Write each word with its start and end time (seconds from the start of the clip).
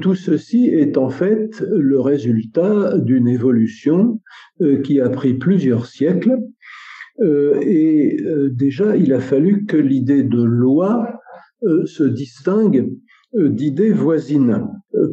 Tout 0.00 0.14
ceci 0.14 0.66
est 0.66 0.96
en 0.96 1.08
fait 1.08 1.60
le 1.60 2.00
résultat 2.00 2.98
d'une 2.98 3.28
évolution 3.28 4.20
qui 4.84 5.00
a 5.00 5.08
pris 5.08 5.34
plusieurs 5.34 5.86
siècles 5.86 6.36
et 7.20 8.16
déjà 8.50 8.96
il 8.96 9.12
a 9.12 9.20
fallu 9.20 9.64
que 9.66 9.76
l'idée 9.76 10.22
de 10.22 10.42
loi 10.42 11.20
se 11.84 12.04
distingue 12.04 12.90
d'idées 13.34 13.92
voisines, 13.92 14.66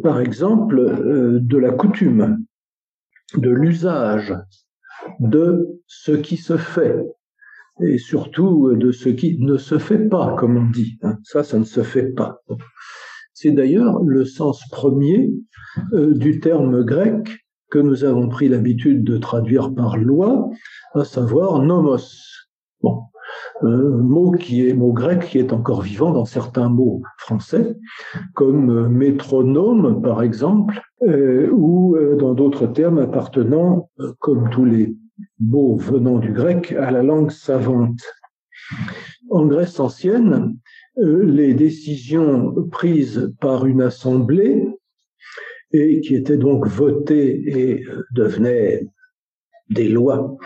par 0.03 0.19
exemple 0.19 1.39
de 1.41 1.57
la 1.57 1.71
coutume, 1.71 2.37
de 3.37 3.49
l'usage, 3.49 4.33
de 5.19 5.67
ce 5.87 6.11
qui 6.11 6.37
se 6.37 6.57
fait 6.57 6.97
et 7.81 7.97
surtout 7.97 8.73
de 8.75 8.91
ce 8.91 9.09
qui 9.09 9.37
ne 9.39 9.57
se 9.57 9.77
fait 9.77 10.07
pas, 10.07 10.35
comme 10.37 10.57
on 10.57 10.69
dit. 10.69 10.97
Hein. 11.01 11.17
Ça, 11.23 11.43
ça 11.43 11.59
ne 11.59 11.65
se 11.65 11.83
fait 11.83 12.13
pas. 12.13 12.41
C'est 13.37 13.51
d'ailleurs 13.51 14.01
le 14.01 14.23
sens 14.23 14.63
premier 14.71 15.33
euh, 15.91 16.13
du 16.13 16.39
terme 16.39 16.85
grec 16.85 17.37
que 17.69 17.79
nous 17.79 18.05
avons 18.05 18.29
pris 18.29 18.47
l'habitude 18.47 19.03
de 19.03 19.17
traduire 19.17 19.73
par 19.73 19.97
loi, 19.97 20.49
à 20.93 21.03
savoir 21.03 21.61
nomos. 21.61 21.97
Bon, 22.81 23.01
un 23.61 23.89
mot 23.97 24.31
qui 24.31 24.65
est 24.65 24.73
mot 24.73 24.93
grec 24.93 25.27
qui 25.27 25.37
est 25.37 25.51
encore 25.51 25.81
vivant 25.81 26.11
dans 26.11 26.23
certains 26.23 26.69
mots 26.69 27.01
français, 27.17 27.75
comme 28.35 28.69
euh, 28.69 28.87
métronome 28.87 30.01
par 30.01 30.23
exemple, 30.23 30.81
euh, 31.05 31.49
ou 31.51 31.97
dans 32.17 32.33
d'autres 32.35 32.67
termes 32.67 32.99
appartenant, 32.99 33.89
comme 34.19 34.49
tous 34.49 34.63
les 34.63 34.95
mots 35.41 35.75
venant 35.75 36.19
du 36.19 36.31
grec, 36.31 36.71
à 36.71 36.89
la 36.89 37.03
langue 37.03 37.31
savante. 37.31 37.99
En 39.29 39.45
Grèce 39.47 39.79
ancienne, 39.79 40.57
euh, 40.97 41.23
les 41.23 41.53
décisions 41.53 42.53
prises 42.71 43.33
par 43.41 43.65
une 43.65 43.81
assemblée 43.81 44.63
et 45.71 45.99
qui 46.01 46.15
étaient 46.15 46.37
donc 46.37 46.67
votées 46.67 47.41
et 47.45 47.85
euh, 47.85 48.05
devenaient 48.11 48.87
des 49.69 49.89
lois 49.89 50.37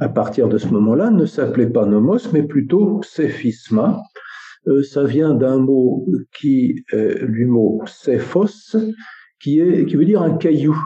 à 0.00 0.08
partir 0.10 0.48
de 0.48 0.58
ce 0.58 0.68
moment-là 0.68 1.10
ne 1.10 1.24
s'appelaient 1.24 1.70
pas 1.70 1.86
nomos 1.86 2.30
mais 2.32 2.42
plutôt 2.42 2.98
pséphisma. 2.98 4.02
Euh, 4.66 4.82
ça 4.82 5.04
vient 5.04 5.34
d'un 5.34 5.58
mot 5.58 6.06
qui, 6.36 6.84
du 6.92 7.46
mot 7.46 7.80
pséphos, 7.86 8.76
qui, 9.40 9.60
est, 9.60 9.86
qui 9.86 9.96
veut 9.96 10.04
dire 10.04 10.20
un 10.20 10.36
caillou. 10.36 10.76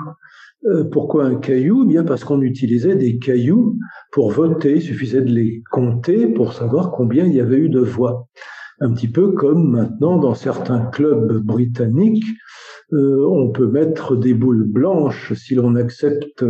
Euh, 0.67 0.85
pourquoi 0.85 1.25
un 1.25 1.37
caillou? 1.37 1.87
Bien 1.87 2.05
parce 2.05 2.23
qu'on 2.25 2.43
utilisait 2.43 2.95
des 2.95 3.19
cailloux 3.19 3.79
pour 4.13 4.31
voter. 4.31 4.77
Il 4.77 4.83
suffisait 4.83 5.23
de 5.23 5.33
les 5.33 5.63
compter 5.71 6.27
pour 6.27 6.53
savoir 6.53 6.91
combien 6.91 7.25
il 7.25 7.35
y 7.35 7.41
avait 7.41 7.57
eu 7.57 7.71
de 7.71 7.81
voix. 7.81 8.29
Un 8.81 8.93
petit 8.93 9.09
peu 9.09 9.33
comme 9.33 9.71
maintenant 9.71 10.19
dans 10.19 10.35
certains 10.35 10.87
clubs 10.87 11.39
britanniques, 11.39 12.25
euh, 12.93 13.27
on 13.31 13.51
peut 13.51 13.69
mettre 13.69 14.17
des 14.17 14.35
boules 14.35 14.67
blanches 14.67 15.33
si 15.35 15.55
l'on 15.55 15.77
accepte 15.77 16.45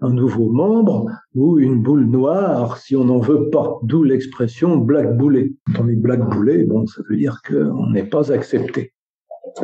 un 0.00 0.12
nouveau 0.12 0.50
membre 0.50 1.06
ou 1.34 1.58
une 1.58 1.82
boule 1.82 2.06
noire 2.06 2.78
si 2.78 2.96
on 2.96 3.04
n'en 3.04 3.20
veut 3.20 3.48
pas. 3.50 3.78
D'où 3.84 4.02
l'expression 4.02 4.76
black 4.78 5.16
boulet. 5.16 5.54
Quand 5.74 5.84
on 5.84 5.88
est 5.88 5.96
black 5.96 6.20
boulet, 6.30 6.64
bon, 6.64 6.86
ça 6.86 7.02
veut 7.08 7.16
dire 7.16 7.40
qu'on 7.46 7.90
n'est 7.90 8.08
pas 8.08 8.32
accepté 8.32 8.92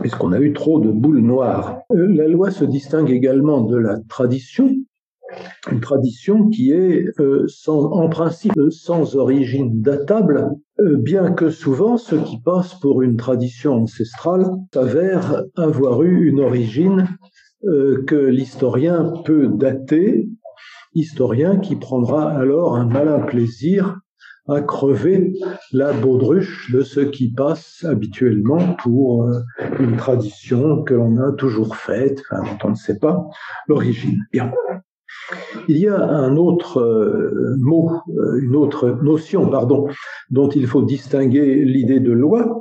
puisqu'on 0.01 0.33
a 0.33 0.41
eu 0.41 0.53
trop 0.53 0.81
de 0.81 0.91
boules 0.91 1.21
noires. 1.21 1.81
Euh, 1.93 2.07
la 2.15 2.29
loi 2.29 2.51
se 2.51 2.65
distingue 2.65 3.11
également 3.11 3.61
de 3.62 3.77
la 3.77 3.99
tradition, 4.09 4.71
une 5.71 5.81
tradition 5.81 6.49
qui 6.49 6.73
est 6.73 7.07
euh, 7.21 7.45
sans, 7.49 7.84
en 7.93 8.09
principe 8.09 8.55
sans 8.71 9.17
origine 9.17 9.81
datable, 9.81 10.51
euh, 10.81 10.97
bien 10.97 11.33
que 11.33 11.51
souvent 11.51 11.97
ce 11.97 12.17
qui 12.17 12.41
passe 12.41 12.75
pour 12.81 13.03
une 13.03 13.17
tradition 13.17 13.83
ancestrale 13.83 14.47
s'avère 14.73 15.45
avoir 15.57 16.03
eu 16.03 16.29
une 16.29 16.41
origine 16.41 17.09
que 18.09 18.17
l'historien 18.17 19.12
peut 19.25 19.47
dater, 19.47 20.29
historien 20.95 21.59
qui 21.59 21.77
prendra 21.77 22.29
alors 22.33 22.75
un 22.75 22.87
malin 22.87 23.21
plaisir 23.21 24.01
à 24.48 24.60
crever 24.60 25.34
la 25.72 25.92
baudruche 25.92 26.72
de 26.72 26.82
ce 26.82 27.00
qui 27.00 27.32
passe 27.32 27.84
habituellement 27.88 28.75
pour 28.82 29.25
euh, 29.25 29.41
une 29.78 29.97
tradition 29.97 30.82
que 30.82 30.94
l'on 30.94 31.16
a 31.19 31.32
toujours 31.32 31.76
faite, 31.76 32.22
enfin, 32.30 32.42
dont 32.42 32.58
on 32.64 32.70
ne 32.70 32.75
sait 32.75 32.98
pas 32.98 33.25
l'origine. 33.69 34.19
Bien. 34.32 34.53
Il 35.69 35.76
y 35.76 35.86
a 35.86 36.03
un 36.03 36.36
autre 36.36 36.80
euh, 36.80 37.56
mot, 37.60 37.91
euh, 38.08 38.41
une 38.42 38.56
autre 38.56 38.98
notion, 39.03 39.48
pardon, 39.48 39.86
dont 40.30 40.48
il 40.48 40.66
faut 40.66 40.82
distinguer 40.82 41.64
l'idée 41.64 42.00
de 42.00 42.12
loi, 42.12 42.59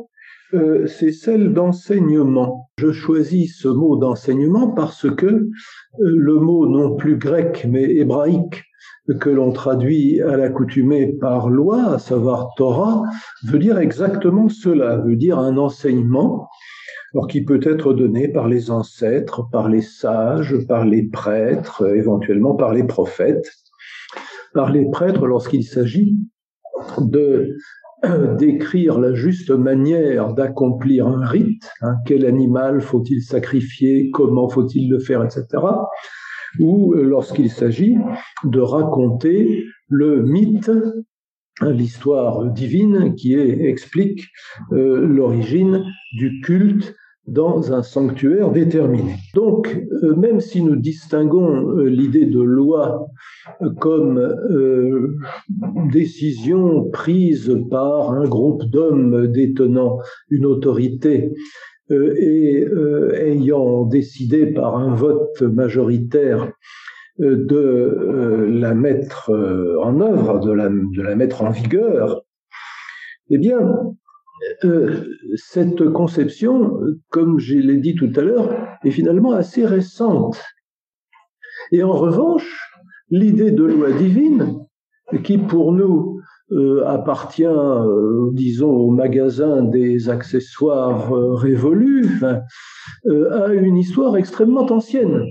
c'est 0.85 1.13
celle 1.13 1.53
d'enseignement. 1.53 2.69
Je 2.77 2.91
choisis 2.91 3.57
ce 3.57 3.69
mot 3.69 3.95
d'enseignement 3.95 4.67
parce 4.67 5.09
que 5.09 5.47
le 5.97 6.33
mot 6.41 6.67
non 6.67 6.97
plus 6.97 7.15
grec 7.15 7.65
mais 7.69 7.83
hébraïque 7.83 8.65
que 9.19 9.29
l'on 9.29 9.51
traduit 9.51 10.21
à 10.21 10.37
l'accoutumée 10.37 11.13
par 11.13 11.49
loi, 11.49 11.93
à 11.93 11.99
savoir 11.99 12.53
Torah, 12.55 13.03
veut 13.45 13.59
dire 13.59 13.77
exactement 13.77 14.49
cela, 14.49 14.97
veut 14.97 15.15
dire 15.15 15.39
un 15.39 15.57
enseignement, 15.57 16.47
alors 17.13 17.27
qui 17.27 17.43
peut 17.43 17.59
être 17.63 17.93
donné 17.93 18.27
par 18.27 18.47
les 18.47 18.71
ancêtres, 18.71 19.49
par 19.51 19.69
les 19.69 19.81
sages, 19.81 20.55
par 20.67 20.85
les 20.85 21.03
prêtres, 21.03 21.85
éventuellement 21.95 22.55
par 22.55 22.73
les 22.73 22.83
prophètes. 22.83 23.51
Par 24.53 24.71
les 24.71 24.89
prêtres 24.91 25.25
lorsqu'il 25.25 25.63
s'agit 25.63 26.17
de 26.99 27.55
décrire 28.37 28.99
la 28.99 29.13
juste 29.13 29.51
manière 29.51 30.33
d'accomplir 30.33 31.07
un 31.07 31.25
rite, 31.25 31.69
hein, 31.81 31.95
quel 32.05 32.25
animal 32.25 32.81
faut-il 32.81 33.21
sacrifier, 33.21 34.09
comment 34.11 34.49
faut-il 34.49 34.89
le 34.89 34.99
faire, 34.99 35.23
etc 35.23 35.45
ou 36.59 36.93
euh, 36.93 37.03
lorsqu'il 37.03 37.49
s'agit 37.49 37.97
de 38.43 38.59
raconter 38.59 39.65
le 39.87 40.23
mythe, 40.23 40.69
hein, 41.61 41.71
l'histoire 41.71 42.45
divine 42.45 43.15
qui 43.15 43.33
explique 43.33 44.27
euh, 44.71 45.05
l'origine 45.05 45.83
du 46.13 46.41
culte 46.41 46.95
dans 47.27 47.71
un 47.71 47.83
sanctuaire 47.83 48.51
déterminé. 48.51 49.15
Donc, 49.35 49.79
euh, 50.03 50.15
même 50.15 50.39
si 50.39 50.63
nous 50.63 50.75
distinguons 50.75 51.77
l'idée 51.81 52.25
de 52.25 52.41
loi 52.41 53.05
comme 53.79 54.35
décision 55.91 56.89
prise 56.89 57.55
par 57.69 58.11
un 58.11 58.27
groupe 58.27 58.65
d'hommes 58.65 59.27
détenant 59.27 59.99
une 60.29 60.47
autorité 60.47 61.31
euh, 61.31 61.35
et 61.91 62.65
euh, 62.67 63.13
ayant 63.15 63.83
décidé 63.83 64.47
par 64.47 64.77
un 64.77 64.95
vote 64.95 65.41
majoritaire 65.41 66.51
euh, 67.19 67.35
de 67.45 68.47
la 68.49 68.73
mettre 68.73 69.31
en 69.81 70.01
œuvre, 70.01 70.39
de 70.39 71.01
la 71.01 71.15
mettre 71.15 71.41
en 71.41 71.49
vigueur, 71.49 72.23
eh 73.29 73.37
bien, 73.37 73.59
cette 75.35 75.89
conception, 75.91 76.79
comme 77.09 77.39
je 77.39 77.55
l'ai 77.55 77.77
dit 77.77 77.95
tout 77.95 78.11
à 78.15 78.21
l'heure, 78.21 78.49
est 78.83 78.91
finalement 78.91 79.33
assez 79.33 79.65
récente. 79.65 80.41
Et 81.71 81.83
en 81.83 81.93
revanche, 81.93 82.71
l'idée 83.09 83.51
de 83.51 83.63
loi 83.63 83.91
divine, 83.91 84.57
qui 85.23 85.37
pour 85.37 85.71
nous 85.71 86.10
euh, 86.51 86.85
appartient, 86.85 87.45
euh, 87.45 88.29
disons, 88.33 88.71
au 88.71 88.91
magasin 88.91 89.63
des 89.63 90.09
accessoires 90.09 91.13
euh, 91.13 91.33
révolus, 91.33 92.21
a 92.25 93.53
une 93.53 93.77
histoire 93.77 94.17
extrêmement 94.17 94.65
ancienne, 94.69 95.23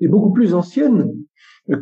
et 0.00 0.08
beaucoup 0.08 0.32
plus 0.32 0.54
ancienne 0.54 1.14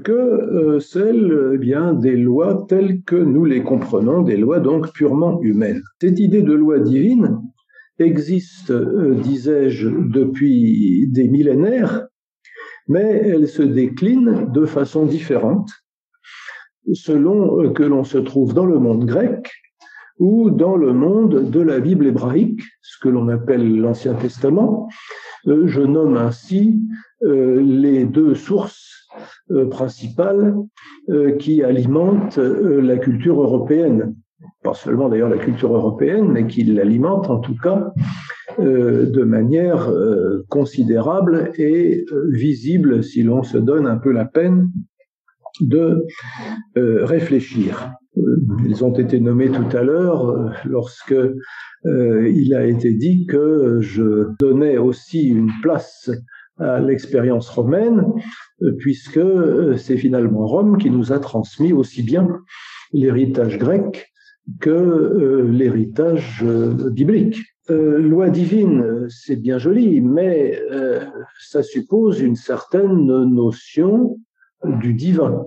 que 0.05 0.79
celle 0.81 1.53
eh 1.55 1.59
bien, 1.59 1.95
des 1.95 2.17
lois 2.17 2.67
telles 2.69 3.03
que 3.03 3.17
nous 3.17 3.45
les 3.45 3.63
comprenons, 3.63 4.23
des 4.23 4.37
lois 4.37 4.59
donc 4.59 4.93
purement 4.93 5.41
humaines. 5.43 5.83
Cette 6.01 6.19
idée 6.19 6.43
de 6.43 6.53
loi 6.53 6.81
divine 6.81 7.39
existe, 8.01 8.73
disais-je, 8.73 9.89
depuis 9.89 11.09
des 11.13 11.29
millénaires, 11.29 12.09
mais 12.89 13.22
elle 13.25 13.47
se 13.47 13.63
décline 13.63 14.49
de 14.53 14.66
façon 14.66 15.07
différente 15.07 15.71
selon 16.94 17.62
euh, 17.62 17.71
que 17.71 17.83
l'on 17.83 18.04
se 18.04 18.18
trouve 18.18 18.54
dans 18.54 18.66
le 18.66 18.78
monde 18.78 19.04
grec 19.04 19.50
ou 20.18 20.50
dans 20.50 20.77
le 20.77 20.92
monde 20.92 21.50
de 21.50 21.60
la 21.60 21.78
Bible 21.78 22.06
hébraïque, 22.06 22.62
ce 22.80 22.98
que 22.98 23.09
l'on 23.09 23.28
appelle 23.28 23.78
l'Ancien 23.78 24.15
Testament. 24.15 24.88
Euh, 25.47 25.66
je 25.66 25.83
nomme 25.83 26.16
ainsi 26.16 26.80
euh, 27.22 27.60
les 27.60 28.04
deux 28.04 28.34
sources 28.34 28.92
principales 29.71 30.54
qui 31.38 31.62
alimentent 31.62 32.36
la 32.36 32.98
culture 32.98 33.41
européenne. 33.41 34.15
Pas 34.62 34.74
seulement 34.74 35.09
d'ailleurs 35.09 35.30
la 35.30 35.38
culture 35.38 35.74
européenne, 35.74 36.30
mais 36.30 36.47
qui 36.47 36.65
l'alimentent 36.65 37.30
en 37.30 37.38
tout 37.38 37.56
cas 37.56 37.92
de 38.59 39.22
manière 39.22 39.91
considérable 40.50 41.53
et 41.56 42.04
visible 42.30 43.03
si 43.03 43.22
l'on 43.22 43.42
se 43.42 43.56
donne 43.56 43.86
un 43.86 43.97
peu 43.97 44.10
la 44.10 44.27
peine 44.27 44.71
de 45.61 46.05
euh, 46.77 47.05
réfléchir. 47.05 47.93
ils 48.67 48.85
ont 48.85 48.93
été 48.93 49.21
nommés 49.21 49.51
tout 49.51 49.77
à 49.77 49.83
l'heure 49.83 50.53
lorsque 50.65 51.15
il 51.85 52.55
a 52.55 52.67
été 52.67 52.93
dit 52.95 53.27
que 53.27 53.79
je 53.81 54.29
donnais 54.41 54.77
aussi 54.77 55.29
une 55.29 55.53
place 55.63 56.11
à 56.59 56.81
l'expérience 56.81 57.49
romaine, 57.49 58.07
puisque 58.79 59.21
c'est 59.77 59.99
finalement 59.99 60.47
Rome 60.47 60.79
qui 60.79 60.91
nous 60.91 61.13
a 61.13 61.21
transmis 61.21 61.73
aussi 61.73 62.03
bien 62.03 62.27
l'héritage 62.93 63.59
grec 63.59 64.09
que 64.61 65.47
l'héritage 65.49 66.45
biblique. 66.93 67.39
Euh, 67.69 67.99
loi 67.99 68.31
divine, 68.31 69.09
c'est 69.09 69.37
bien 69.37 69.59
joli, 69.59 70.01
mais 70.01 70.61
euh, 70.71 71.05
ça 71.41 71.65
suppose 71.65 72.21
une 72.21 72.37
certaine 72.37 73.07
notion 73.25 74.19
du 74.65 74.95
divin. 74.95 75.45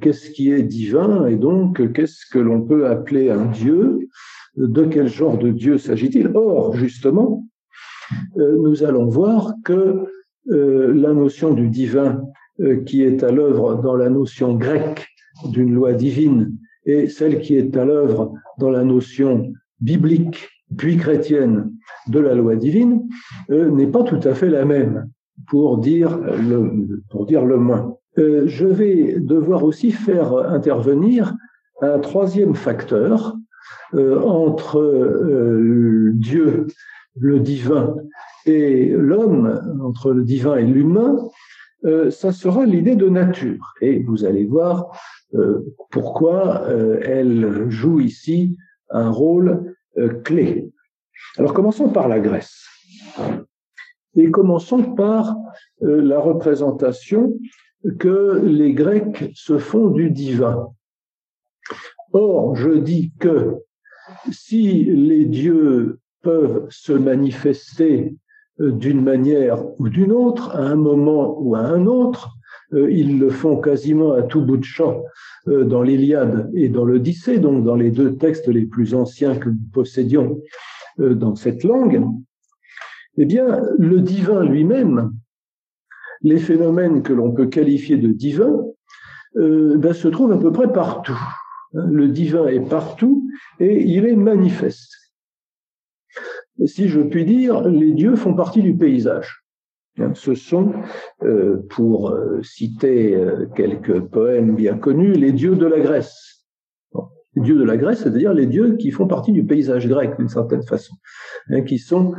Qu'est-ce 0.00 0.30
qui 0.30 0.50
est 0.50 0.62
divin 0.62 1.26
et 1.26 1.36
donc 1.36 1.92
qu'est-ce 1.92 2.24
que 2.32 2.38
l'on 2.38 2.62
peut 2.62 2.86
appeler 2.86 3.30
un 3.30 3.46
Dieu? 3.46 4.08
De 4.56 4.84
quel 4.84 5.08
genre 5.08 5.38
de 5.38 5.50
Dieu 5.50 5.78
s'agit-il? 5.78 6.32
Or, 6.34 6.74
justement, 6.74 7.46
euh, 8.38 8.56
nous 8.58 8.82
allons 8.82 9.06
voir 9.06 9.54
que 9.64 10.04
la 10.50 11.12
notion 11.12 11.52
du 11.52 11.68
divin 11.68 12.22
qui 12.86 13.02
est 13.02 13.22
à 13.22 13.30
l'œuvre 13.30 13.74
dans 13.82 13.96
la 13.96 14.08
notion 14.08 14.54
grecque 14.54 15.06
d'une 15.44 15.74
loi 15.74 15.92
divine 15.92 16.56
et 16.86 17.08
celle 17.08 17.40
qui 17.40 17.54
est 17.54 17.76
à 17.76 17.84
l'œuvre 17.84 18.32
dans 18.58 18.70
la 18.70 18.82
notion 18.82 19.52
biblique 19.80 20.48
puis 20.76 20.96
chrétienne 20.96 21.72
de 22.08 22.18
la 22.18 22.34
loi 22.34 22.56
divine 22.56 23.08
euh, 23.50 23.70
n'est 23.70 23.86
pas 23.86 24.02
tout 24.02 24.20
à 24.24 24.34
fait 24.34 24.48
la 24.48 24.64
même, 24.64 25.10
pour 25.46 25.78
dire 25.78 26.18
le, 26.18 27.02
pour 27.10 27.26
dire 27.26 27.44
le 27.44 27.56
moins. 27.56 27.96
Euh, 28.18 28.44
je 28.46 28.66
vais 28.66 29.20
devoir 29.20 29.64
aussi 29.64 29.92
faire 29.92 30.34
intervenir 30.36 31.34
un 31.80 31.98
troisième 31.98 32.54
facteur 32.54 33.36
euh, 33.94 34.20
entre 34.20 36.10
Dieu, 36.14 36.66
le 37.16 37.40
divin, 37.40 37.94
et 38.46 38.88
l'homme, 38.88 39.78
entre 39.82 40.12
le 40.12 40.24
divin 40.24 40.56
et 40.56 40.66
l'humain, 40.66 41.16
ça 42.10 42.32
sera 42.32 42.64
l'idée 42.66 42.96
de 42.96 43.08
nature. 43.08 43.74
Et 43.80 44.02
vous 44.02 44.24
allez 44.24 44.46
voir 44.46 44.90
pourquoi 45.90 46.64
elle 47.02 47.66
joue 47.68 48.00
ici 48.00 48.56
un 48.90 49.10
rôle 49.10 49.74
euh, 49.98 50.20
clés. 50.22 50.70
Alors 51.38 51.52
commençons 51.52 51.88
par 51.88 52.08
la 52.08 52.20
Grèce. 52.20 52.64
Et 54.18 54.32
commençons 54.32 54.82
par 54.96 55.36
euh, 55.82 56.02
la 56.02 56.18
représentation 56.18 57.38
que 58.00 58.42
les 58.44 58.72
Grecs 58.72 59.30
se 59.34 59.58
font 59.58 59.90
du 59.90 60.10
divin. 60.10 60.66
Or, 62.12 62.56
je 62.56 62.70
dis 62.70 63.12
que 63.20 63.54
si 64.32 64.82
les 64.84 65.24
dieux 65.24 66.00
peuvent 66.22 66.66
se 66.68 66.92
manifester 66.92 68.16
euh, 68.60 68.72
d'une 68.72 69.04
manière 69.04 69.64
ou 69.78 69.88
d'une 69.88 70.10
autre, 70.10 70.50
à 70.56 70.62
un 70.62 70.74
moment 70.74 71.38
ou 71.38 71.54
à 71.54 71.60
un 71.60 71.86
autre, 71.86 72.30
euh, 72.72 72.90
ils 72.90 73.20
le 73.20 73.30
font 73.30 73.60
quasiment 73.60 74.14
à 74.14 74.22
tout 74.22 74.42
bout 74.44 74.56
de 74.56 74.64
champ 74.64 75.04
dans 75.46 75.80
l'Iliade 75.80 76.50
et 76.54 76.68
dans 76.68 76.84
l'Odyssée, 76.84 77.38
donc 77.38 77.64
dans 77.64 77.76
les 77.76 77.90
deux 77.90 78.16
textes 78.16 78.48
les 78.48 78.66
plus 78.66 78.94
anciens 78.94 79.34
que 79.34 79.48
nous 79.48 79.70
possédions 79.72 80.42
dans 80.98 81.36
cette 81.36 81.64
langue. 81.64 82.02
Eh 83.18 83.26
bien, 83.26 83.62
le 83.78 84.00
divin 84.00 84.44
lui-même, 84.44 85.12
les 86.22 86.38
phénomènes 86.38 87.02
que 87.02 87.12
l'on 87.12 87.32
peut 87.32 87.46
qualifier 87.46 87.96
de 87.96 88.08
divins, 88.08 88.64
ben, 89.34 89.92
se 89.92 90.08
trouvent 90.08 90.32
à 90.32 90.38
peu 90.38 90.52
près 90.52 90.72
partout. 90.72 91.18
Le 91.72 92.08
divin 92.08 92.46
est 92.46 92.66
partout 92.66 93.28
et 93.60 93.82
il 93.84 94.06
est 94.06 94.16
manifeste. 94.16 94.92
Si 96.64 96.88
je 96.88 97.00
puis 97.00 97.24
dire, 97.24 97.62
les 97.62 97.92
dieux 97.92 98.16
font 98.16 98.34
partie 98.34 98.62
du 98.62 98.76
paysage. 98.76 99.44
Ce 100.14 100.34
sont, 100.34 100.72
euh, 101.22 101.56
pour 101.70 102.10
euh, 102.10 102.40
citer 102.42 103.16
euh, 103.16 103.46
quelques 103.56 104.00
poèmes 104.00 104.54
bien 104.54 104.78
connus, 104.78 105.12
les 105.12 105.32
dieux 105.32 105.56
de 105.56 105.66
la 105.66 105.80
Grèce. 105.80 106.37
Dieux 107.42 107.58
de 107.58 107.64
la 107.64 107.76
Grèce, 107.76 108.00
c'est-à-dire 108.02 108.34
les 108.34 108.46
dieux 108.46 108.76
qui 108.76 108.90
font 108.90 109.06
partie 109.06 109.32
du 109.32 109.44
paysage 109.44 109.88
grec 109.88 110.12
d'une 110.18 110.28
certaine 110.28 110.62
façon, 110.62 110.94
hein, 111.50 111.62
qui 111.62 111.78
sont 111.78 112.14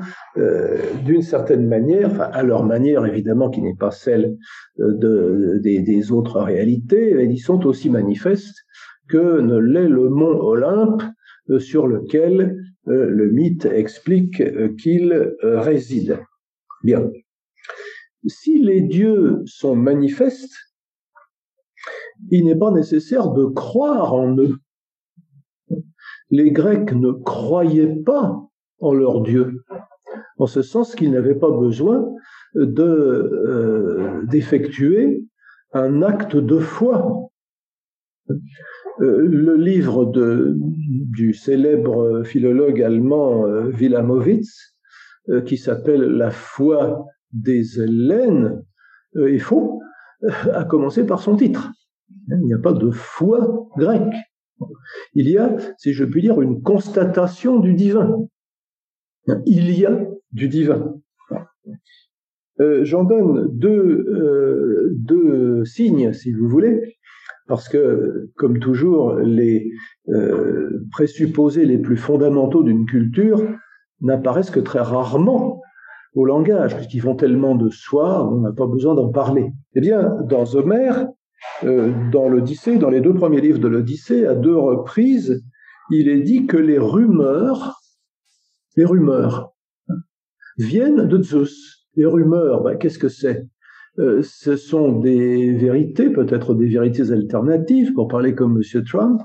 d'une 1.06 1.22
certaine 1.22 1.68
manière, 1.68 2.22
à 2.22 2.44
leur 2.44 2.64
manière 2.64 3.06
évidemment 3.06 3.50
qui 3.50 3.62
n'est 3.62 3.76
pas 3.76 3.92
celle 3.92 4.38
de, 4.78 5.60
des, 5.62 6.12
autres 6.12 6.40
réalités, 6.40 7.24
ils 7.24 7.40
sont 7.40 7.66
aussi 7.66 7.90
manifestes 7.90 8.56
que 9.08 9.42
ne 9.42 9.58
l'est 9.58 9.90
le 9.90 10.10
mont 10.10 10.40
Olympe 10.42 11.04
sur 11.58 11.88
lequel 11.88 12.58
le 12.86 13.32
mythe 13.32 13.66
explique 13.66 14.42
qu'il 14.78 15.36
réside. 15.42 16.20
Bien. 16.84 17.10
Si 18.26 18.60
les 18.60 18.82
dieux 18.82 19.42
sont 19.46 19.76
manifestes, 19.76 20.56
il 22.32 22.46
n'est 22.46 22.58
pas 22.58 22.72
nécessaire 22.72 23.30
de 23.30 23.46
croire 23.46 24.14
en 24.14 24.36
eux. 24.38 24.58
Les 26.32 26.52
Grecs 26.52 26.94
ne 26.94 27.12
croyaient 27.12 27.96
pas 28.06 28.40
en 28.80 28.94
leur 28.94 29.22
Dieu, 29.22 29.64
en 30.38 30.46
ce 30.46 30.62
sens 30.62 30.96
qu'ils 30.96 31.12
n'avaient 31.12 31.40
pas 31.40 31.52
besoin 31.52 32.08
de 32.56 32.84
euh, 32.84 34.22
d'effectuer 34.26 35.24
un 35.74 36.02
acte 36.02 36.36
de 36.36 36.60
foi. 36.60 37.30
Euh, 38.30 38.36
le 39.00 39.56
livre 39.56 40.06
de, 40.06 40.56
du 40.58 41.34
célèbre 41.34 42.24
philologue 42.24 42.82
allemand 42.82 43.46
euh, 43.46 43.72
Wilamowitz, 43.72 44.76
qui 45.46 45.58
s'appelle 45.58 46.02
La 46.02 46.32
foi 46.32 47.06
des 47.32 47.82
Hélènes 47.82 48.64
euh, 49.16 49.34
est 49.34 49.40
faux, 49.40 49.82
euh, 50.24 50.30
à 50.54 50.64
commencer 50.66 51.06
par 51.06 51.20
son 51.20 51.36
titre. 51.36 51.72
Il 52.30 52.46
n'y 52.46 52.54
a 52.54 52.60
pas 52.60 52.74
de 52.74 52.90
foi 52.92 53.70
grecque. 53.78 54.16
Il 55.14 55.30
y 55.30 55.38
a, 55.38 55.56
si 55.78 55.94
je 55.94 56.04
puis 56.06 56.22
dire, 56.22 56.42
une 56.42 56.62
constatation 56.62 57.60
du 57.60 57.74
divin. 57.74 58.28
Il 59.46 59.72
y 59.78 59.86
a 59.86 60.06
du 60.32 60.48
divin. 60.48 60.96
Euh, 62.60 62.84
j'en 62.84 63.04
donne 63.04 63.48
deux, 63.58 64.92
deux 64.98 65.64
signes, 65.66 66.14
si 66.14 66.32
vous 66.32 66.48
voulez, 66.48 66.98
parce 67.48 67.70
que, 67.70 68.30
comme 68.36 68.60
toujours, 68.60 69.16
les 69.16 69.72
présupposés 70.92 71.66
les 71.66 71.78
plus 71.78 71.98
fondamentaux 71.98 72.64
d'une 72.64 72.86
culture 72.86 73.42
n'apparaissent 74.02 74.52
que 74.52 74.60
très 74.60 74.80
rarement 74.80 75.62
au 76.16 76.26
langage, 76.26 76.76
puisqu'ils 76.76 77.02
font 77.02 77.16
tellement 77.16 77.56
de 77.56 77.70
soi, 77.70 78.28
on 78.32 78.42
n'a 78.42 78.52
pas 78.52 78.68
besoin 78.68 78.96
d'en 78.96 79.10
parler. 79.10 79.52
Eh 79.76 79.82
bien, 79.82 80.18
dans 80.28 80.56
Homère, 80.56 81.02
euh, 81.02 81.06
dans 81.64 82.30
l'Odyssée, 82.30 82.78
dans 82.78 82.90
les 82.90 83.02
deux 83.02 83.14
premiers 83.14 83.42
livres 83.42 83.60
de 83.60 83.68
l'Odyssée, 83.68 84.26
à 84.26 84.36
deux 84.36 84.56
reprises, 84.56 85.44
il 85.92 86.08
est 86.08 86.22
dit 86.22 86.46
que 86.46 86.58
les 86.58 86.78
rumeurs, 86.78 87.80
les 88.76 88.86
rumeurs, 88.86 89.52
viennent 90.58 91.08
de 91.08 91.22
Zeus. 91.22 91.88
Les 91.96 92.06
rumeurs, 92.06 92.64
ben, 92.64 92.78
qu'est-ce 92.78 93.00
que 93.00 93.10
c'est? 93.10 93.48
Euh, 93.98 94.22
Ce 94.22 94.56
sont 94.56 95.00
des 95.00 95.54
vérités, 95.54 96.10
peut-être 96.10 96.54
des 96.54 96.68
vérités 96.68 97.12
alternatives, 97.12 97.94
pour 97.94 98.08
parler 98.08 98.36
comme 98.36 98.62
M. 98.62 98.84
Trump, 98.84 99.22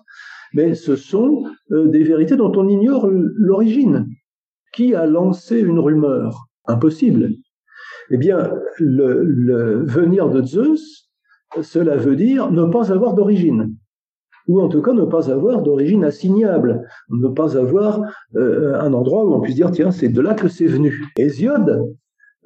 mais 0.55 0.75
ce 0.75 0.97
sont 0.97 1.45
euh, 1.73 1.89
des 1.89 2.05
vérités 2.05 2.37
dont 2.37 2.53
on 2.57 2.69
ignore 2.69 3.09
l'origine. 3.11 4.07
Qui 4.73 4.95
a 4.95 5.07
lancé 5.07 5.61
une 5.61 5.79
rumeur? 5.79 6.49
Impossible. 6.67 7.31
Eh 8.11 8.17
bien, 8.17 8.53
le, 8.79 9.85
venir 9.85 10.31
de 10.31 10.43
Zeus, 10.43 10.94
cela 11.63 11.97
veut 11.97 12.17
dire 12.17 12.51
ne 12.51 12.65
pas 12.65 12.93
avoir 12.93 13.15
d'origine, 13.15 13.75
ou 14.49 14.61
en 14.61 14.69
tout 14.69 14.83
cas 14.83 14.93
ne 14.93 15.05
pas 15.05 15.31
avoir 15.31 15.63
d'origine 15.63 16.05
assignable, 16.05 16.87
ne 17.11 17.29
pas 17.29 17.57
avoir 17.57 18.03
euh, 18.37 18.79
un 18.81 18.93
endroit 18.93 19.25
où 19.25 19.35
on 19.35 19.41
puisse 19.41 19.55
dire 19.55 19.71
tiens 19.71 19.91
c'est 19.91 20.09
de 20.09 20.21
là 20.21 20.35
que 20.35 20.49
c'est 20.49 20.67
venu. 20.67 21.05
Hésiode, 21.19 21.95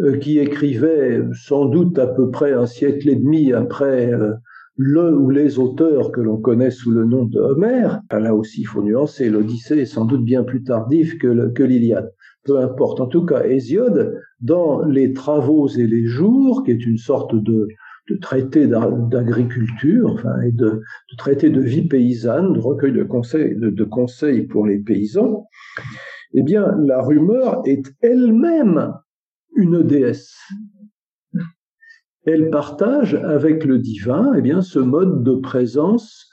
euh, 0.01 0.17
qui 0.19 0.39
écrivait 0.39 1.23
sans 1.33 1.65
doute 1.67 1.99
à 1.99 2.07
peu 2.07 2.31
près 2.31 2.53
un 2.53 2.67
siècle 2.67 3.09
et 3.09 3.17
demi 3.17 3.53
après 3.53 4.13
euh, 4.13 4.35
le 4.77 5.17
ou 5.17 5.31
les 5.31 5.59
auteurs 5.59 6.13
que 6.13 6.21
l'on 6.21 6.37
connaît 6.37 6.71
sous 6.71 6.93
le 6.93 7.05
nom 7.05 7.25
de 7.25 7.41
Homère, 7.41 8.01
là 8.13 8.35
aussi 8.35 8.61
il 8.61 8.67
faut 8.67 8.83
nuancer, 8.83 9.29
l'Odyssée 9.29 9.79
est 9.79 9.87
sans 9.87 10.05
doute 10.05 10.23
bien 10.23 10.45
plus 10.45 10.63
tardif 10.63 11.19
que 11.19 11.63
l'Iliade 11.65 12.13
peu 12.49 12.59
importe. 12.59 13.01
En 13.01 13.07
tout 13.07 13.25
cas, 13.25 13.45
Hésiode, 13.45 14.21
dans 14.41 14.83
les 14.85 15.13
travaux 15.13 15.69
et 15.69 15.87
les 15.87 16.07
jours, 16.07 16.65
qui 16.65 16.71
est 16.71 16.87
une 16.87 16.97
sorte 16.97 17.35
de, 17.35 17.69
traité 18.17 18.67
d'agriculture, 18.67 20.13
enfin, 20.13 20.41
et 20.41 20.53
de, 20.53 20.83
traité 21.17 21.51
de 21.51 21.61
vie 21.61 21.87
paysanne, 21.87 22.55
de 22.55 22.59
recueil 22.59 22.93
de 22.93 23.05
conseils, 23.05 23.57
de, 23.57 23.85
conseils 23.85 24.43
pour 24.43 24.67
les 24.67 24.79
paysans, 24.79 25.47
eh 26.35 26.43
bien, 26.43 26.75
la 26.79 27.03
rumeur 27.03 27.63
est 27.67 27.93
elle-même 28.01 28.95
une 29.57 29.83
déesse. 29.83 30.37
Elle 32.25 32.51
partage 32.51 33.15
avec 33.15 33.65
le 33.65 33.79
divin, 33.79 34.35
eh 34.37 34.43
bien, 34.43 34.61
ce 34.61 34.79
mode 34.79 35.23
de 35.23 35.35
présence 35.35 36.29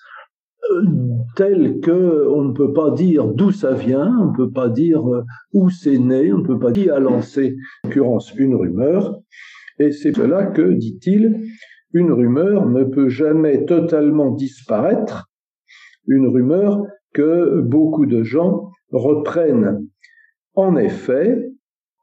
tel 1.36 1.80
que 1.80 2.28
on 2.28 2.44
ne 2.44 2.54
peut 2.54 2.74
pas 2.74 2.92
dire 2.92 3.28
d'où 3.28 3.52
ça 3.52 3.74
vient, 3.74 4.12
on 4.20 4.32
ne 4.32 4.36
peut 4.36 4.52
pas 4.52 4.70
dire 4.70 5.04
où 5.54 5.70
c'est 5.70 5.98
né, 5.98 6.34
on 6.34 6.40
ne 6.40 6.44
peut 6.46 6.60
pas 6.60 6.72
dire 6.72 6.84
qui 6.86 6.90
a 6.90 7.00
lancé, 7.00 7.56
en 7.84 7.88
l'occurrence, 7.88 8.34
une 8.36 8.56
rumeur. 8.56 9.20
Et 9.80 9.92
c'est 9.92 10.16
cela 10.16 10.48
que, 10.48 10.74
dit-il, 10.74 11.44
une 11.94 12.12
rumeur 12.12 12.68
ne 12.68 12.84
peut 12.84 13.10
jamais 13.10 13.66
totalement 13.66 14.32
disparaître, 14.32 15.30
une 16.08 16.28
rumeur 16.28 16.84
que 17.14 17.62
beaucoup 17.62 18.06
de 18.06 18.24
gens 18.24 18.70
reprennent. 18.92 19.88
En 20.54 20.76
effet, 20.76 21.52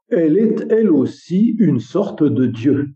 elle 0.09 0.37
est 0.37 0.71
elle 0.71 0.91
aussi 0.91 1.55
une 1.59 1.79
sorte 1.79 2.23
de 2.23 2.45
Dieu. 2.45 2.89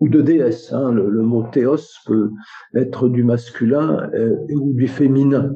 Ou 0.00 0.08
de 0.08 0.20
déesse. 0.20 0.72
Hein. 0.72 0.92
Le, 0.92 1.22
mot 1.22 1.44
théos 1.44 1.76
peut 2.04 2.30
être 2.74 3.08
du 3.08 3.22
masculin 3.22 4.10
euh, 4.12 4.36
ou 4.50 4.74
du 4.74 4.88
féminin 4.88 5.54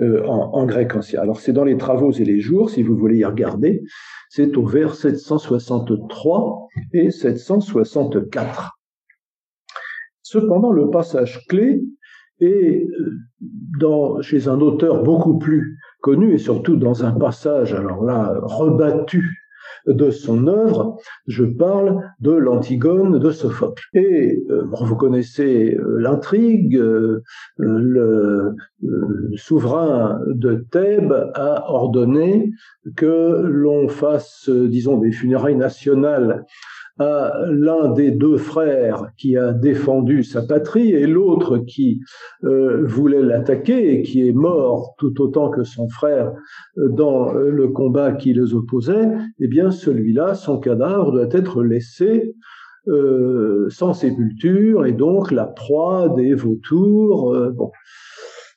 euh, 0.00 0.24
en, 0.26 0.66
grec 0.66 0.94
ancien. 0.94 1.20
Alors 1.20 1.40
c'est 1.40 1.52
dans 1.52 1.64
les 1.64 1.76
Travaux 1.76 2.12
et 2.12 2.24
les 2.24 2.40
Jours, 2.40 2.70
si 2.70 2.82
vous 2.82 2.96
voulez 2.96 3.18
y 3.18 3.24
regarder, 3.24 3.82
c'est 4.28 4.56
au 4.56 4.64
vers 4.64 4.94
763 4.94 6.68
et 6.92 7.10
764. 7.10 8.78
Cependant, 10.22 10.70
le 10.70 10.90
passage 10.90 11.44
clé 11.48 11.82
est 12.40 12.86
euh, 12.86 13.10
dans, 13.78 14.20
chez 14.22 14.48
un 14.48 14.60
auteur 14.60 15.02
beaucoup 15.02 15.38
plus 15.38 15.76
connu 16.00 16.34
et 16.34 16.38
surtout 16.38 16.76
dans 16.76 17.04
un 17.04 17.12
passage, 17.12 17.74
alors 17.74 18.04
là, 18.04 18.34
rebattu 18.42 19.39
de 19.86 20.10
son 20.10 20.46
œuvre, 20.46 20.98
je 21.26 21.44
parle 21.44 22.02
de 22.20 22.32
l'Antigone 22.32 23.18
de 23.18 23.30
Sophocle. 23.30 23.84
Et 23.94 24.42
euh, 24.50 24.64
vous 24.64 24.96
connaissez 24.96 25.74
euh, 25.74 25.98
l'intrigue, 25.98 26.76
euh, 26.76 27.22
le, 27.56 28.54
souverain 29.36 30.20
de 30.26 30.64
Thèbes 30.70 31.30
a 31.34 31.70
ordonné 31.70 32.50
que 32.96 33.42
l'on 33.42 33.88
fasse, 33.88 34.48
disons, 34.48 34.98
des 34.98 35.12
funérailles 35.12 35.56
nationales 35.56 36.46
à 37.00 37.32
l'un 37.48 37.88
des 37.92 38.10
deux 38.10 38.36
frères 38.36 39.10
qui 39.16 39.36
a 39.36 39.52
défendu 39.52 40.22
sa 40.22 40.42
patrie 40.42 40.92
et 40.92 41.06
l'autre 41.06 41.56
qui 41.58 42.00
euh, 42.44 42.84
voulait 42.84 43.22
l'attaquer 43.22 43.94
et 43.94 44.02
qui 44.02 44.28
est 44.28 44.34
mort 44.34 44.94
tout 44.98 45.18
autant 45.22 45.48
que 45.48 45.64
son 45.64 45.88
frère 45.88 46.30
euh, 46.76 46.90
dans 46.90 47.34
euh, 47.34 47.50
le 47.50 47.68
combat 47.68 48.12
qui 48.12 48.34
les 48.34 48.54
opposait, 48.54 49.08
eh 49.40 49.48
bien 49.48 49.70
celui-là, 49.70 50.34
son 50.34 50.58
cadavre 50.58 51.10
doit 51.10 51.28
être 51.32 51.62
laissé 51.62 52.34
sans 53.68 53.92
sépulture 53.92 54.84
et 54.86 54.92
donc 54.92 55.30
la 55.30 55.44
proie 55.44 56.08
des 56.16 56.34
vautours. 56.34 57.36
bon. 57.52 57.70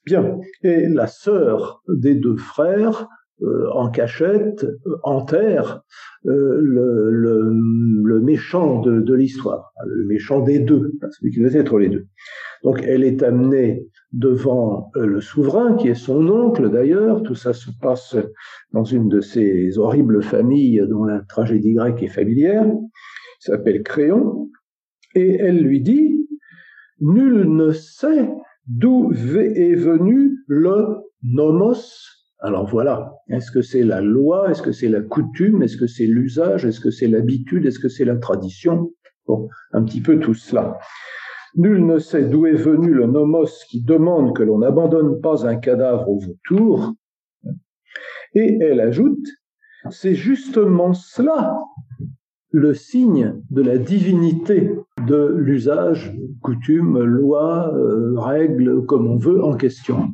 Bien. 0.06 0.40
Et 0.64 0.88
la 0.88 1.08
sœur 1.08 1.84
des 1.88 2.16
deux 2.16 2.38
frères 2.38 3.08
euh, 3.44 3.68
en 3.72 3.90
cachette, 3.90 4.64
euh, 4.64 4.96
enterre 5.04 5.82
euh, 6.28 6.60
le, 6.62 7.52
méchant 8.24 8.82
de, 8.82 9.14
l'histoire, 9.14 9.74
le 9.86 10.06
méchant 10.06 10.42
des 10.42 10.60
deux, 10.60 10.94
celui 11.12 11.32
qui 11.32 11.40
doit 11.40 11.54
être 11.54 11.78
les 11.78 11.90
deux. 11.90 12.08
Donc 12.64 12.82
elle 12.84 13.04
est 13.04 13.22
amenée 13.24 13.88
devant 14.12 14.92
le 14.96 15.22
souverain, 15.22 15.76
qui 15.76 15.90
est 15.90 15.96
son 15.96 16.28
oncle 16.30 16.70
d'ailleurs. 16.70 17.24
Tout 17.24 17.36
ça 17.36 17.54
se 17.54 17.70
passe 17.82 18.16
dans 18.72 18.84
une 18.84 19.10
de 19.10 19.22
ces 19.22 19.78
horribles 19.78 20.24
familles 20.24 20.84
dont 20.90 21.04
la 21.04 21.22
tragédie 21.22 21.74
grecque 21.74 22.02
est 22.04 22.08
familière, 22.08 22.66
s'appelle 23.40 23.84
Créon, 23.84 24.50
et 25.16 25.36
elle 25.36 25.62
lui 25.62 25.82
dit, 25.82 26.28
Nul 27.02 27.54
ne 27.54 27.72
sait 27.72 28.30
d'où 28.68 29.12
est 29.12 29.76
venu 29.76 30.38
le 30.48 30.98
nomos 31.22 32.13
alors 32.44 32.68
voilà, 32.68 33.16
est-ce 33.30 33.52
que 33.52 33.62
c'est 33.62 33.84
la 33.84 34.02
loi, 34.02 34.52
est-ce 34.52 34.62
que 34.62 34.74
c'est 34.74 34.90
la 34.90 35.00
coutume, 35.00 35.64
est-ce 35.64 35.78
que 35.78 35.88
c'est 35.88 36.06
l'usage, 36.06 36.66
est-ce 36.66 36.82
que 36.82 36.92
c'est 36.92 37.08
l'habitude, 37.08 37.66
est-ce 37.66 37.80
que 37.80 37.88
c'est 37.88 38.04
la 38.04 38.18
tradition? 38.18 38.92
Bon, 39.26 39.48
un 39.72 39.82
petit 39.82 40.02
peu 40.02 40.20
tout 40.20 40.34
cela. 40.34 40.78
Nul 41.56 41.86
ne 41.86 42.00
sait 42.00 42.26
d'où 42.26 42.46
est 42.46 42.52
venu 42.52 42.94
le 42.94 43.08
nomos 43.08 43.66
qui 43.70 43.82
demande 43.82 44.36
que 44.36 44.44
l'on 44.44 44.60
n'abandonne 44.60 45.22
pas 45.22 45.48
un 45.48 45.56
cadavre 45.56 46.10
au 46.10 46.20
vautour. 46.20 46.94
Et 48.34 48.58
elle 48.60 48.82
ajoute, 48.82 49.26
c'est 49.90 50.16
justement 50.16 50.94
cela 50.94 51.58
le 52.50 52.74
signe 52.74 53.42
de 53.52 53.62
la 53.62 53.78
divinité 53.78 54.76
de 55.08 55.34
l'usage, 55.38 56.14
coutume, 56.42 57.02
loi, 57.02 57.74
euh, 57.74 58.20
règle, 58.20 58.86
comme 58.86 59.08
on 59.08 59.18
veut, 59.18 59.42
en 59.42 59.56
question. 59.56 60.10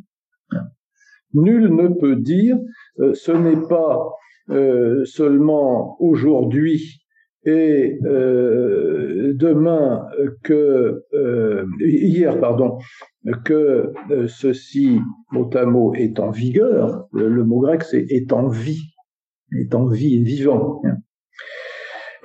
Nul 1.34 1.74
ne 1.74 1.88
peut 1.88 2.16
dire 2.16 2.58
euh, 3.00 3.14
ce 3.14 3.32
n'est 3.32 3.68
pas 3.68 4.10
euh, 4.50 5.06
seulement 5.06 5.96
aujourd'hui 6.02 7.04
et 7.46 7.98
euh, 8.04 9.34
demain 9.36 10.08
que 10.44 11.04
hier 11.80 12.40
pardon 12.40 12.78
que 13.46 13.94
ceci 14.28 15.00
mot 15.32 15.50
à 15.54 15.66
mot 15.66 15.94
est 15.94 16.20
en 16.20 16.32
vigueur. 16.32 17.08
Le, 17.14 17.44
mot 17.44 17.62
grec 17.62 17.84
c'est 17.84 18.06
est 18.10 18.34
en 18.34 18.50
vie, 18.50 18.82
est 19.58 19.74
en 19.74 19.86
vie 19.86 20.18
et 20.18 20.24
vivant. 20.24 20.82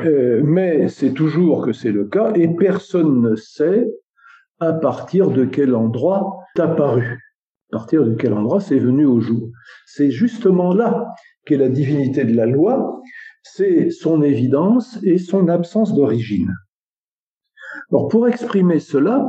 mais 0.00 0.88
c'est 0.88 1.12
toujours 1.12 1.64
que 1.64 1.72
c'est 1.72 1.92
le 1.92 2.06
cas 2.06 2.32
et 2.34 2.48
personne 2.48 3.20
ne 3.20 3.36
sait 3.36 3.86
à 4.58 4.72
partir 4.72 5.30
de 5.30 5.44
quel 5.44 5.76
endroit 5.76 6.38
est 6.56 6.60
apparu 6.60 7.23
partir 7.74 8.04
de 8.04 8.14
quel 8.14 8.32
endroit 8.32 8.60
c'est 8.60 8.78
venu 8.78 9.04
au 9.04 9.18
jour. 9.18 9.50
C'est 9.84 10.12
justement 10.12 10.72
là 10.72 11.08
qu'est 11.44 11.56
la 11.56 11.68
divinité 11.68 12.24
de 12.24 12.32
la 12.32 12.46
loi, 12.46 13.00
c'est 13.42 13.90
son 13.90 14.22
évidence 14.22 15.00
et 15.02 15.18
son 15.18 15.48
absence 15.48 15.92
d'origine. 15.92 16.54
Alors 17.90 18.06
pour 18.06 18.28
exprimer 18.28 18.78
cela, 18.78 19.28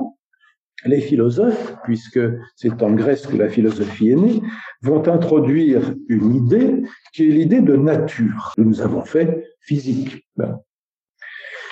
les 0.86 1.02
philosophes, 1.02 1.76
puisque 1.86 2.20
c'est 2.56 2.84
en 2.84 2.92
Grèce 2.94 3.26
que 3.26 3.36
la 3.36 3.50
philosophie 3.50 4.10
est 4.12 4.16
née, 4.16 4.42
vont 4.84 5.08
introduire 5.08 5.96
une 6.08 6.36
idée 6.36 6.84
qui 7.14 7.24
est 7.24 7.32
l'idée 7.32 7.62
de 7.62 7.76
nature 7.76 8.54
que 8.56 8.62
nous 8.62 8.80
avons 8.82 9.04
fait 9.04 9.44
physique. 9.62 10.24
Ben, 10.36 10.60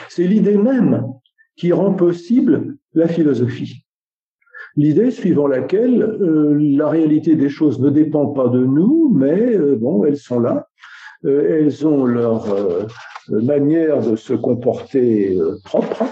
c'est 0.09 0.25
l'idée 0.25 0.57
même 0.57 1.05
qui 1.55 1.71
rend 1.71 1.93
possible 1.93 2.77
la 2.95 3.07
philosophie. 3.07 3.82
L'idée 4.75 5.11
suivant 5.11 5.45
laquelle 5.45 6.01
euh, 6.01 6.57
la 6.59 6.87
réalité 6.87 7.35
des 7.35 7.49
choses 7.49 7.79
ne 7.79 7.89
dépend 7.89 8.27
pas 8.27 8.47
de 8.47 8.65
nous, 8.65 9.11
mais 9.13 9.55
euh, 9.55 9.75
bon, 9.75 10.03
elles 10.03 10.17
sont 10.17 10.39
là. 10.39 10.67
Euh, 11.25 11.59
elles 11.59 11.87
ont 11.87 12.05
leur 12.05 12.47
manière 13.29 14.01
de 14.01 14.15
se 14.15 14.33
comporter 14.33 15.39
propre, 15.63 16.03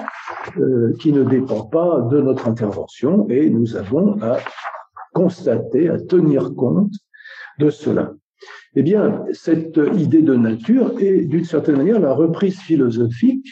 qui 1.00 1.12
ne 1.12 1.24
dépend 1.24 1.66
pas 1.66 2.08
de 2.10 2.22
notre 2.22 2.48
intervention, 2.48 3.28
et 3.28 3.50
nous 3.50 3.76
avons 3.76 4.18
à 4.22 4.38
constater, 5.14 5.90
à 5.90 6.00
tenir 6.00 6.54
compte 6.56 6.94
de 7.60 7.70
cela. 7.70 8.14
Eh 8.76 8.84
bien, 8.84 9.26
cette 9.34 9.78
idée 9.98 10.22
de 10.22 10.36
nature 10.36 10.94
est 11.00 11.26
d'une 11.26 11.44
certaine 11.44 11.76
manière 11.78 12.00
la 12.00 12.14
reprise 12.14 12.60
philosophique 12.60 13.46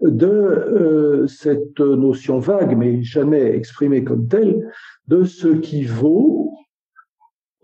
de 0.00 0.26
euh, 0.26 1.26
cette 1.26 1.80
notion 1.80 2.38
vague, 2.38 2.76
mais 2.76 3.02
jamais 3.02 3.54
exprimée 3.54 4.04
comme 4.04 4.28
telle, 4.28 4.70
de 5.08 5.24
ce 5.24 5.48
qui 5.48 5.84
vaut 5.84 6.52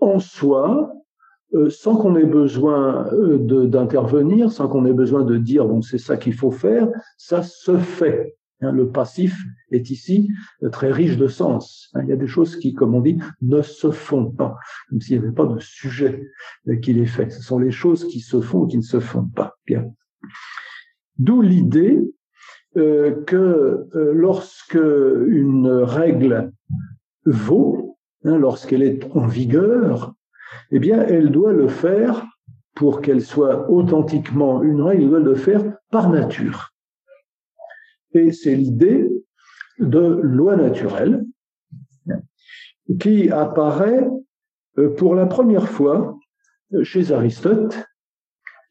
en 0.01 0.19
soi, 0.19 0.93
euh, 1.55 1.71
sans 1.71 1.97
qu'on 1.97 2.17
ait 2.17 2.25
besoin 2.25 3.07
euh, 3.13 3.39
d'intervenir, 3.67 4.51
sans 4.51 4.69
qu'on 4.69 4.87
ait 4.87 4.93
besoin 4.93 5.23
de 5.23 5.37
dire 5.37 5.69
c'est 5.83 5.99
ça 5.99 6.17
qu'il 6.17 6.35
faut 6.35 6.51
faire, 6.51 6.89
ça 7.17 7.43
se 7.43 7.77
fait. 7.77 8.37
Hein, 8.61 8.73
le 8.73 8.89
passif 8.89 9.37
est 9.71 9.91
ici 9.91 10.31
très 10.73 10.91
riche 10.91 11.17
de 11.17 11.29
sens. 11.29 11.91
Hein, 11.95 12.01
il 12.03 12.09
y 12.09 12.13
a 12.13 12.17
des 12.17 12.27
choses 12.27 12.57
qui, 12.57 12.73
comme 12.73 12.95
on 12.95 13.01
dit, 13.01 13.19
ne 13.43 13.63
se 13.63 13.91
font 13.91 14.31
pas, 14.31 14.57
comme 14.89 15.01
s'il 15.01 15.19
n'y 15.19 15.25
avait 15.25 15.35
pas 15.35 15.47
de 15.47 15.59
sujet 15.61 16.23
qui 16.83 16.93
les 16.95 17.07
fait. 17.07 17.31
Ce 17.31 17.43
sont 17.43 17.59
les 17.59 17.73
choses 17.73 18.07
qui 18.07 18.21
se 18.21 18.41
font 18.41 18.61
ou 18.61 18.67
qui 18.67 18.77
ne 18.77 18.83
se 18.83 19.01
font 19.01 19.27
pas. 19.27 19.55
Bien. 19.67 19.87
D'où 21.19 21.41
l'idée 21.41 22.01
que 22.75 23.87
euh, 23.95 24.13
lorsque 24.13 24.75
une 24.75 25.69
règle 25.69 26.53
vaut, 27.25 27.99
hein, 28.25 28.39
lorsqu'elle 28.39 28.83
est 28.83 29.05
en 29.15 29.27
vigueur, 29.27 30.15
eh 30.71 30.79
bien, 30.79 31.03
elle 31.03 31.31
doit 31.31 31.53
le 31.53 31.69
faire 31.69 32.27
pour 32.75 33.01
qu'elle 33.01 33.23
soit 33.23 33.71
authentiquement 33.71 34.63
une 34.63 34.83
règle, 34.83 35.05
elle 35.05 35.11
doit 35.11 35.19
le 35.21 35.35
faire 35.37 35.77
par 35.91 36.11
nature. 36.11 36.73
Et 38.13 38.33
c'est 38.33 38.57
l'idée 38.57 39.09
de 39.79 40.21
loi 40.23 40.57
naturelle 40.57 41.25
qui 43.01 43.31
apparaît 43.31 44.09
euh, 44.79 44.95
pour 44.95 45.15
la 45.15 45.27
première 45.27 45.69
fois 45.69 46.19
chez 46.83 47.13
Aristote, 47.13 47.85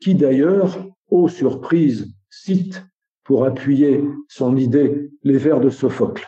qui 0.02 0.16
d'ailleurs, 0.16 0.86
aux 1.10 1.30
surprises, 1.30 2.14
cite 2.30 2.84
pour 3.24 3.46
appuyer 3.46 4.04
son 4.28 4.58
idée 4.58 5.12
les 5.24 5.38
vers 5.38 5.60
de 5.60 5.70
Sophocle. 5.70 6.28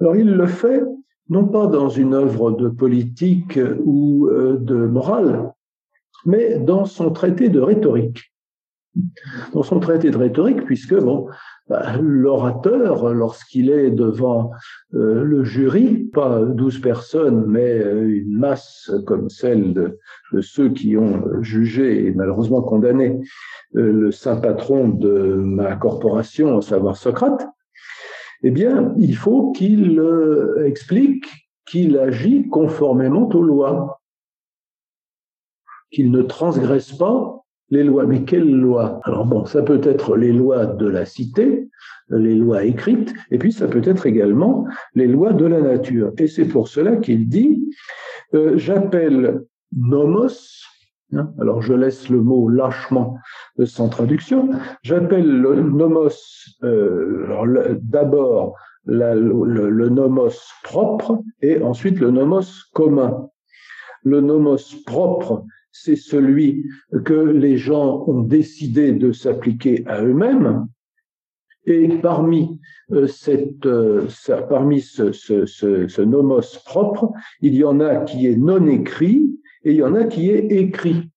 Alors 0.00 0.16
il 0.16 0.30
le 0.30 0.46
fait 0.46 0.82
non 1.28 1.46
pas 1.46 1.66
dans 1.66 1.88
une 1.88 2.14
œuvre 2.14 2.52
de 2.52 2.68
politique 2.68 3.58
ou 3.84 4.28
euh, 4.28 4.56
de 4.58 4.74
morale, 4.74 5.52
mais 6.24 6.58
dans 6.58 6.84
son 6.84 7.10
traité 7.10 7.48
de 7.48 7.60
rhétorique. 7.60 8.32
Dans 9.52 9.62
son 9.62 9.78
traité 9.78 10.10
de 10.10 10.16
rhétorique, 10.16 10.64
puisque 10.64 10.94
bon, 10.94 11.28
l'orateur, 12.00 13.12
lorsqu'il 13.12 13.70
est 13.70 13.90
devant 13.90 14.50
euh, 14.94 15.22
le 15.22 15.44
jury, 15.44 16.08
pas 16.12 16.42
douze 16.44 16.80
personnes, 16.80 17.44
mais 17.46 17.80
euh, 17.80 18.08
une 18.08 18.38
masse 18.38 18.90
comme 19.06 19.28
celle 19.28 19.74
de, 19.74 19.98
ceux 20.40 20.70
qui 20.70 20.96
ont 20.96 21.42
jugé 21.42 22.06
et 22.06 22.10
malheureusement 22.12 22.62
condamné 22.62 23.20
le 23.72 24.10
saint 24.10 24.36
patron 24.36 24.88
de 24.88 25.34
ma 25.34 25.76
corporation, 25.76 26.58
à 26.58 26.62
savoir 26.62 26.96
Socrate, 26.96 27.46
eh 28.42 28.50
bien, 28.50 28.94
il 28.96 29.16
faut 29.16 29.52
qu'il 29.52 29.98
euh, 29.98 30.64
explique 30.64 31.26
qu'il 31.66 31.98
agit 31.98 32.48
conformément 32.48 33.28
aux 33.28 33.42
lois, 33.42 34.00
qu'il 35.90 36.10
ne 36.10 36.22
transgresse 36.22 36.92
pas 36.92 37.37
les 37.70 37.84
lois. 37.84 38.06
Mais 38.06 38.22
quelles 38.24 38.50
lois? 38.50 39.00
Alors 39.04 39.26
bon, 39.26 39.44
ça 39.44 39.62
peut 39.62 39.80
être 39.82 40.16
les 40.16 40.32
lois 40.32 40.66
de 40.66 40.86
la 40.86 41.04
cité, 41.04 41.68
les 42.10 42.34
lois 42.34 42.64
écrites, 42.64 43.12
et 43.30 43.38
puis 43.38 43.52
ça 43.52 43.68
peut 43.68 43.82
être 43.84 44.06
également 44.06 44.66
les 44.94 45.06
lois 45.06 45.32
de 45.32 45.46
la 45.46 45.60
nature. 45.60 46.12
Et 46.18 46.26
c'est 46.26 46.46
pour 46.46 46.68
cela 46.68 46.96
qu'il 46.96 47.28
dit, 47.28 47.70
euh, 48.34 48.56
j'appelle 48.56 49.42
nomos, 49.76 50.58
Hein? 51.14 51.32
Alors 51.40 51.62
je 51.62 51.72
laisse 51.72 52.08
le 52.10 52.20
mot 52.20 52.48
lâchement 52.48 53.16
sans 53.64 53.88
traduction. 53.88 54.50
J'appelle 54.82 55.40
le 55.40 55.62
nomos 55.62 56.10
euh, 56.62 57.78
d'abord 57.82 58.56
le, 58.84 59.70
le, 59.70 59.88
nomos 59.88 60.52
propre 60.64 61.20
et 61.42 61.62
ensuite 61.62 61.98
le 61.98 62.10
nomos 62.10 62.66
commun. 62.74 63.28
Le 64.02 64.20
nomos 64.20 64.74
propre, 64.86 65.44
c'est 65.72 65.96
celui 65.96 66.64
que 67.04 67.14
les 67.14 67.56
gens 67.56 68.04
ont 68.06 68.22
décidé 68.22 68.92
de 68.92 69.12
s'appliquer 69.12 69.84
à 69.86 70.02
eux-mêmes. 70.02 70.66
Et 71.66 71.88
parmi, 72.00 72.58
euh, 72.92 73.06
euh, 73.66 74.08
ce 74.08 76.00
nomos 76.02 76.40
propre, 76.64 77.12
il 77.42 77.54
y 77.54 77.64
en 77.64 77.80
a 77.80 77.96
qui 77.96 78.26
est 78.26 78.36
non 78.36 78.66
écrit 78.66 79.28
et 79.64 79.72
il 79.72 79.76
y 79.76 79.82
en 79.82 79.94
a 79.94 80.04
qui 80.04 80.30
est 80.30 80.46
écrit. 80.50 81.10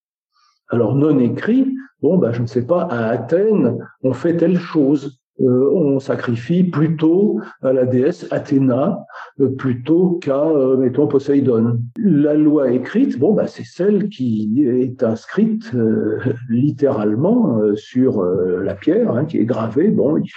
Alors 0.68 0.94
non 0.94 1.18
écrit, 1.18 1.74
bon, 2.02 2.18
ben, 2.18 2.32
je 2.32 2.42
ne 2.42 2.46
sais 2.46 2.66
pas, 2.66 2.82
à 2.82 3.08
Athènes, 3.08 3.78
on 4.02 4.12
fait 4.12 4.36
telle 4.36 4.58
chose. 4.58 5.21
Euh, 5.40 5.70
on 5.72 5.98
sacrifie 5.98 6.62
plutôt 6.62 7.40
à 7.62 7.72
la 7.72 7.86
déesse 7.86 8.26
Athéna 8.30 9.06
euh, 9.40 9.48
plutôt 9.48 10.18
qu'à, 10.20 10.44
euh, 10.44 10.76
mettons, 10.76 11.08
Poséidon. 11.08 11.80
La 11.96 12.34
loi 12.34 12.70
écrite, 12.70 13.18
bon, 13.18 13.32
bah, 13.32 13.46
c'est 13.46 13.64
celle 13.64 14.08
qui 14.08 14.62
est 14.64 15.02
inscrite 15.02 15.72
littéralement 16.50 17.60
sur 17.76 18.22
la 18.22 18.74
pierre, 18.74 19.10
hein, 19.12 19.24
qui 19.24 19.38
est 19.38 19.44
gravée. 19.44 19.88
Bon, 19.88 20.18
il 20.18 20.30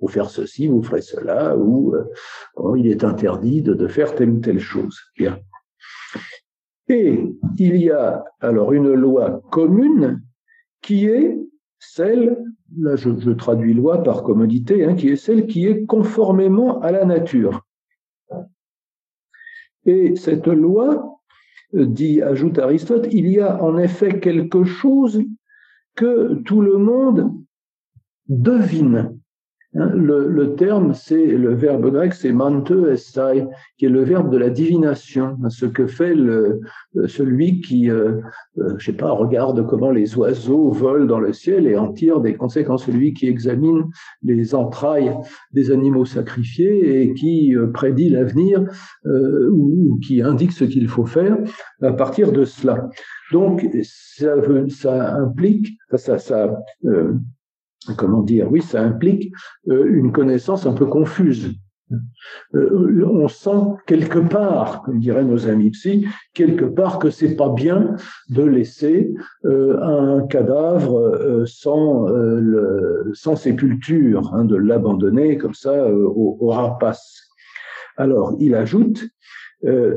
faut 0.00 0.08
faire 0.08 0.30
ceci, 0.30 0.66
vous 0.66 0.82
ferez 0.82 1.02
cela, 1.02 1.56
ou 1.56 1.94
il 2.76 2.86
est 2.86 3.04
interdit 3.04 3.62
de, 3.62 3.74
de 3.74 3.86
faire 3.86 4.14
telle 4.14 4.30
ou 4.30 4.38
telle 4.38 4.60
chose. 4.60 4.98
Bien. 5.16 5.38
Et 6.88 7.22
il 7.58 7.76
y 7.76 7.90
a 7.90 8.24
alors 8.40 8.72
une 8.72 8.92
loi 8.94 9.42
commune 9.50 10.22
qui 10.80 11.06
est 11.06 11.38
celle, 11.78 12.44
là 12.76 12.96
je, 12.96 13.30
traduis 13.30 13.74
loi 13.74 14.02
par 14.02 14.22
commodité, 14.22 14.84
hein, 14.84 14.94
qui 14.94 15.08
est 15.08 15.16
celle 15.16 15.46
qui 15.46 15.66
est 15.66 15.86
conformément 15.86 16.80
à 16.80 16.90
la 16.90 17.04
nature. 17.04 17.64
Et 19.84 20.16
cette 20.16 20.46
loi, 20.46 21.20
dit, 21.72 22.22
ajoute 22.22 22.58
Aristote, 22.58 23.08
il 23.10 23.28
y 23.28 23.40
a 23.40 23.62
en 23.62 23.78
effet 23.78 24.20
quelque 24.20 24.64
chose 24.64 25.22
que 25.94 26.34
tout 26.44 26.60
le 26.60 26.78
monde 26.78 27.32
devine. 28.28 29.17
Hein, 29.78 29.92
le, 29.94 30.56
terme, 30.56 30.92
c'est 30.92 31.24
le 31.24 31.54
verbe 31.54 31.92
grec, 31.92 32.12
c'est 32.12 32.32
mante 32.32 32.72
estai, 32.90 33.46
qui 33.76 33.84
est 33.84 33.88
le 33.88 34.02
verbe 34.02 34.28
de 34.32 34.36
la 34.36 34.50
divination, 34.50 35.36
ce 35.50 35.66
que 35.66 35.86
fait 35.86 36.16
euh, 36.16 36.60
celui 37.06 37.60
qui, 37.60 37.88
euh, 37.88 38.20
euh, 38.58 38.74
je 38.78 38.86
sais 38.86 38.96
pas, 38.96 39.12
regarde 39.12 39.64
comment 39.68 39.92
les 39.92 40.16
oiseaux 40.18 40.70
volent 40.70 41.04
dans 41.04 41.20
le 41.20 41.32
ciel 41.32 41.68
et 41.68 41.76
en 41.76 41.92
tire 41.92 42.20
des 42.20 42.34
conséquences, 42.34 42.86
celui 42.86 43.12
qui 43.12 43.28
examine 43.28 43.84
les 44.24 44.52
entrailles 44.56 45.14
des 45.52 45.70
animaux 45.70 46.06
sacrifiés 46.06 47.02
et 47.02 47.14
qui 47.14 47.54
prédit 47.72 48.08
l'avenir 48.08 48.64
ou, 49.04 50.00
qui 50.04 50.22
indique 50.22 50.52
ce 50.52 50.64
qu'il 50.64 50.88
faut 50.88 51.06
faire 51.06 51.38
à 51.82 51.92
partir 51.92 52.32
de 52.32 52.44
cela. 52.44 52.88
Donc, 53.30 53.64
ça, 53.82 55.14
implique, 55.14 55.78
ça 55.94 56.18
comment 57.96 58.22
dire, 58.22 58.50
oui, 58.50 58.62
ça 58.62 58.82
implique 58.82 59.32
euh, 59.68 59.86
une 59.88 60.12
connaissance 60.12 60.66
un 60.66 60.72
peu 60.72 60.86
confuse. 60.86 61.54
Euh, 62.54 63.02
on 63.06 63.28
sent 63.28 63.76
quelque 63.86 64.18
part, 64.18 64.82
comme 64.82 65.00
diraient 65.00 65.24
nos 65.24 65.48
amis 65.48 65.70
psy, 65.70 66.06
quelque 66.34 66.66
part 66.66 66.98
que 66.98 67.08
c'est 67.08 67.34
pas 67.34 67.48
bien 67.48 67.96
de 68.28 68.42
laisser 68.42 69.14
euh, 69.46 69.80
un 69.80 70.26
cadavre 70.26 71.44
sans, 71.46 72.06
sépulture, 73.36 74.34
hein, 74.34 74.44
de 74.44 74.56
l'abandonner 74.56 75.38
comme 75.38 75.54
ça 75.54 75.90
au, 75.90 76.36
au, 76.40 76.48
rapace. 76.48 77.22
Alors, 77.96 78.36
il 78.38 78.54
ajoute, 78.54 79.08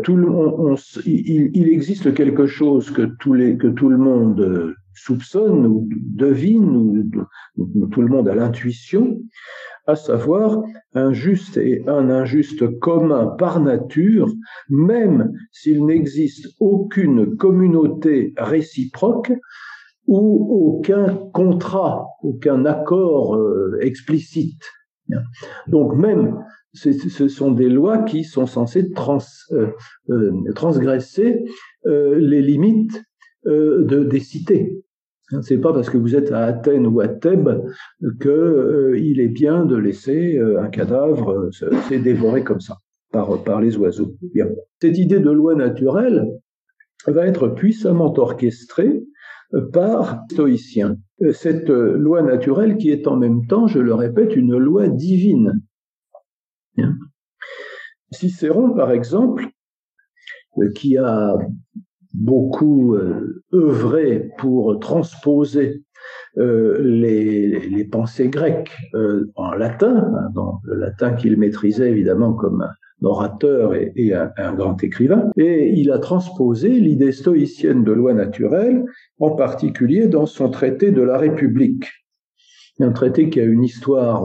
tout 0.03 0.15
le, 0.15 0.75
il, 1.05 1.67
existe 1.67 2.13
quelque 2.13 2.47
chose 2.47 2.89
que 2.89 3.03
tout 3.03 3.33
le 3.33 3.97
monde 3.97 4.75
soupçonne 4.93 5.65
ou 5.65 5.87
devine, 5.91 6.75
ou, 7.57 7.87
tout 7.87 8.01
le 8.01 8.07
monde 8.07 8.27
a 8.27 8.35
l'intuition, 8.35 9.19
à 9.87 9.95
savoir 9.95 10.61
un 10.93 11.11
juste 11.11 11.57
et 11.57 11.83
un 11.87 12.09
injuste 12.09 12.79
commun 12.79 13.27
par 13.27 13.59
nature, 13.59 14.31
même 14.69 15.31
s'il 15.51 15.85
n'existe 15.85 16.47
aucune 16.59 17.35
communauté 17.35 18.33
réciproque 18.37 19.31
ou 20.07 20.77
aucun 20.77 21.15
contrat, 21.33 22.07
aucun 22.21 22.65
accord 22.65 23.35
euh, 23.35 23.77
explicite. 23.81 24.63
Donc 25.67 25.95
même, 25.95 26.37
ce 26.73 27.27
sont 27.27 27.51
des 27.51 27.67
lois 27.67 27.99
qui 27.99 28.23
sont 28.23 28.45
censées 28.45 28.89
euh, 29.51 29.67
euh, 30.09 30.53
transgresser 30.53 31.43
les 31.85 32.41
limites 32.41 33.01
de, 33.45 34.03
des 34.03 34.19
cités. 34.19 34.81
C'est 35.41 35.59
pas 35.59 35.73
parce 35.73 35.89
que 35.89 35.97
vous 35.97 36.15
êtes 36.15 36.31
à 36.31 36.43
Athènes 36.43 36.85
ou 36.85 36.99
à 36.99 37.07
Thèbes 37.07 37.63
qu'il 38.21 38.29
euh, 38.29 38.95
est 38.95 39.27
bien 39.27 39.65
de 39.65 39.77
laisser 39.77 40.37
euh, 40.37 40.61
un 40.61 40.67
cadavre 40.67 41.31
euh, 41.31 41.51
se, 41.51 41.95
dévorer 41.95 42.43
comme 42.43 42.59
ça 42.59 42.77
par, 43.11 43.41
par 43.43 43.61
les 43.61 43.77
oiseaux. 43.77 44.13
Cette 44.81 44.97
idée 44.97 45.19
de 45.19 45.31
loi 45.31 45.55
naturelle 45.55 46.27
va 47.07 47.25
être 47.25 47.47
puissamment 47.47 48.13
orchestrée 48.17 49.03
par 49.73 50.23
stoïciens. 50.31 50.97
Cette 51.33 51.69
loi 51.69 52.21
naturelle 52.21 52.77
qui 52.77 52.89
est 52.89 53.07
en 53.07 53.17
même 53.17 53.47
temps, 53.47 53.67
je 53.67 53.79
le 53.79 53.93
répète, 53.93 54.35
une 54.35 54.57
loi 54.57 54.87
divine. 54.87 55.61
Cicéron, 58.11 58.73
par 58.73 58.91
exemple, 58.91 59.47
qui 60.75 60.97
a 60.97 61.37
beaucoup 62.13 62.95
euh, 62.95 63.43
œuvré 63.53 64.29
pour 64.37 64.79
transposer 64.79 65.83
euh, 66.37 66.79
les, 66.81 67.85
pensées 67.85 68.29
grecques 68.29 68.75
euh, 68.93 69.31
en 69.35 69.51
latin, 69.53 69.97
hein, 69.97 70.29
dans 70.33 70.59
le 70.63 70.75
latin 70.75 71.13
qu'il 71.13 71.37
maîtrisait 71.37 71.91
évidemment 71.91 72.33
comme 72.33 72.61
un 72.61 73.05
orateur 73.05 73.73
et, 73.73 74.13
un, 74.13 74.31
un, 74.37 74.53
grand 74.53 74.81
écrivain, 74.83 75.29
et 75.35 75.73
il 75.73 75.91
a 75.91 75.99
transposé 75.99 76.69
l'idée 76.69 77.11
stoïcienne 77.11 77.83
de 77.83 77.91
loi 77.91 78.13
naturelle, 78.13 78.85
en 79.19 79.31
particulier 79.31 80.07
dans 80.07 80.25
son 80.25 80.49
traité 80.49 80.91
de 80.91 81.01
la 81.01 81.17
République. 81.17 81.89
Un 82.79 82.91
traité 82.91 83.29
qui 83.29 83.39
a 83.39 83.43
une 83.43 83.63
histoire 83.63 84.23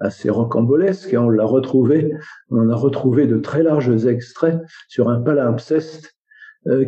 assez 0.00 0.30
rocambolesque, 0.30 1.12
et 1.12 1.16
on 1.16 1.30
l'a 1.30 1.44
retrouvé, 1.44 2.12
on 2.50 2.68
a 2.68 2.74
retrouvé 2.74 3.26
de 3.26 3.38
très 3.38 3.62
larges 3.62 4.06
extraits 4.06 4.58
sur 4.88 5.08
un 5.08 5.20
palimpseste 5.20 6.12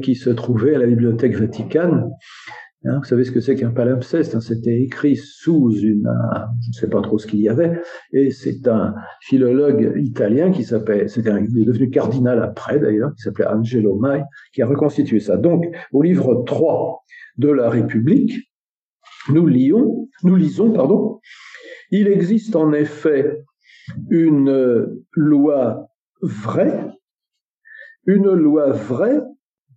qui 0.02 0.14
se 0.14 0.30
trouvait 0.30 0.74
à 0.74 0.78
la 0.78 0.86
bibliothèque 0.86 1.36
vaticane. 1.36 2.10
Hein, 2.86 2.98
vous 2.98 3.04
savez 3.04 3.24
ce 3.24 3.32
que 3.32 3.40
c'est 3.40 3.56
qu'un 3.56 3.70
palimpseste 3.70 4.34
hein, 4.34 4.40
C'était 4.40 4.82
écrit 4.82 5.16
sous 5.16 5.70
une, 5.70 6.06
je 6.60 6.68
ne 6.68 6.72
sais 6.74 6.88
pas 6.88 7.00
trop 7.00 7.18
ce 7.18 7.26
qu'il 7.26 7.40
y 7.40 7.48
avait, 7.48 7.80
et 8.12 8.30
c'est 8.30 8.68
un 8.68 8.94
philologue 9.22 9.94
italien 9.96 10.50
qui 10.50 10.64
s'appelle, 10.64 11.08
c'était 11.08 11.30
il 11.30 11.62
est 11.62 11.64
devenu 11.64 11.88
cardinal 11.88 12.42
après 12.42 12.78
d'ailleurs, 12.78 13.14
qui 13.14 13.22
s'appelait 13.22 13.46
Angelo 13.46 13.98
Mai, 13.98 14.22
qui 14.52 14.60
a 14.60 14.66
reconstitué 14.66 15.18
ça. 15.18 15.38
Donc, 15.38 15.64
au 15.92 16.02
livre 16.02 16.44
3 16.44 17.02
de 17.38 17.48
la 17.48 17.70
République, 17.70 18.50
nous 19.30 19.46
lions, 19.46 20.08
nous 20.22 20.36
lisons, 20.36 20.70
pardon, 20.70 21.20
il 21.90 22.06
existe 22.06 22.54
en 22.54 22.74
effet 22.74 23.38
une 24.10 25.02
loi 25.14 25.88
vraie 26.20 26.90
une 28.06 28.30
loi 28.32 28.70
vraie 28.70 29.20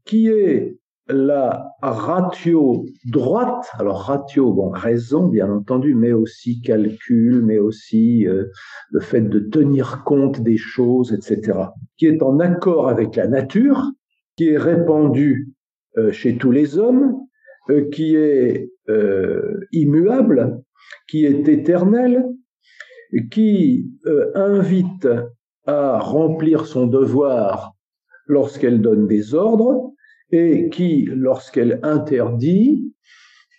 qui 0.08 0.30
est 0.30 0.78
la 1.10 1.72
ratio 1.82 2.86
droite, 3.06 3.70
alors 3.80 4.02
ratio, 4.02 4.52
bon, 4.52 4.70
raison 4.70 5.28
bien 5.28 5.50
entendu, 5.50 5.96
mais 5.96 6.12
aussi 6.12 6.62
calcul, 6.62 7.41
mais 7.43 7.60
aussi 7.60 8.28
euh, 8.28 8.46
le 8.91 9.00
fait 9.00 9.22
de 9.22 9.39
tenir 9.39 10.04
compte 10.04 10.41
des 10.41 10.58
choses, 10.58 11.13
etc., 11.13 11.60
qui 11.98 12.08
est 12.08 12.22
en 12.22 12.39
accord 12.39 12.89
avec 12.89 13.15
la 13.15 13.28
nature, 13.28 13.91
qui 14.36 14.50
est 14.50 14.58
répandue 14.58 15.54
euh, 15.98 16.12
chez 16.12 16.38
tous 16.38 16.52
les 16.52 16.78
hommes, 16.78 17.15
euh, 17.70 17.89
qui 17.89 18.15
est 18.15 18.70
immuable, 19.74 20.62
qui 21.10 21.26
est 21.26 21.50
éternel, 21.50 22.26
qui 23.32 23.91
invite 24.34 25.06
à 25.65 26.00
remplir 26.00 26.65
son 26.65 26.88
devoir 26.88 27.74
lorsqu'elle 28.28 28.82
donne 28.82 29.06
des 29.06 29.34
ordres, 29.34 29.91
et 30.31 30.69
qui, 30.69 31.05
lorsqu'elle 31.05 31.79
interdit, 31.83 32.93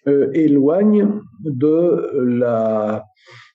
euh, 0.06 0.30
éloigne 0.32 1.20
de 1.44 2.10
la, 2.14 3.04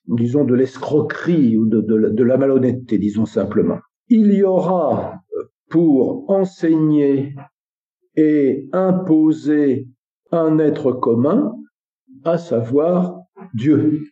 disons, 0.06 0.44
de 0.44 0.54
l'escroquerie 0.54 1.56
ou 1.56 1.66
de, 1.66 1.80
de, 1.80 2.24
la 2.24 2.36
malhonnêteté, 2.36 2.98
disons 2.98 3.26
simplement. 3.26 3.78
Il 4.08 4.32
y 4.32 4.42
aura 4.42 5.20
pour 5.70 6.30
enseigner 6.30 7.34
et 8.16 8.68
imposer 8.72 9.88
un 10.30 10.58
être 10.58 10.92
commun, 10.92 11.54
à 12.24 12.38
savoir 12.38 13.20
Dieu. 13.54 14.02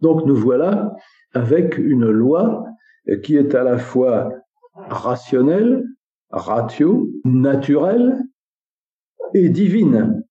Donc 0.00 0.26
nous 0.26 0.36
voilà 0.36 0.92
avec 1.32 1.78
une 1.78 2.10
loi 2.10 2.64
qui 3.22 3.36
est 3.36 3.54
à 3.54 3.64
la 3.64 3.78
fois 3.78 4.30
rationnelle, 4.74 5.84
ratio, 6.32 7.08
naturelle 7.24 8.22
et 9.34 9.48
divine. 9.48 10.24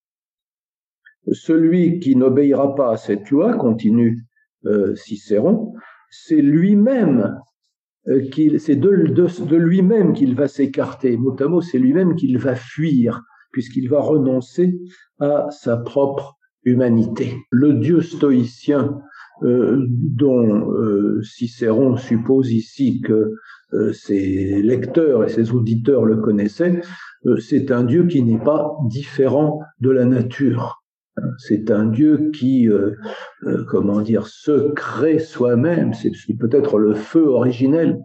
Celui 1.32 2.00
qui 2.00 2.16
n'obéira 2.16 2.76
pas 2.76 2.94
à 2.94 2.98
cette 2.98 3.30
loi, 3.30 3.56
continue 3.56 4.26
euh, 4.66 4.96
Cicéron, 4.96 5.74
c'est 6.10 6.42
lui-même 6.42 7.40
euh, 8.08 8.28
c'est 8.58 8.76
de, 8.76 9.06
de, 9.06 9.56
lui-même 9.56 10.14
qu'il 10.14 10.36
va 10.36 10.48
s'écarter. 10.48 11.18
Mot 11.18 11.36
à 11.40 11.48
mot, 11.48 11.62
c'est 11.62 11.78
lui-même 11.78 12.16
qu'il 12.16 12.38
va 12.40 12.56
fuir, 12.56 13.22
puisqu'il 13.52 13.90
va 13.90 14.00
renoncer 14.00 14.80
à 15.20 15.48
sa 15.52 15.78
propre 15.78 16.38
humanité. 16.64 17.38
Le 17.52 17.74
Dieu 17.74 18.02
stoïcien 18.02 19.02
euh, 19.44 19.88
dont 19.90 20.72
euh, 20.72 21.20
Cicéron 21.24 21.98
suppose 21.98 22.52
ici 22.52 23.02
que 23.02 23.34
euh, 23.74 23.92
ses 23.92 24.62
lecteurs 24.62 25.24
et 25.24 25.30
ses 25.30 25.52
auditeurs 25.52 26.06
le 26.06 26.18
connaissaient, 26.18 26.82
c'est 27.40 27.72
un 27.72 27.84
Dieu 27.84 28.06
qui 28.08 28.24
n'est 28.24 28.44
pas 28.44 28.72
différent 28.88 29.62
de 29.80 29.90
la 29.90 30.06
nature. 30.06 30.84
C'est 31.38 31.70
un 31.70 31.86
Dieu 31.86 32.32
qui, 32.34 32.68
comment 33.68 34.02
dire, 34.02 34.26
se 34.26 34.72
crée 34.72 35.20
soi-même. 35.20 35.94
C'est 35.94 36.38
peut-être 36.40 36.80
le 36.80 36.96
feu 36.96 37.28
originel 37.28 38.00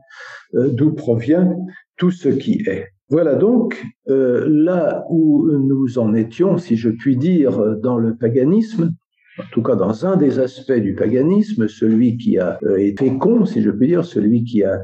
d'où 0.53 0.92
provient 0.92 1.57
tout 1.96 2.11
ce 2.11 2.29
qui 2.29 2.62
est. 2.66 2.88
Voilà 3.09 3.37
donc 3.37 3.83
là 4.07 5.05
où 5.09 5.49
nous 5.51 5.99
en 5.99 6.12
étions, 6.12 6.59
si 6.59 6.77
je 6.77 6.90
puis 6.90 7.16
dire, 7.16 7.79
dans 7.79 7.96
le 7.96 8.16
paganisme, 8.16 8.92
en 9.38 9.44
tout 9.53 9.62
cas 9.62 9.75
dans 9.75 10.07
un 10.07 10.16
des 10.16 10.38
aspects 10.38 10.72
du 10.72 10.94
paganisme, 10.94 11.68
celui 11.68 12.16
qui 12.16 12.38
a 12.38 12.59
euh, 12.64 12.77
été 12.77 13.07
fécond, 13.11 13.44
si 13.44 13.62
je 13.62 13.70
puis 13.70 13.88
dire, 13.88 14.05
celui 14.05 14.44
qui 14.44 14.64
a 14.64 14.81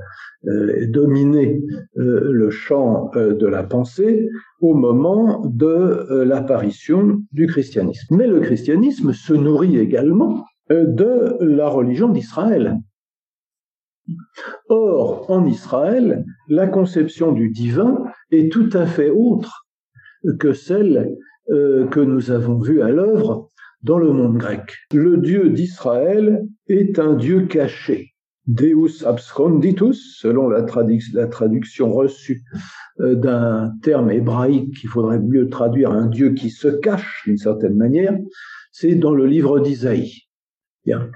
euh, 0.46 0.86
dominé 0.88 1.62
euh, 1.96 2.30
le 2.32 2.50
champ 2.50 3.10
de 3.14 3.46
la 3.46 3.62
pensée 3.62 4.28
au 4.60 4.74
moment 4.74 5.42
de 5.46 6.22
l'apparition 6.24 7.22
du 7.32 7.46
christianisme. 7.46 8.16
Mais 8.16 8.26
le 8.26 8.40
christianisme 8.40 9.12
se 9.12 9.32
nourrit 9.32 9.78
également 9.78 10.44
de 10.70 11.36
la 11.40 11.68
religion 11.68 12.08
d'Israël. 12.08 12.78
Or, 14.68 15.30
en 15.30 15.46
Israël, 15.46 16.24
la 16.48 16.66
conception 16.66 17.32
du 17.32 17.50
divin 17.50 18.04
est 18.30 18.52
tout 18.52 18.70
à 18.72 18.86
fait 18.86 19.10
autre 19.10 19.66
que 20.38 20.52
celle 20.52 21.16
que 21.48 22.00
nous 22.00 22.30
avons 22.30 22.58
vue 22.58 22.82
à 22.82 22.88
l'œuvre 22.88 23.48
dans 23.82 23.98
le 23.98 24.12
monde 24.12 24.38
grec. 24.38 24.74
Le 24.92 25.16
Dieu 25.16 25.50
d'Israël 25.50 26.44
est 26.68 26.98
un 26.98 27.14
Dieu 27.14 27.46
caché. 27.46 28.12
Deus 28.46 29.06
absconditus, 29.06 30.18
selon 30.18 30.48
la, 30.48 30.62
traduction 30.62 31.92
reçue 31.92 32.42
euh, 33.00 33.14
d'un 33.14 33.72
terme 33.82 34.10
hébraïque 34.10 34.76
qu'il 34.78 34.88
faudrait 34.88 35.20
mieux 35.20 35.48
traduire 35.48 35.92
un 35.92 36.06
Dieu 36.06 36.34
qui 36.34 36.50
se 36.50 36.68
cache 36.68 37.22
d'une 37.24 37.38
certaine 37.38 37.76
manière, 37.76 38.18
c'est 38.72 38.96
dans 38.96 39.14
le 39.14 39.26
livre 39.26 39.60
d'Isaïe. 39.60 40.22
Bien. 40.84 41.10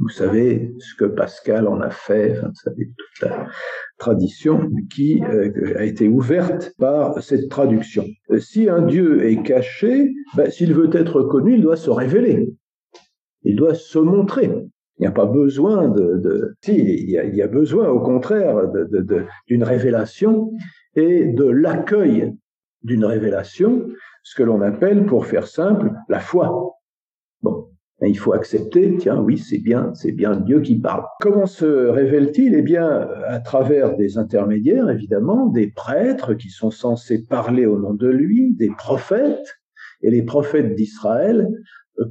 Vous 0.00 0.08
savez 0.08 0.74
ce 0.78 0.94
que 0.94 1.04
Pascal 1.04 1.68
en 1.68 1.80
a 1.82 1.90
fait, 1.90 2.32
enfin, 2.32 2.48
vous 2.48 2.54
savez 2.54 2.90
toute 2.96 3.28
la 3.28 3.46
tradition 3.98 4.70
qui 4.90 5.22
euh, 5.22 5.76
a 5.76 5.84
été 5.84 6.08
ouverte 6.08 6.72
par 6.78 7.22
cette 7.22 7.50
traduction. 7.50 8.06
Euh, 8.30 8.38
si 8.38 8.70
un 8.70 8.80
Dieu 8.80 9.26
est 9.26 9.42
caché, 9.42 10.10
ben, 10.34 10.50
s'il 10.50 10.72
veut 10.72 10.88
être 10.96 11.22
connu, 11.24 11.56
il 11.56 11.62
doit 11.62 11.76
se 11.76 11.90
révéler. 11.90 12.50
Il 13.42 13.56
doit 13.56 13.74
se 13.74 13.98
montrer. 13.98 14.46
Il 14.46 15.02
n'y 15.02 15.06
a 15.06 15.12
pas 15.12 15.26
besoin 15.26 15.88
de, 15.88 16.54
si, 16.62 16.78
il 16.78 17.10
y, 17.10 17.18
a, 17.18 17.24
il 17.24 17.34
y, 17.34 17.42
a, 17.42 17.48
besoin 17.48 17.88
au 17.88 18.00
contraire 18.00 18.70
d'une 19.48 19.64
révélation 19.64 20.52
et 20.94 21.26
de 21.26 21.44
l'accueil 21.44 22.34
d'une 22.82 23.04
révélation, 23.04 23.86
ce 24.22 24.34
que 24.34 24.42
l'on 24.42 24.62
appelle, 24.62 25.04
pour 25.04 25.26
faire 25.26 25.46
simple, 25.46 25.92
la 26.08 26.20
foi. 26.20 26.74
Bon, 27.42 27.69
il 28.08 28.18
faut 28.18 28.32
accepter, 28.32 28.96
tiens, 28.98 29.20
oui, 29.20 29.36
c'est 29.36 29.58
bien, 29.58 29.92
c'est 29.94 30.12
bien 30.12 30.36
Dieu 30.36 30.60
qui 30.60 30.78
parle. 30.78 31.04
Comment 31.20 31.46
se 31.46 31.66
révèle-t-il? 31.66 32.54
Eh 32.54 32.62
bien, 32.62 33.08
à 33.26 33.40
travers 33.40 33.96
des 33.96 34.16
intermédiaires, 34.16 34.88
évidemment, 34.88 35.46
des 35.46 35.70
prêtres 35.70 36.34
qui 36.34 36.48
sont 36.48 36.70
censés 36.70 37.24
parler 37.26 37.66
au 37.66 37.78
nom 37.78 37.92
de 37.92 38.08
lui, 38.08 38.54
des 38.54 38.70
prophètes, 38.70 39.58
et 40.02 40.10
les 40.10 40.22
prophètes 40.22 40.74
d'Israël 40.74 41.48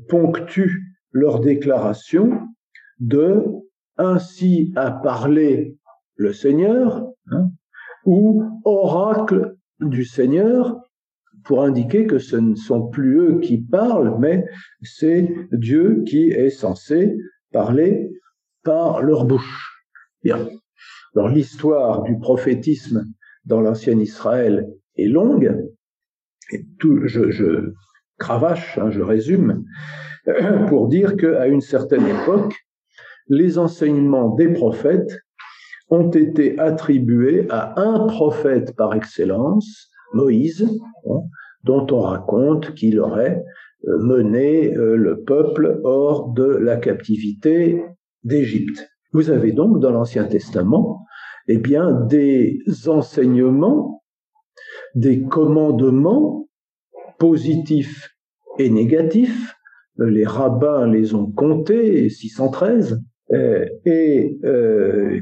ponctuent 0.10 0.84
leurs 1.12 1.40
déclarations 1.40 2.40
de 3.00 3.44
ainsi 3.98 4.72
a 4.76 4.92
parlé 4.92 5.76
le 6.16 6.34
Seigneur, 6.34 7.08
hein, 7.32 7.50
ou 8.06 8.44
oracle 8.64 9.56
du 9.80 10.06
Seigneur, 10.06 10.80
pour 11.44 11.64
indiquer 11.64 12.06
que 12.06 12.20
ce 12.20 12.36
ne 12.36 12.56
sont 12.56 12.88
plus 12.88 13.20
eux 13.20 13.40
qui 13.40 13.60
parlent, 13.60 14.18
mais 14.20 14.46
c'est 14.82 15.30
Dieu 15.52 16.04
qui 16.06 16.30
est 16.30 16.50
censé 16.50 17.16
parler 17.52 18.10
par 18.64 19.02
leur 19.02 19.26
bouche. 19.26 19.86
Bien. 20.24 20.50
Alors 21.16 21.30
l'histoire 21.30 22.04
du 22.04 22.18
prophétisme 22.20 23.06
dans 23.46 23.62
l'ancien 23.62 23.98
Israël 24.00 24.68
est 24.96 25.08
longue, 25.08 25.66
je 26.82 27.74
cravache, 28.18 28.78
hein, 28.78 28.92
je 28.92 29.02
résume, 29.02 29.64
pour 30.68 30.88
dire 30.88 31.16
qu'à 31.16 31.48
une 31.48 31.62
certaine 31.62 32.06
époque, 32.06 32.54
les 33.28 33.58
enseignements 33.58 34.36
des 34.36 34.50
prophètes 34.50 35.20
ont 35.90 36.10
été 36.12 36.60
attribués 36.60 37.48
à 37.50 37.80
un 37.80 38.06
prophète 38.08 38.76
par 38.76 38.94
excellence, 38.94 39.90
Moïse, 40.14 40.68
hein, 41.10 41.22
dont 41.64 41.86
on 41.92 42.02
raconte 42.02 42.74
qu'il 42.74 43.00
aurait 43.00 43.44
euh, 43.88 43.98
mené 44.00 44.76
euh, 44.76 44.96
le 44.96 45.24
peuple 45.24 45.80
hors 45.84 46.30
de 46.34 46.46
la 46.46 46.78
captivité 46.78 47.84
d'Égypte. 48.24 48.90
Vous 49.14 49.30
avez 49.30 49.52
donc 49.52 49.80
dans 49.80 49.92
l'Ancien 49.92 50.26
Testament 50.26 51.06
eh 51.48 51.58
bien, 51.58 51.92
des 51.92 52.60
enseignements, 52.88 54.04
des 54.94 55.24
commandements 55.24 56.48
positifs 57.18 58.10
et 58.60 58.70
négatifs. 58.70 59.56
Les 59.98 60.26
rabbins 60.26 60.88
les 60.88 61.16
ont 61.16 61.32
comptés, 61.32 62.08
613, 62.10 63.02
euh, 63.32 63.66
et 63.86 64.38
euh, 64.44 65.22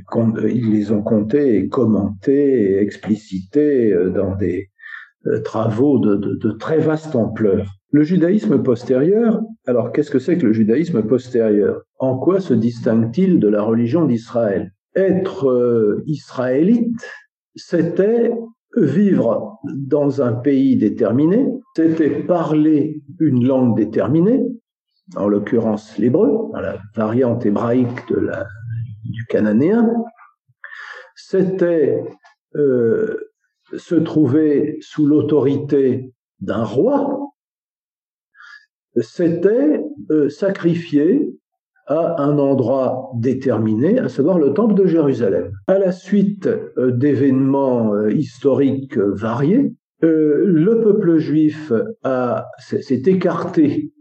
ils 0.50 0.71
les 0.71 0.91
ont 0.91 1.02
comptés 1.02 1.67
commentés 1.67 2.78
explicités 2.80 3.93
dans 4.13 4.36
des 4.36 4.60
euh, 4.62 4.77
travaux 5.44 6.00
de, 6.00 6.52
très 6.52 6.80
vaste 6.80 7.16
ampleur. 7.16 7.66
Le 7.92 8.04
judaïsme 8.04 8.62
postérieur, 8.62 9.42
alors 9.66 9.92
qu'est-ce 9.92 10.12
que 10.12 10.20
c'est 10.20 10.38
que 10.38 10.46
le 10.46 10.54
judaïsme 10.54 11.04
postérieur? 11.04 11.82
En 12.00 12.18
quoi 12.18 12.40
se 12.40 12.54
distingue-t-il 12.54 13.40
de 13.40 13.48
la 13.48 13.62
religion 13.62 14.06
d'Israël? 14.06 14.72
Être 14.96 15.50
euh, 15.50 16.04
israélite, 16.06 17.08
c'était 17.56 18.34
vivre 18.76 19.60
dans 19.74 20.22
un 20.22 20.34
pays 20.34 20.76
déterminé, 20.76 21.48
c'était 21.76 22.10
parler 22.10 23.02
une 23.20 23.46
langue 23.46 23.78
déterminée, 23.78 24.44
en 25.16 25.28
l'occurrence 25.28 25.98
l'hébreu, 25.98 26.52
la 26.54 26.78
variante 26.96 27.46
hébraïque 27.46 28.12
du 29.06 29.26
cananéen, 29.30 29.90
c'était 31.16 32.04
euh, 32.56 33.27
se 33.75 33.95
trouvait 33.95 34.77
sous 34.82 35.06
l'autorité 35.06 36.13
d'un 36.39 36.63
roi, 36.63 37.27
s'était 39.01 39.82
euh, 40.12 40.30
sacrifié 40.30 41.34
à 41.88 42.21
un 42.21 42.38
endroit 42.38 43.12
déterminé, 43.15 43.99
à 43.99 44.10
savoir 44.10 44.39
le 44.39 44.53
temple 44.53 44.73
de 44.73 44.86
Jérusalem. 44.86 45.51
À 45.67 45.80
la 45.80 45.91
suite 45.91 46.47
euh, 46.47 46.91
d'événements 46.91 47.93
euh, 47.93 48.12
historiques 48.12 48.97
variés, 48.97 49.73
le 50.01 50.80
peuple 50.82 51.17
juif 51.17 51.73
s'est 52.60 53.01
écarté 53.08 53.91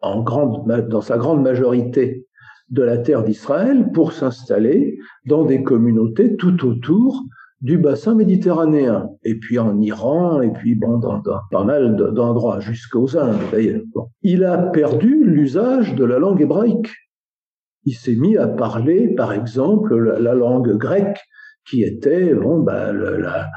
dans 0.00 1.00
sa 1.02 1.18
grande 1.18 1.42
majorité 1.42 2.26
de 2.70 2.82
la 2.82 2.96
terre 2.96 3.22
d'Israël 3.22 3.90
pour 3.92 4.12
s'installer 4.14 4.96
dans 5.26 5.44
des 5.44 5.62
communautés 5.62 6.36
tout 6.36 6.66
autour 6.66 7.22
du 7.62 7.78
bassin 7.78 8.14
méditerranéen, 8.16 9.08
et 9.22 9.36
puis 9.36 9.58
en 9.58 9.80
Iran, 9.80 10.42
et 10.42 10.50
puis 10.50 10.74
bon, 10.74 10.98
dans, 10.98 11.22
pas 11.50 11.64
mal 11.64 11.96
d'endroits, 11.96 12.58
jusqu'aux 12.58 13.16
Indes 13.16 13.38
d'ailleurs. 13.52 13.82
Il 14.22 14.44
a 14.44 14.58
perdu 14.58 15.24
l'usage 15.24 15.94
de 15.94 16.04
la 16.04 16.18
langue 16.18 16.40
hébraïque. 16.40 16.90
Il 17.84 17.94
s'est 17.94 18.16
mis 18.16 18.36
à 18.36 18.48
parler, 18.48 19.14
par 19.14 19.32
exemple, 19.32 19.96
la, 19.96 20.34
langue 20.34 20.76
grecque, 20.76 21.20
qui 21.68 21.84
était 21.84 22.34
bon, 22.34 22.58
bah, 22.60 22.92
la, 22.92 23.48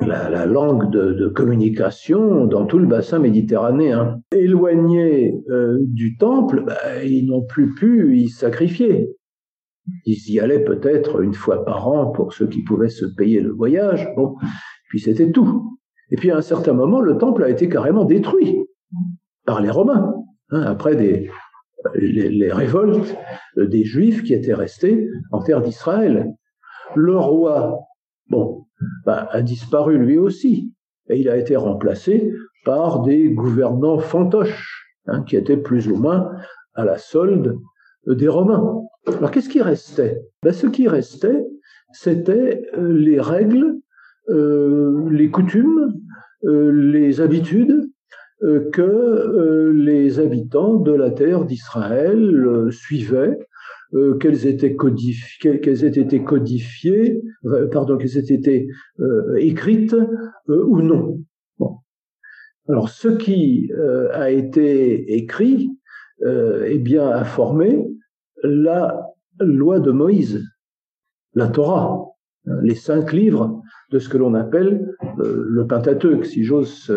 la, 0.00 0.46
langue 0.46 0.90
de, 0.90 1.28
communication 1.28 2.44
dans 2.44 2.66
tout 2.66 2.78
le 2.78 2.86
bassin 2.86 3.18
méditerranéen. 3.18 4.20
Éloignés 4.32 5.34
euh, 5.50 5.78
du 5.80 6.18
temple, 6.18 6.64
bah, 6.66 7.02
ils 7.04 7.26
n'ont 7.26 7.44
plus 7.44 7.74
pu 7.74 8.18
y 8.18 8.28
sacrifier. 8.28 9.08
Ils 10.06 10.32
y 10.32 10.40
allaient 10.40 10.64
peut-être 10.64 11.20
une 11.20 11.34
fois 11.34 11.64
par 11.64 11.88
an 11.88 12.10
pour 12.10 12.32
ceux 12.32 12.46
qui 12.46 12.62
pouvaient 12.62 12.88
se 12.88 13.04
payer 13.04 13.40
le 13.40 13.50
voyage. 13.50 14.08
Bon, 14.16 14.36
puis 14.88 15.00
c'était 15.00 15.30
tout. 15.30 15.78
Et 16.10 16.16
puis 16.16 16.30
à 16.30 16.36
un 16.36 16.42
certain 16.42 16.72
moment, 16.72 17.00
le 17.00 17.18
temple 17.18 17.44
a 17.44 17.48
été 17.48 17.68
carrément 17.68 18.04
détruit 18.04 18.66
par 19.46 19.60
les 19.60 19.70
Romains, 19.70 20.14
hein, 20.50 20.62
après 20.62 20.94
les, 20.94 21.30
révoltes 22.52 23.14
des 23.56 23.84
Juifs 23.84 24.22
qui 24.22 24.32
étaient 24.32 24.54
restés 24.54 25.08
en 25.32 25.42
terre 25.42 25.60
d'Israël. 25.60 26.34
Le 26.94 27.18
roi, 27.18 27.80
bah, 29.04 29.28
a 29.30 29.42
disparu 29.42 29.98
lui 29.98 30.16
aussi, 30.16 30.72
et 31.08 31.18
il 31.18 31.28
a 31.28 31.36
été 31.36 31.56
remplacé 31.56 32.32
par 32.64 33.02
des 33.02 33.30
gouvernants 33.30 33.98
fantoches, 33.98 34.86
hein, 35.06 35.22
qui 35.22 35.36
étaient 35.36 35.56
plus 35.56 35.88
ou 35.88 35.96
moins 35.96 36.30
à 36.74 36.84
la 36.84 36.96
solde 36.96 37.58
des 38.06 38.28
Romains. 38.28 38.82
Alors 39.06 39.30
qu'est-ce 39.30 39.48
qui 39.48 39.60
restait? 39.60 40.22
Ben, 40.42 40.52
Ce 40.52 40.66
qui 40.66 40.88
restait, 40.88 41.44
c'était 41.92 42.62
euh, 42.76 42.92
les 42.92 43.20
règles, 43.20 43.78
euh, 44.28 45.08
les 45.10 45.30
coutumes, 45.30 45.94
euh, 46.44 46.70
les 46.70 47.20
habitudes 47.20 47.90
que 48.72 49.70
les 49.74 50.18
habitants 50.18 50.74
de 50.74 50.92
la 50.92 51.10
terre 51.10 51.46
d'Israël 51.46 52.68
suivaient, 52.70 53.38
qu'elles 54.20 54.46
étaient 54.46 54.74
codifiées, 54.74 55.60
qu'elles 55.60 55.84
aient 55.84 55.98
été 55.98 56.22
codifiées, 56.22 57.22
pardon, 57.72 57.96
qu'elles 57.96 58.18
aient 58.18 58.34
été 58.34 58.68
écrites 59.38 59.96
ou 60.48 60.82
non. 60.82 61.22
Bon. 61.58 61.76
Alors 62.68 62.90
ce 62.90 63.08
qui 63.08 63.70
a 64.12 64.30
été 64.30 65.14
écrit, 65.14 65.70
eh 66.22 66.78
bien, 66.78 67.08
a 67.08 67.24
formé 67.24 67.86
la 68.44 69.10
loi 69.40 69.80
de 69.80 69.90
Moïse, 69.90 70.44
la 71.34 71.48
Torah, 71.48 72.04
les 72.62 72.74
cinq 72.74 73.12
livres 73.12 73.60
de 73.90 73.98
ce 73.98 74.08
que 74.08 74.18
l'on 74.18 74.34
appelle 74.34 74.94
euh, 75.18 75.44
le 75.48 75.66
Pentateuque, 75.66 76.26
si 76.26 76.44
j'ose 76.44 76.92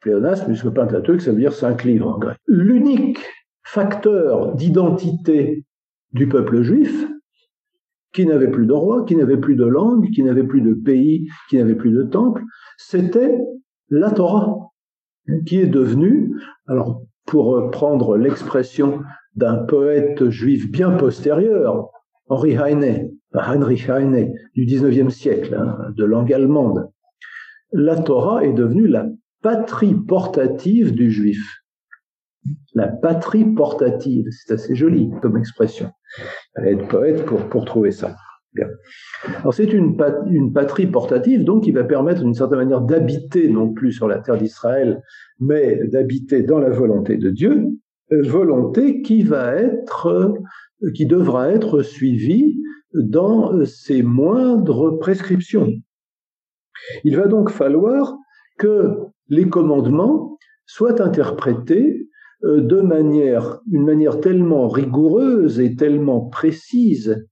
pléonasme, 0.00 0.46
puisque 0.46 0.68
Pentateuque, 0.68 1.22
ça 1.22 1.32
veut 1.32 1.38
dire 1.38 1.52
cinq 1.52 1.84
livres 1.84 2.08
en 2.08 2.18
grec. 2.18 2.36
L'unique 2.46 3.18
facteur 3.64 4.54
d'identité 4.54 5.64
du 6.12 6.28
peuple 6.28 6.62
juif, 6.62 7.08
qui 8.12 8.26
n'avait 8.26 8.50
plus 8.50 8.66
de 8.66 8.72
roi, 8.72 9.04
qui 9.04 9.16
n'avait 9.16 9.38
plus 9.38 9.56
de 9.56 9.64
langue, 9.64 10.08
qui 10.10 10.22
n'avait 10.22 10.44
plus 10.44 10.60
de 10.60 10.74
pays, 10.74 11.26
qui 11.50 11.56
n'avait 11.56 11.74
plus 11.74 11.90
de 11.90 12.04
temple, 12.04 12.44
c'était 12.76 13.38
la 13.88 14.10
Torah, 14.10 14.70
qui 15.46 15.58
est 15.58 15.66
devenue, 15.66 16.32
alors 16.66 17.02
pour 17.26 17.70
prendre 17.70 18.16
l'expression 18.16 19.02
d'un 19.36 19.56
poète 19.56 20.28
juif 20.30 20.70
bien 20.70 20.92
postérieur, 20.92 21.90
Henri 22.28 22.52
Heine, 22.52 23.10
Heinrich 23.32 23.88
Heine, 23.88 24.32
du 24.54 24.64
XIXe 24.64 25.12
siècle, 25.12 25.54
hein, 25.54 25.90
de 25.96 26.04
langue 26.04 26.32
allemande. 26.32 26.90
La 27.72 27.96
Torah 27.96 28.44
est 28.44 28.52
devenue 28.52 28.86
la 28.86 29.06
patrie 29.42 29.94
portative 29.94 30.94
du 30.94 31.10
juif. 31.10 31.60
La 32.74 32.88
patrie 32.88 33.44
portative, 33.44 34.26
c'est 34.30 34.54
assez 34.54 34.74
joli 34.74 35.10
comme 35.22 35.36
expression. 35.36 35.90
Il 36.58 36.68
être 36.68 36.88
poète 36.88 37.24
pour 37.24 37.64
trouver 37.64 37.90
ça. 37.90 38.16
Alors 39.26 39.52
c'est 39.52 39.72
une, 39.72 39.96
une, 40.30 40.52
patrie 40.52 40.86
portative, 40.86 41.44
donc 41.44 41.64
qui 41.64 41.72
va 41.72 41.84
permettre 41.84 42.22
d'une 42.22 42.34
certaine 42.34 42.58
manière 42.58 42.80
d'habiter 42.80 43.48
non 43.48 43.72
plus 43.72 43.92
sur 43.92 44.06
la 44.06 44.18
terre 44.18 44.36
d'Israël, 44.36 45.02
mais 45.40 45.80
d'habiter 45.88 46.42
dans 46.42 46.58
la 46.58 46.70
volonté 46.70 47.16
de 47.16 47.30
Dieu. 47.30 47.68
Euh, 48.12 48.22
volonté 48.22 49.00
qui 49.02 49.22
va 49.22 49.54
être, 49.54 50.06
euh, 50.06 50.90
qui 50.94 51.06
devra 51.06 51.50
être 51.50 51.82
suivie 51.82 52.60
dans 52.92 53.54
euh, 53.54 53.64
ses 53.64 54.02
moindres 54.02 54.98
prescriptions. 54.98 55.72
Il 57.04 57.16
va 57.16 57.26
donc 57.26 57.50
falloir 57.50 58.14
que 58.58 58.98
les 59.28 59.48
commandements 59.48 60.36
soient 60.66 61.00
interprétés 61.00 62.08
de 62.42 62.80
manière, 62.82 63.60
une 63.72 63.86
manière 63.86 64.20
tellement 64.20 64.68
rigoureuse 64.68 65.60
et 65.60 65.76
tellement 65.76 66.20
précise 66.20 67.26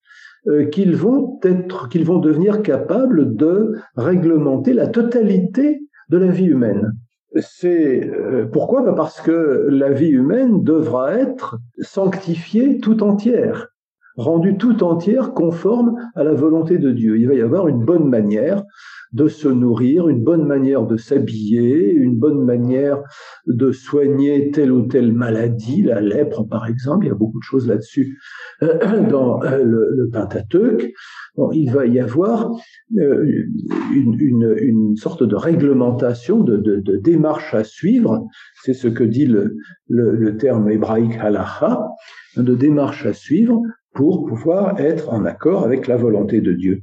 qu'ils 0.72 0.96
vont 0.96 1.38
être, 1.44 1.88
qu'ils 1.88 2.05
vont 2.05 2.18
devenir 2.18 2.62
capables 2.62 3.37
de 3.37 3.74
réglementer 3.96 4.72
la 4.72 4.88
totalité 4.88 5.81
de 6.09 6.18
la 6.18 6.28
vie 6.28 6.46
humaine. 6.46 6.92
C'est 7.37 8.11
euh, 8.11 8.46
pourquoi? 8.46 8.83
Bah, 8.83 8.94
Parce 8.94 9.20
que 9.20 9.66
la 9.70 9.90
vie 9.90 10.11
humaine 10.11 10.62
devra 10.62 11.14
être 11.14 11.59
sanctifiée 11.81 12.78
tout 12.78 13.02
entière, 13.02 13.68
rendue 14.16 14.57
tout 14.59 14.83
entière 14.83 15.33
conforme 15.33 15.96
à 16.14 16.24
la 16.24 16.35
volonté 16.35 16.78
de 16.78 16.90
Dieu. 16.90 17.18
Il 17.18 17.28
va 17.28 17.35
y 17.35 17.40
avoir 17.40 17.68
une 17.68 17.85
bonne 17.85 18.09
manière 18.09 18.64
de 19.12 19.29
se 19.29 19.48
nourrir, 19.48 20.09
une 20.09 20.22
bonne 20.22 20.46
manière 20.46 20.87
de 20.87 20.96
s'habiller, 20.96 21.92
une 21.92 22.18
bonne 22.18 22.44
manière 22.44 23.03
de 23.46 23.70
soigner 23.70 24.51
telle 24.51 24.72
ou 24.72 24.87
telle 24.87 25.12
maladie, 25.12 25.83
la 25.83 26.01
lèpre 26.01 26.44
par 26.48 26.66
exemple, 26.66 27.07
il 27.07 27.09
y 27.09 27.12
a 27.12 27.14
beaucoup 27.14 27.38
de 27.38 27.44
choses 27.44 27.68
là-dessus 27.68 28.18
euh, 28.62 29.01
dans 29.11 29.42
euh, 29.42 29.62
le, 29.62 30.09
Pentateuque. 30.12 30.92
il 31.53 31.70
va 31.70 31.87
y 31.87 32.01
avoir 32.01 32.51
euh, 32.98 33.25
une, 33.92 34.96
sorte 34.96 35.22
de 35.22 35.37
réglementation, 35.37 36.40
de, 36.40 36.96
démarche 37.03 37.55
à 37.55 37.64
suivre, 37.64 38.27
c'est 38.62 38.75
ce 38.75 38.88
que 38.88 39.05
dit 39.05 39.27
le, 39.27 39.57
le, 39.88 40.14
le 40.14 40.37
terme 40.37 40.70
hébraïque 40.70 41.16
halacha, 41.18 41.87
de 42.37 42.55
démarche 42.55 43.07
à 43.07 43.12
suivre 43.12 43.61
pour 43.94 44.26
pouvoir 44.26 44.81
être 44.81 45.12
en 45.12 45.24
accord 45.24 45.64
avec 45.64 45.87
la 45.87 45.96
volonté 45.96 46.40
de 46.40 46.52
Dieu. 46.52 46.81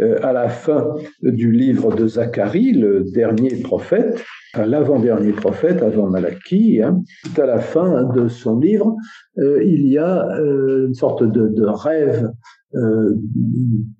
Euh, 0.00 0.18
à 0.22 0.32
la 0.32 0.48
fin 0.48 0.94
du 1.22 1.52
livre 1.52 1.94
de 1.94 2.06
Zacharie, 2.06 2.72
le 2.72 3.04
dernier 3.12 3.56
prophète, 3.62 4.24
l'avant-dernier 4.54 5.32
prophète 5.32 5.82
avant 5.82 6.08
Malachie, 6.08 6.82
hein, 6.82 7.02
à 7.36 7.46
la 7.46 7.58
fin 7.58 8.04
de 8.04 8.28
son 8.28 8.58
livre, 8.58 8.96
euh, 9.38 9.62
il 9.62 9.86
y 9.86 9.98
a 9.98 10.28
euh, 10.38 10.86
une 10.86 10.94
sorte 10.94 11.22
de, 11.24 11.64
rêve 11.64 12.30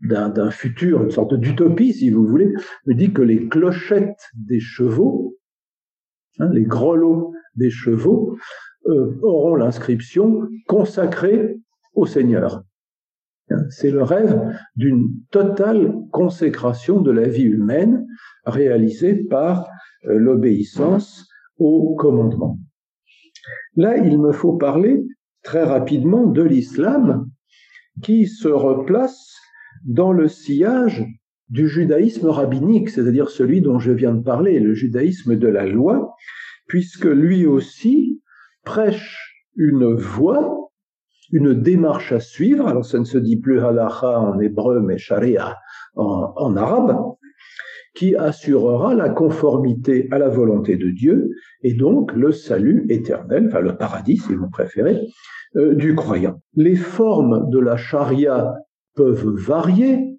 d'un 0.02 0.50
futur, 0.50 1.02
une 1.02 1.10
sorte 1.10 1.34
d'utopie, 1.34 1.92
si 1.92 2.08
vous 2.08 2.26
voulez, 2.26 2.50
me 2.86 2.94
dit 2.94 3.12
que 3.12 3.20
les 3.20 3.46
clochettes 3.48 4.30
des 4.34 4.60
chevaux, 4.60 5.36
hein, 6.38 6.48
les 6.52 6.64
grelots 6.64 7.32
des 7.54 7.70
chevaux, 7.70 8.36
auront 9.22 9.54
l'inscription 9.54 10.48
consacrée 10.66 11.56
au 11.94 12.06
Seigneur. 12.06 12.62
C'est 13.70 13.90
le 13.90 14.02
rêve 14.02 14.40
d'une 14.76 15.10
totale 15.30 15.94
consécration 16.10 17.00
de 17.00 17.10
la 17.10 17.28
vie 17.28 17.42
humaine 17.42 18.06
réalisée 18.46 19.24
par 19.24 19.68
euh, 20.06 20.16
l'obéissance 20.16 21.28
au 21.58 21.94
commandement. 21.96 22.58
Là, 23.76 23.98
il 23.98 24.18
me 24.18 24.32
faut 24.32 24.54
parler 24.54 25.04
très 25.42 25.64
rapidement 25.64 26.26
de 26.26 26.42
l'islam 26.42 27.30
qui 28.02 28.26
se 28.26 28.48
replace 28.48 29.36
dans 29.84 30.12
le 30.12 30.28
sillage 30.28 31.04
du 31.48 31.68
judaïsme 31.68 32.28
rabbinique, 32.28 32.88
c'est-à-dire 32.88 33.28
celui 33.28 33.60
dont 33.60 33.78
je 33.78 33.92
viens 33.92 34.14
de 34.14 34.22
parler, 34.22 34.60
le 34.60 34.72
judaïsme 34.72 35.36
de 35.36 35.48
la 35.48 35.66
loi, 35.66 36.14
puisque 36.66 37.04
lui 37.04 37.44
aussi 37.46 38.22
prêche 38.64 39.46
une 39.56 39.94
voie 39.94 40.61
une 41.32 41.54
démarche 41.54 42.12
à 42.12 42.20
suivre. 42.20 42.68
Alors 42.68 42.84
ça 42.84 42.98
ne 42.98 43.04
se 43.04 43.18
dit 43.18 43.36
plus 43.36 43.60
halacha 43.60 44.20
en 44.20 44.38
hébreu, 44.38 44.80
mais 44.80 44.98
sharia 44.98 45.58
en, 45.96 46.56
arabe, 46.56 46.96
qui 47.94 48.14
assurera 48.14 48.94
la 48.94 49.08
conformité 49.08 50.08
à 50.10 50.18
la 50.18 50.28
volonté 50.28 50.76
de 50.76 50.90
Dieu 50.90 51.30
et 51.62 51.74
donc 51.74 52.12
le 52.12 52.32
salut 52.32 52.86
éternel, 52.88 53.46
enfin 53.48 53.60
le 53.60 53.76
paradis 53.76 54.18
si 54.18 54.34
vous 54.34 54.48
préférez, 54.48 55.00
euh, 55.56 55.74
du 55.74 55.94
croyant. 55.94 56.40
Les 56.54 56.76
formes 56.76 57.50
de 57.50 57.58
la 57.58 57.76
charia 57.76 58.54
peuvent 58.94 59.28
varier. 59.28 60.11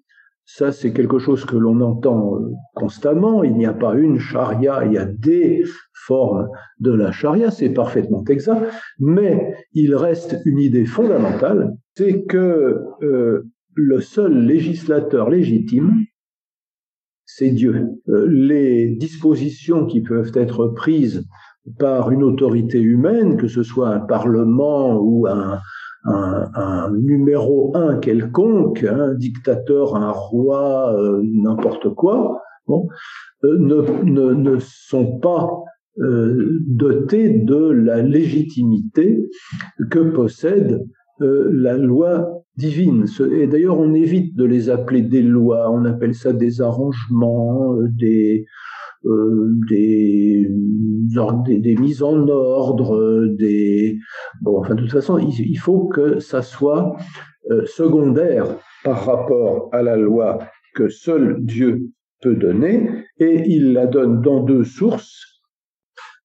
Ça, 0.46 0.72
c'est 0.72 0.92
quelque 0.92 1.18
chose 1.18 1.44
que 1.46 1.56
l'on 1.56 1.80
entend 1.80 2.36
euh, 2.36 2.52
constamment. 2.74 3.42
Il 3.44 3.54
n'y 3.54 3.66
a 3.66 3.72
pas 3.72 3.94
une 3.94 4.18
charia, 4.18 4.84
il 4.84 4.92
y 4.92 4.98
a 4.98 5.06
des 5.06 5.64
formes 6.06 6.48
de 6.80 6.92
la 6.92 7.12
charia, 7.12 7.50
c'est 7.50 7.70
parfaitement 7.70 8.22
exact. 8.28 8.62
Mais 8.98 9.54
il 9.72 9.94
reste 9.94 10.36
une 10.44 10.58
idée 10.58 10.84
fondamentale, 10.84 11.72
c'est 11.96 12.24
que 12.24 12.78
euh, 13.02 13.48
le 13.74 14.00
seul 14.00 14.46
législateur 14.46 15.30
légitime, 15.30 15.94
c'est 17.24 17.50
Dieu. 17.50 17.88
les 18.06 18.94
dispositions 18.94 19.86
qui 19.86 20.02
peuvent 20.02 20.30
être 20.34 20.68
prises 20.68 21.26
par 21.78 22.10
une 22.10 22.22
autorité 22.22 22.80
humaine, 22.80 23.38
que 23.38 23.48
ce 23.48 23.62
soit 23.62 23.88
un 23.88 24.00
parlement 24.00 24.98
ou 25.00 25.26
un, 25.26 25.58
un, 26.04 26.90
numéro 26.92 27.76
un 27.76 27.98
quelconque, 27.98 28.84
un 28.84 29.14
dictateur, 29.14 29.96
un 29.96 30.10
roi, 30.10 30.94
euh, 30.98 31.22
n'importe 31.22 31.94
quoi, 31.94 32.42
euh, 32.68 32.78
ne, 33.42 34.32
ne, 34.34 34.58
sont 34.58 35.18
pas 35.18 35.50
euh, 35.98 36.60
dotés 36.66 37.30
de 37.30 37.70
la 37.70 38.02
légitimité 38.02 39.28
que 39.90 39.98
possède 39.98 40.84
la 41.20 41.76
loi 41.76 42.42
divine. 42.56 43.06
Et 43.32 43.46
d'ailleurs, 43.46 43.78
on 43.78 43.94
évite 43.94 44.34
de 44.36 44.44
les 44.44 44.68
appeler 44.68 45.00
des 45.00 45.22
lois, 45.22 45.70
on 45.70 45.84
appelle 45.84 46.14
ça 46.14 46.32
des 46.32 46.60
arrangements, 46.60 47.76
des, 47.96 48.44
euh, 49.06 49.52
des, 49.68 50.48
des, 50.48 51.76
mises 51.76 52.02
en 52.02 52.26
ordre, 52.28 53.26
des 53.36 53.98
bon, 54.40 54.58
enfin 54.60 54.74
de 54.74 54.82
toute 54.82 54.92
façon, 54.92 55.18
il, 55.18 55.58
faut 55.58 55.86
que 55.88 56.18
ça 56.18 56.42
soit 56.42 56.96
euh, 57.50 57.64
secondaire 57.66 58.46
par 58.82 59.04
rapport 59.04 59.68
à 59.72 59.82
la 59.82 59.96
loi 59.96 60.38
que 60.74 60.88
seul 60.88 61.44
Dieu 61.44 61.90
peut 62.22 62.34
donner, 62.34 62.88
et 63.18 63.42
il 63.46 63.72
la 63.72 63.86
donne 63.86 64.22
dans 64.22 64.42
deux 64.42 64.64
sources. 64.64 65.42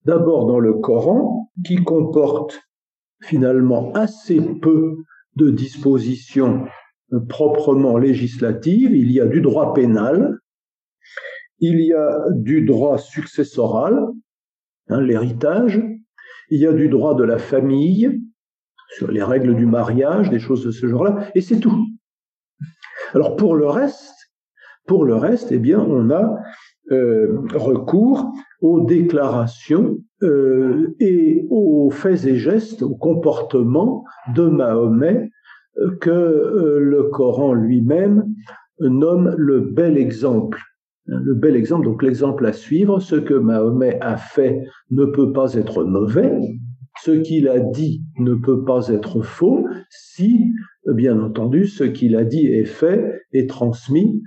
D'abord 0.06 0.48
dans 0.48 0.60
le 0.60 0.74
Coran, 0.74 1.52
qui 1.65 1.76
comporte 1.84 2.62
finalement 3.22 3.92
assez 3.94 4.39
peu 4.62 4.96
de 5.36 5.50
dispositions 5.50 6.65
proprement 7.28 7.98
législatives. 7.98 8.96
Il 8.96 9.12
y 9.12 9.20
a 9.20 9.26
du 9.26 9.42
droit 9.42 9.74
pénal, 9.74 10.38
il 11.60 11.80
y 11.82 11.93
a 11.93 12.26
du 12.32 12.62
droit 12.62 12.98
successoral, 12.98 14.08
hein, 14.89 15.02
l'héritage, 15.02 15.82
il 16.50 16.60
y 16.60 16.67
a 16.67 16.74
du 16.74 16.89
droit 16.89 17.15
de 17.15 17.24
la 17.24 17.38
famille, 17.38 18.22
sur 18.95 19.12
les 19.12 19.24
règles 19.24 19.56
du 19.56 19.65
mariage, 19.65 20.30
des 20.30 20.39
choses 20.39 20.65
de 20.65 20.72
ce 20.72 20.88
genre-là, 20.88 21.30
et 21.36 21.41
c'est 21.41 21.60
tout. 21.60 21.86
Alors 23.13 23.36
pour 23.36 23.56
le 23.56 23.67
reste, 23.67 24.15
pour 24.88 25.06
le 25.06 25.15
reste, 25.15 25.52
eh 25.52 25.60
bien, 25.60 25.80
on 25.80 26.10
a 26.10 26.39
euh, 26.91 27.41
recours 27.54 28.34
aux 28.62 28.82
déclarations 28.82 29.98
euh, 30.24 30.95
et 31.00 31.45
aux 31.52 31.91
faits 31.91 32.26
et 32.26 32.38
gestes, 32.38 32.82
aux 32.82 32.95
comportements 32.95 34.04
de 34.34 34.48
Mahomet 34.48 35.30
euh, 35.78 35.95
que 36.02 36.80
le 36.82 37.04
Coran 37.04 37.54
lui-même 37.54 38.34
nomme 38.80 39.36
le 39.38 39.60
bel 39.60 39.98
exemple 39.98 40.60
le 41.10 41.34
bel 41.34 41.56
exemple, 41.56 41.86
donc 41.86 42.04
l'exemple 42.04 42.45
à 42.45 42.54
suivre, 42.54 43.00
ce 43.00 43.15
que 43.15 43.34
Mahomet 43.34 43.98
a 44.02 44.17
fait 44.17 44.62
ne 44.91 45.06
peut 45.06 45.34
pas 45.34 45.54
être 45.56 45.84
mauvais, 45.84 46.32
ce 47.04 47.12
qu'il 47.12 47.48
a 47.48 47.60
dit 47.60 48.04
ne 48.19 48.36
peut 48.36 48.63
pas 48.63 48.89
être 48.89 49.22
faux, 49.22 49.65
si, 49.89 50.52
bien 50.86 51.19
entendu, 51.19 51.65
ce 51.65 51.84
qu'il 51.84 52.15
a 52.15 52.24
dit 52.24 52.48
est 52.48 52.65
fait 52.65 53.22
et 53.34 53.48
transmis 53.48 54.22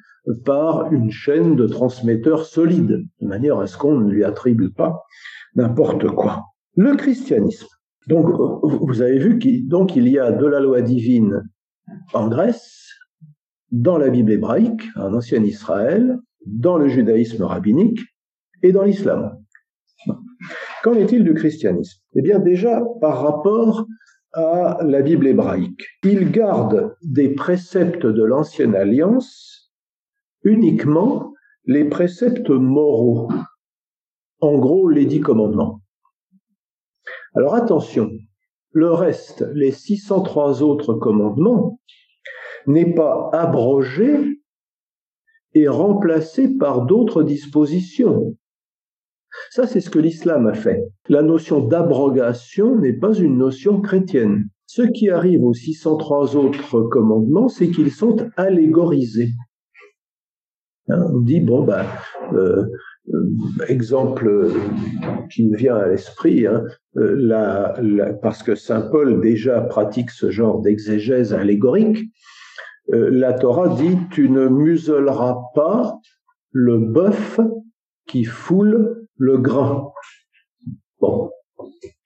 par 0.45 0.93
une 0.93 1.11
chaîne 1.11 1.57
de 1.57 1.67
transmetteurs 1.67 2.47
solides, 2.47 3.05
de 3.21 3.27
manière 3.27 3.59
à 3.59 3.67
ce 3.67 3.77
qu'on 3.77 3.99
ne 3.99 4.11
lui 4.11 4.25
attribue 4.25 4.71
pas 4.71 5.03
n'importe 5.55 6.09
quoi. 6.09 6.45
Le 6.77 6.97
christianisme. 6.97 7.67
Donc, 8.09 8.27
vous 8.63 9.03
avez 9.03 9.19
vu 9.19 9.39
qu'il 9.39 10.09
y 10.09 10.19
a 10.19 10.33
de 10.33 10.47
la 10.47 10.61
loi 10.61 10.81
divine 10.81 11.43
en 12.15 12.29
Grèce, 12.29 12.89
dans 13.71 13.99
la 13.99 14.09
Bible 14.09 14.33
hébraïque, 14.33 14.83
en 14.97 15.15
ancien 15.15 15.43
Israël, 15.45 16.19
dans 16.47 16.77
le 16.77 16.89
judaïsme 16.89 17.43
rabbinique 17.43 18.01
et 18.63 18.73
dans 18.73 18.83
l'islam. 18.83 19.39
Qu'en 20.83 20.95
est-il 20.95 21.25
du 21.25 21.35
christianisme? 21.35 22.01
Eh 22.17 22.23
bien 22.23 22.39
déjà 22.39 22.83
par 23.01 23.23
rapport 23.23 23.87
à 24.33 24.79
la 24.83 25.03
Bible 25.03 25.27
hébraïque. 25.27 25.85
Il 26.05 26.31
garde 26.31 26.97
des 27.03 27.35
préceptes 27.35 28.07
de 28.07 28.23
l'ancienne 28.23 28.75
alliance 28.75 29.73
uniquement 30.43 31.33
les 31.67 31.85
préceptes 31.85 32.51
moraux, 32.51 33.31
en 34.41 34.59
gros 34.59 34.89
les 34.89 35.07
dix 35.07 35.21
commandements. 35.21 35.81
Alors 37.35 37.55
attention, 37.55 38.11
le 38.73 38.91
reste, 38.91 39.47
les 39.55 39.71
603 39.71 40.63
autres 40.63 40.95
commandements, 40.95 41.79
n'est 42.67 42.95
pas 42.95 43.31
abrogé 43.33 44.42
est 45.55 45.69
remplacé 45.69 46.49
par 46.57 46.87
d'autres 46.87 47.23
dispositions. 47.23 48.37
Ça, 49.51 49.67
c'est 49.67 49.81
ce 49.81 49.91
que 49.91 49.99
l'islam 49.99 50.47
a 50.47 50.55
fait. 50.55 50.85
La 51.09 51.23
notion 51.23 51.67
d'abrogation 51.67 52.77
n'est 52.77 52.93
pas 52.93 53.15
une 53.15 53.39
notion 53.39 53.81
chrétienne. 53.81 54.49
Ce 54.67 54.83
qui 54.83 55.11
arrive 55.11 55.45
aux 55.45 55.55
603 55.55 56.37
autres 56.37 56.83
commandements, 56.83 57.49
c'est 57.49 57.71
qu'ils 57.71 57.91
sont 57.91 58.17
allégorisés. 58.37 59.31
Hein, 60.89 61.07
on 61.13 61.21
dit, 61.21 61.41
bon, 61.41 61.65
ben, 61.65 61.85
euh, 62.33 62.65
euh, 63.13 63.29
exemple 63.69 64.51
qui 65.31 65.49
me 65.49 65.57
vient 65.57 65.77
à 65.77 65.89
l'esprit, 65.89 66.47
hein, 66.47 66.65
euh, 66.97 68.13
parce 68.23 68.43
que 68.43 68.55
Saint 68.55 68.83
Paul 68.83 69.21
déjà 69.21 69.61
pratique 69.61 70.11
ce 70.11 70.31
genre 70.31 70.61
d'exégèse 70.61 71.35
allégorique, 71.35 71.99
euh, 72.93 73.11
la 73.11 73.33
Torah 73.33 73.69
dit 73.69 73.97
tu 74.11 74.29
ne 74.29 74.49
muselleras 74.49 75.37
pas 75.55 75.99
le 76.51 76.79
bœuf 76.79 77.41
qui 78.07 78.25
foule 78.25 79.07
le 79.17 79.39
grain. 79.39 79.93
Bon, 81.01 81.31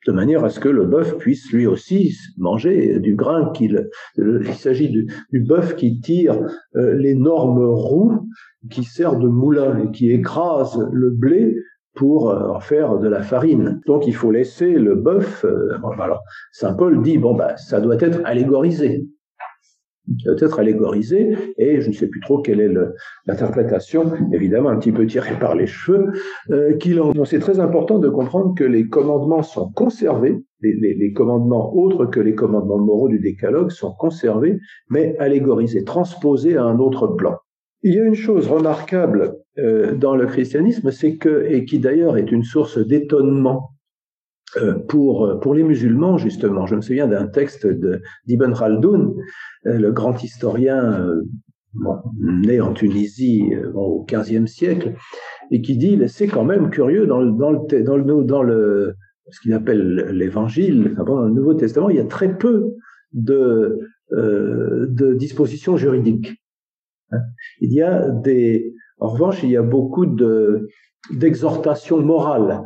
de 0.07 0.13
manière 0.13 0.45
à 0.45 0.51
ce 0.51 0.61
que 0.61 0.69
le 0.69 0.85
bœuf 0.85 1.17
puisse 1.19 1.51
lui 1.51 1.67
aussi 1.67 2.15
manger 2.37 3.01
du 3.01 3.15
grain 3.15 3.51
qu'il. 3.53 3.89
Il 4.17 4.55
s'agit 4.55 4.91
du, 4.91 5.41
bœuf 5.41 5.77
qui 5.77 6.01
tire 6.01 6.39
euh, 6.77 6.95
l'énorme 6.95 7.65
roue 7.65 8.29
qui 8.71 8.85
sert 8.85 9.17
de 9.17 9.29
moulin 9.29 9.79
et 9.79 9.91
qui 9.91 10.11
écrase 10.11 10.79
le 10.93 11.11
blé 11.11 11.57
pour 11.95 12.31
euh, 12.31 12.51
en 12.51 12.61
faire 12.61 12.99
de 12.99 13.09
la 13.09 13.23
farine. 13.23 13.81
Donc 13.87 14.07
il 14.07 14.15
faut 14.15 14.31
laisser 14.31 14.75
le 14.75 14.95
bœuf. 14.95 15.45
alors 15.99 16.23
Saint 16.53 16.75
Paul 16.75 17.03
dit 17.03 17.19
bon 17.19 17.35
bah 17.35 17.57
ça 17.57 17.81
doit 17.81 17.97
être 17.99 18.21
allégorisé 18.25 19.07
doit 20.07 20.37
être 20.39 20.59
allégorisé, 20.59 21.37
et 21.59 21.81
je 21.81 21.89
ne 21.89 21.93
sais 21.93 22.07
plus 22.07 22.21
trop 22.21 22.41
quelle 22.41 22.61
est 22.61 22.71
l'interprétation, 23.27 24.13
évidemment 24.33 24.69
un 24.69 24.79
petit 24.79 24.93
peu 24.93 25.07
tirée 25.07 25.39
par 25.39 25.55
les 25.55 25.67
cheveux, 25.67 26.13
euh, 26.51 26.77
qu'il 26.77 27.01
en... 27.01 27.13
C'est 27.25 27.39
très 27.39 27.61
important 27.61 27.99
de 27.99 28.09
comprendre 28.09 28.55
que 28.55 28.65
les 28.65 28.89
commandements 28.89 29.43
sont 29.43 29.71
conservés, 29.73 30.39
les, 30.63 31.13
commandements 31.13 31.75
autres 31.77 32.07
que 32.07 32.21
les 32.21 32.35
commandements 32.35 32.79
moraux 32.79 33.09
du 33.09 33.19
décalogue 33.19 33.71
sont 33.71 33.93
conservés, 33.93 34.59
mais 34.91 35.17
allégorisés, 35.19 35.85
transposés 35.85 36.57
à 36.57 36.65
un 36.65 36.79
autre 36.79 37.09
plan. 37.09 37.37
Il 37.83 37.95
y 37.95 38.01
a 38.01 38.05
une 38.05 38.15
chose 38.15 38.49
remarquable 38.49 39.37
euh, 39.59 39.95
dans 39.95 40.17
le 40.17 40.27
christianisme, 40.27 40.91
c'est 40.91 41.17
que, 41.17 41.47
et 41.49 41.65
qui 41.65 41.79
d'ailleurs 41.79 42.17
est 42.17 42.33
une 42.33 42.43
source 42.43 42.79
d'étonnement 42.79 43.71
pour, 44.89 45.39
pour 45.41 45.55
les 45.55 45.63
musulmans, 45.63 46.19
justement. 46.19 46.67
Je 46.67 46.77
me 46.77 46.81
souviens 46.81 47.07
d'un 47.07 47.27
texte 47.27 47.67
d'Ibn 48.27 48.53
Khaldoun, 48.55 49.15
euh, 49.67 49.79
le 49.79 49.93
grand 49.93 50.23
historien 50.23 51.01
euh, 51.01 51.23
né 52.21 52.61
en 52.61 52.73
Tunisie 52.73 53.53
au 53.75 54.07
XVe 54.09 54.47
siècle, 54.47 54.95
et 55.51 55.61
qui 55.61 55.77
dit 55.77 56.01
c'est 56.09 56.27
quand 56.27 56.45
même 56.45 56.71
curieux 56.71 57.07
dans 57.07 57.21
le, 57.21 57.33
dans 57.33 57.51
le, 57.51 57.83
dans 57.83 57.97
le, 57.97 58.25
dans 58.25 58.43
le 58.43 58.95
ce 59.29 59.41
qu'il 59.41 59.53
appelle 59.53 60.11
l'Évangile, 60.13 60.95
dans 61.05 61.23
le 61.23 61.31
Nouveau 61.31 61.55
Testament, 61.55 61.91
il 61.91 61.97
y 61.97 62.01
a 62.01 62.05
très 62.05 62.39
peu 62.39 62.77
de, 63.13 63.81
de 64.11 65.15
dispositions 65.15 65.77
juridiques. 65.77 66.41
Hein. 67.11 67.19
Il 67.61 67.73
y 67.73 67.83
a 67.83 68.09
des, 68.09 68.73
en 68.99 69.09
revanche, 69.09 69.43
il 69.43 69.51
y 69.51 69.57
a 69.57 69.63
beaucoup 69.63 70.07
de 70.07 70.69
d'exhortations 71.13 72.01
morales 72.01 72.63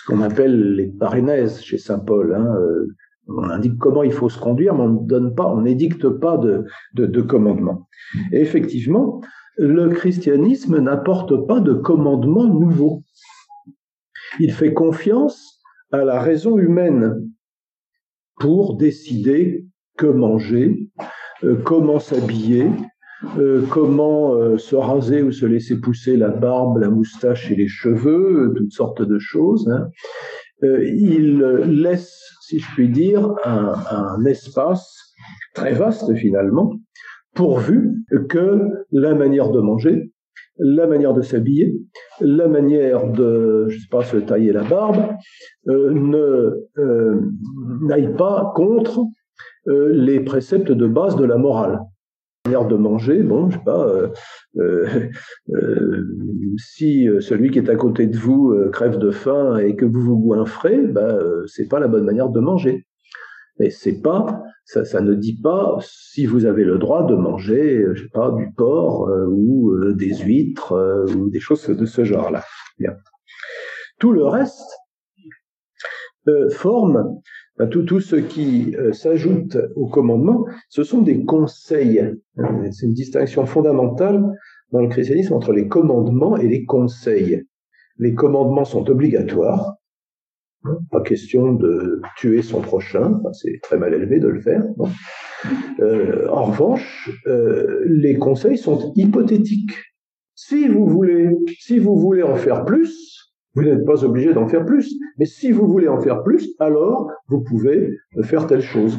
ce 0.00 0.06
qu'on 0.06 0.22
appelle 0.22 0.74
les 0.74 0.86
parénèses 0.86 1.60
chez 1.60 1.78
saint 1.78 1.98
Paul. 1.98 2.34
Hein, 2.34 2.54
euh, 2.56 2.86
on 3.28 3.44
indique 3.44 3.78
comment 3.78 4.02
il 4.02 4.12
faut 4.12 4.28
se 4.28 4.38
conduire, 4.38 4.74
mais 4.74 4.82
on 4.82 5.02
ne 5.02 5.06
donne 5.06 5.34
pas, 5.34 5.46
on 5.46 5.62
n'édicte 5.62 6.08
pas 6.08 6.36
de, 6.36 6.64
de, 6.94 7.06
de 7.06 7.20
commandement. 7.20 7.86
Et 8.32 8.40
effectivement, 8.40 9.20
le 9.56 9.90
christianisme 9.90 10.78
n'apporte 10.78 11.46
pas 11.46 11.60
de 11.60 11.74
commandement 11.74 12.44
nouveau. 12.44 13.02
Il 14.38 14.52
fait 14.52 14.72
confiance 14.72 15.60
à 15.92 16.04
la 16.04 16.20
raison 16.20 16.56
humaine 16.58 17.28
pour 18.38 18.76
décider 18.76 19.66
que 19.98 20.06
manger, 20.06 20.90
euh, 21.44 21.56
comment 21.62 21.98
s'habiller, 21.98 22.70
euh, 23.38 23.62
comment 23.70 24.34
euh, 24.34 24.58
se 24.58 24.76
raser 24.76 25.22
ou 25.22 25.32
se 25.32 25.46
laisser 25.46 25.80
pousser 25.80 26.16
la 26.16 26.28
barbe, 26.28 26.78
la 26.78 26.90
moustache 26.90 27.50
et 27.50 27.54
les 27.54 27.68
cheveux, 27.68 28.52
toutes 28.56 28.72
sortes 28.72 29.02
de 29.02 29.18
choses. 29.18 29.68
Hein. 29.68 29.88
il 30.62 31.38
laisse, 31.38 32.12
si 32.42 32.58
je 32.58 32.66
puis 32.74 32.88
dire, 32.88 33.34
un, 33.44 34.24
espace 34.24 35.14
très 35.54 35.72
vaste 35.72 36.14
finalement, 36.14 36.74
pourvu 37.34 38.04
que 38.28 38.60
la 38.90 39.14
manière 39.14 39.50
de 39.50 39.60
manger, 39.60 40.10
la 40.60 40.86
manière 40.86 41.14
de 41.14 41.22
s'habiller, 41.22 41.74
la 42.20 42.46
manière 42.46 43.10
de, 43.10 43.66
je 43.68 43.78
sais 43.78 43.88
pas, 43.90 44.04
se 44.04 44.18
tailler 44.18 44.52
la 44.52 44.62
barbe, 44.62 45.14
euh, 45.68 45.90
ne 45.90 46.68
euh, 46.78 47.20
n'aille 47.82 48.14
pas 48.14 48.52
contre 48.54 49.00
euh, 49.68 49.90
les 49.92 50.20
préceptes 50.20 50.70
de 50.70 50.86
base 50.86 51.16
de 51.16 51.24
la 51.24 51.38
morale. 51.38 51.80
Manière 52.50 52.66
de 52.66 52.76
manger, 52.76 53.22
bon, 53.22 53.48
je 53.48 53.58
sais 53.58 53.64
pas, 53.64 53.86
si 56.56 57.06
celui 57.20 57.50
qui 57.50 57.58
est 57.58 57.68
à 57.68 57.76
côté 57.76 58.06
de 58.06 58.16
vous 58.16 58.54
crève 58.72 58.98
de 58.98 59.10
faim 59.12 59.58
et 59.58 59.76
que 59.76 59.84
vous 59.84 60.00
vous 60.00 60.18
goinfrez, 60.18 60.78
ben, 60.88 61.18
c'est 61.46 61.68
pas 61.68 61.78
la 61.78 61.86
bonne 61.86 62.04
manière 62.04 62.28
de 62.28 62.40
manger. 62.40 62.86
Et 63.60 63.68
c'est 63.68 64.00
pas, 64.00 64.42
ça, 64.64 64.86
ça, 64.86 65.02
ne 65.02 65.14
dit 65.14 65.38
pas 65.40 65.76
si 65.82 66.24
vous 66.24 66.46
avez 66.46 66.64
le 66.64 66.78
droit 66.78 67.04
de 67.04 67.14
manger, 67.14 67.76
euh, 67.76 67.94
je 67.94 68.04
sais 68.04 68.08
pas, 68.08 68.30
du 68.32 68.50
porc 68.56 69.08
euh, 69.08 69.26
ou 69.28 69.72
euh, 69.72 69.92
des 69.94 70.16
huîtres 70.16 70.72
ou 71.14 71.28
des 71.28 71.40
choses 71.40 71.66
de 71.66 71.86
ce 71.86 72.04
genre-là. 72.04 72.42
Tout 73.98 74.12
le 74.12 74.24
reste 74.24 74.78
forme, 76.52 77.20
tout, 77.66 77.82
tout 77.82 78.00
ce 78.00 78.16
qui 78.16 78.74
s'ajoute 78.92 79.58
au 79.76 79.86
commandement, 79.86 80.46
ce 80.68 80.82
sont 80.82 81.02
des 81.02 81.24
conseils. 81.24 82.02
C'est 82.70 82.86
une 82.86 82.94
distinction 82.94 83.46
fondamentale 83.46 84.22
dans 84.72 84.80
le 84.80 84.88
christianisme 84.88 85.34
entre 85.34 85.52
les 85.52 85.68
commandements 85.68 86.36
et 86.36 86.48
les 86.48 86.64
conseils. 86.64 87.42
Les 87.98 88.14
commandements 88.14 88.64
sont 88.64 88.88
obligatoires, 88.88 89.74
pas 90.90 91.00
question 91.02 91.52
de 91.52 92.00
tuer 92.16 92.42
son 92.42 92.60
prochain, 92.60 93.20
c'est 93.32 93.60
très 93.62 93.78
mal 93.78 93.94
élevé 93.94 94.20
de 94.20 94.28
le 94.28 94.40
faire. 94.40 94.62
Euh, 95.80 96.28
en 96.28 96.44
revanche, 96.44 97.10
euh, 97.26 97.82
les 97.86 98.16
conseils 98.16 98.58
sont 98.58 98.92
hypothétiques. 98.94 99.76
Si 100.34 100.68
vous 100.68 100.86
voulez, 100.86 101.30
si 101.58 101.78
vous 101.78 101.98
voulez 101.98 102.22
en 102.22 102.36
faire 102.36 102.64
plus, 102.64 103.29
vous 103.54 103.62
n'êtes 103.62 103.84
pas 103.84 104.04
obligé 104.04 104.32
d'en 104.32 104.46
faire 104.46 104.64
plus. 104.64 104.96
Mais 105.18 105.26
si 105.26 105.52
vous 105.52 105.66
voulez 105.66 105.88
en 105.88 106.00
faire 106.00 106.22
plus, 106.22 106.54
alors 106.58 107.10
vous 107.28 107.40
pouvez 107.40 107.96
faire 108.22 108.46
telle 108.46 108.62
chose 108.62 108.98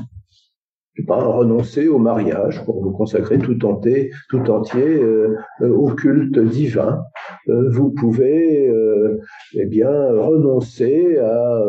pas 1.08 1.24
renoncer 1.24 1.88
au 1.88 1.98
mariage 1.98 2.64
pour 2.66 2.82
vous 2.84 2.92
consacrer 2.92 3.40
tout 3.40 3.66
entier, 3.66 4.12
tout 4.30 4.50
entier 4.50 5.02
euh, 5.02 5.36
au 5.62 5.90
culte 5.90 6.38
divin. 6.40 7.02
Euh, 7.48 7.70
vous 7.70 7.92
pouvez 7.92 8.68
euh, 8.68 9.20
eh 9.54 9.66
bien 9.66 9.90
renoncer 9.90 11.18
à 11.18 11.62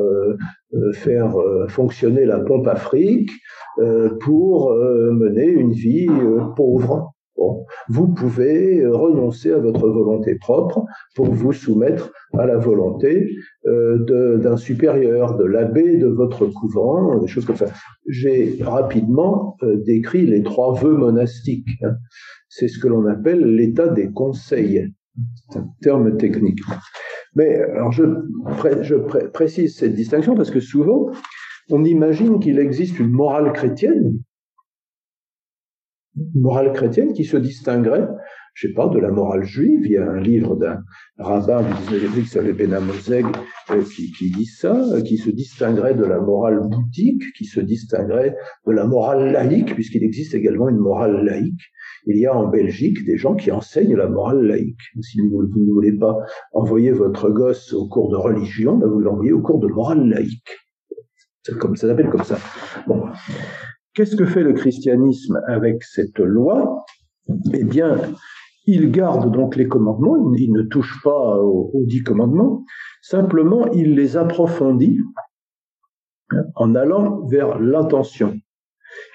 faire 0.94 1.34
fonctionner 1.68 2.24
la 2.24 2.38
pompe 2.40 2.66
Afrique 2.66 3.30
pour 4.20 4.74
mener 4.74 5.46
une 5.46 5.72
vie 5.72 6.08
pauvre. 6.56 7.11
Vous 7.88 8.08
pouvez 8.08 8.86
renoncer 8.86 9.52
à 9.52 9.58
votre 9.58 9.88
volonté 9.88 10.36
propre 10.36 10.84
pour 11.14 11.26
vous 11.26 11.52
soumettre 11.52 12.12
à 12.38 12.46
la 12.46 12.56
volonté 12.56 13.30
euh, 13.66 14.38
d'un 14.38 14.56
supérieur, 14.56 15.36
de 15.36 15.44
l'abbé 15.44 15.96
de 15.96 16.06
votre 16.06 16.46
couvent, 16.46 17.18
des 17.18 17.28
choses 17.28 17.44
comme 17.44 17.56
ça. 17.56 17.66
J'ai 18.06 18.58
rapidement 18.60 19.56
euh, 19.62 19.76
décrit 19.84 20.26
les 20.26 20.42
trois 20.42 20.74
vœux 20.74 20.96
monastiques. 20.96 21.68
Hein. 21.82 21.94
C'est 22.48 22.68
ce 22.68 22.78
que 22.78 22.88
l'on 22.88 23.06
appelle 23.06 23.44
l'état 23.54 23.88
des 23.88 24.10
conseils. 24.10 24.92
C'est 25.50 25.58
un 25.58 25.68
terme 25.82 26.16
technique. 26.16 26.60
Mais 27.34 27.56
alors 27.56 27.92
je 27.92 28.04
précise 29.32 29.76
cette 29.76 29.94
distinction 29.94 30.34
parce 30.34 30.50
que 30.50 30.60
souvent 30.60 31.10
on 31.70 31.84
imagine 31.84 32.40
qu'il 32.40 32.58
existe 32.58 32.98
une 32.98 33.10
morale 33.10 33.52
chrétienne 33.52 34.18
morale 36.34 36.72
chrétienne 36.72 37.12
qui 37.12 37.24
se 37.24 37.36
distinguerait, 37.36 38.06
je 38.54 38.68
sais 38.68 38.74
pas, 38.74 38.88
de 38.88 38.98
la 38.98 39.10
morale 39.10 39.44
juive. 39.44 39.80
Il 39.84 39.92
y 39.92 39.96
a 39.96 40.10
un 40.10 40.20
livre 40.20 40.56
d'un 40.56 40.82
rabbin 41.18 41.62
du 41.62 41.72
19e 41.72 41.88
siècle 41.88 42.22
qui 42.22 42.28
s'appelle 42.28 42.52
Benamozeg 42.54 43.26
euh, 43.70 43.82
qui, 43.82 44.12
qui 44.12 44.30
dit 44.30 44.46
ça, 44.46 44.74
euh, 44.74 45.00
qui 45.00 45.16
se 45.16 45.30
distinguerait 45.30 45.94
de 45.94 46.04
la 46.04 46.20
morale 46.20 46.60
boutique, 46.60 47.22
qui 47.36 47.44
se 47.44 47.60
distinguerait 47.60 48.36
de 48.66 48.72
la 48.72 48.86
morale 48.86 49.32
laïque, 49.32 49.74
puisqu'il 49.74 50.04
existe 50.04 50.34
également 50.34 50.68
une 50.68 50.78
morale 50.78 51.24
laïque. 51.24 51.62
Il 52.06 52.18
y 52.18 52.26
a 52.26 52.36
en 52.36 52.48
Belgique 52.48 53.04
des 53.04 53.16
gens 53.16 53.34
qui 53.34 53.52
enseignent 53.52 53.96
la 53.96 54.08
morale 54.08 54.42
laïque. 54.42 54.80
Si 55.00 55.20
vous 55.20 55.44
ne 55.44 55.72
voulez 55.72 55.92
pas 55.92 56.18
envoyer 56.52 56.90
votre 56.90 57.30
gosse 57.30 57.72
au 57.72 57.88
cours 57.88 58.10
de 58.10 58.16
religion, 58.16 58.76
ben 58.76 58.88
vous 58.88 58.98
l'envoyez 58.98 59.32
au 59.32 59.40
cours 59.40 59.60
de 59.60 59.68
morale 59.68 60.08
laïque. 60.08 60.58
Comme, 61.58 61.76
ça 61.76 61.88
s'appelle 61.88 62.08
comme 62.08 62.22
ça. 62.22 62.38
Bon. 62.86 63.04
Qu'est-ce 63.94 64.16
que 64.16 64.24
fait 64.24 64.42
le 64.42 64.54
christianisme 64.54 65.42
avec 65.46 65.82
cette 65.82 66.18
loi? 66.18 66.84
Eh 67.52 67.64
bien, 67.64 67.98
il 68.66 68.90
garde 68.90 69.32
donc 69.32 69.56
les 69.56 69.68
commandements, 69.68 70.32
il 70.36 70.52
ne 70.52 70.62
touche 70.62 71.02
pas 71.02 71.36
aux, 71.36 71.84
dix 71.84 72.02
commandements, 72.02 72.64
simplement 73.02 73.70
il 73.72 73.94
les 73.94 74.16
approfondit 74.16 74.98
hein, 76.30 76.44
en 76.54 76.74
allant 76.74 77.26
vers 77.26 77.58
l'intention. 77.58 78.38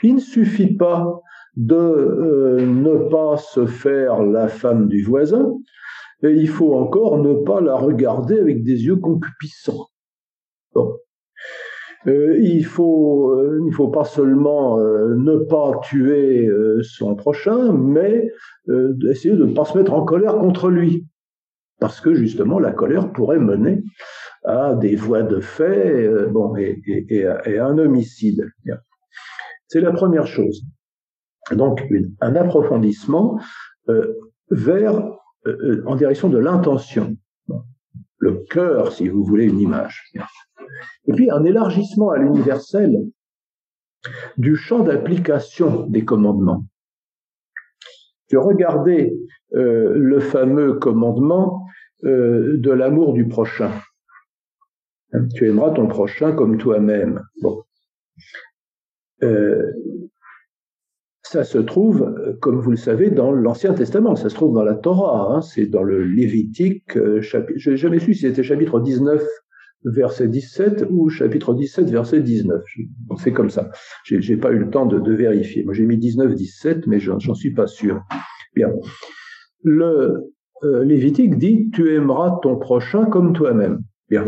Il 0.04 0.16
ne 0.16 0.20
suffit 0.20 0.76
pas 0.76 1.22
de 1.56 1.76
euh, 1.76 2.66
ne 2.66 3.10
pas 3.10 3.38
se 3.38 3.66
faire 3.66 4.22
la 4.24 4.48
femme 4.48 4.88
du 4.88 5.02
voisin, 5.04 5.54
et 6.24 6.32
il 6.32 6.50
faut 6.50 6.76
encore 6.76 7.18
ne 7.18 7.34
pas 7.34 7.62
la 7.62 7.76
regarder 7.76 8.40
avec 8.40 8.64
des 8.64 8.86
yeux 8.86 8.98
concupiscents. 8.98 9.88
Bon. 10.74 10.98
Euh, 12.08 12.38
il 12.40 12.66
faut 12.66 13.32
euh, 13.34 13.62
il 13.68 13.74
faut 13.74 13.90
pas 13.90 14.06
seulement 14.06 14.80
euh, 14.80 15.16
ne 15.16 15.38
pas 15.38 15.74
tuer 15.84 16.50
son 16.82 17.16
prochain, 17.16 17.74
mais 17.74 18.32
essayer 19.10 19.36
de 19.36 19.46
ne 19.46 19.54
pas 19.54 19.66
se 19.66 19.78
mettre 19.78 19.94
en 19.94 20.04
colère 20.04 20.38
contre 20.38 20.70
lui, 20.70 21.08
parce 21.80 22.02
que 22.02 22.14
justement 22.14 22.60
la 22.60 22.72
colère 22.72 23.12
pourrait 23.12 23.40
mener 23.40 23.84
à 24.46 24.76
des 24.76 24.96
voies 24.96 25.24
de 25.24 25.40
fait, 25.40 26.10
bon 26.30 26.56
et, 26.56 27.26
à 27.26 27.66
un 27.66 27.78
homicide. 27.78 28.50
C'est 29.68 29.82
la 29.82 29.92
première 29.92 30.28
chose. 30.28 30.64
Donc 31.52 31.82
un 32.22 32.36
approfondissement 32.36 33.40
vers 34.50 35.02
en 35.86 35.96
direction 35.96 36.30
de 36.30 36.38
l'intention, 36.38 37.16
le 38.18 38.44
cœur, 38.50 38.92
si 38.92 39.08
vous 39.08 39.24
voulez, 39.24 39.46
une 39.46 39.60
image. 39.60 40.12
Et 41.08 41.14
puis 41.14 41.30
un 41.32 41.44
élargissement 41.44 42.10
à 42.12 42.18
l'universel 42.18 42.98
du 44.38 44.56
champ 44.56 44.84
d'application 44.84 45.88
des 45.88 46.06
commandements. 46.06 46.66
Je 48.30 48.38
regardais 48.38 49.14
euh, 49.54 49.94
le 49.96 50.20
fameux 50.20 50.74
commandement 50.74 51.66
euh, 52.04 52.58
de 52.58 52.72
l'amour 52.72 53.14
du 53.14 53.28
prochain. 53.28 53.72
Hein, 55.14 55.28
tu 55.36 55.48
aimeras 55.48 55.72
ton 55.72 55.88
prochain 55.88 56.34
comme 56.34 56.58
toi-même. 56.58 57.24
Bon. 57.42 57.64
Euh, 59.24 59.72
ça 61.24 61.44
se 61.44 61.58
trouve, 61.58 62.38
comme 62.40 62.60
vous 62.60 62.72
le 62.72 62.78
savez, 62.78 63.10
dans 63.10 63.32
l'Ancien 63.32 63.74
Testament. 63.74 64.16
Ça 64.16 64.30
se 64.30 64.36
trouve 64.36 64.54
dans 64.54 64.64
la 64.64 64.76
Torah. 64.76 65.34
Hein, 65.34 65.42
c'est 65.42 65.66
dans 65.66 65.84
le 65.84 66.04
Lévitique. 66.04 66.98
chapitre, 67.22 67.60
je 67.60 67.72
n'ai 67.72 67.78
jamais 67.78 68.00
su 68.00 68.14
si 68.14 68.22
c'était 68.22 68.44
chapitre 68.44 68.80
19 68.80 69.22
verset 69.84 70.28
17 70.28 70.86
ou 70.90 71.10
chapitre 71.10 71.54
17, 71.54 71.90
verset 71.90 72.22
19. 72.22 72.64
C'est 73.18 73.34
comme 73.34 73.50
ça. 73.50 73.70
J'ai 74.04 74.38
pas 74.38 74.52
eu 74.52 74.60
le 74.60 74.70
temps 74.70 74.86
de, 74.86 75.12
vérifier. 75.12 75.64
Moi, 75.64 75.74
j'ai 75.74 75.86
mis 75.86 75.98
19, 75.98 76.34
17, 76.34 76.88
mais 76.88 77.00
j'en 77.00 77.34
suis 77.34 77.54
pas 77.54 77.68
sûr. 77.68 78.02
Bien. 78.56 78.72
Le 79.64 80.32
euh, 80.64 80.84
Lévitique 80.84 81.38
dit 81.38 81.70
Tu 81.74 81.94
aimeras 81.94 82.40
ton 82.42 82.58
prochain 82.58 83.06
comme 83.06 83.34
toi-même. 83.34 83.82
Bien. 84.10 84.26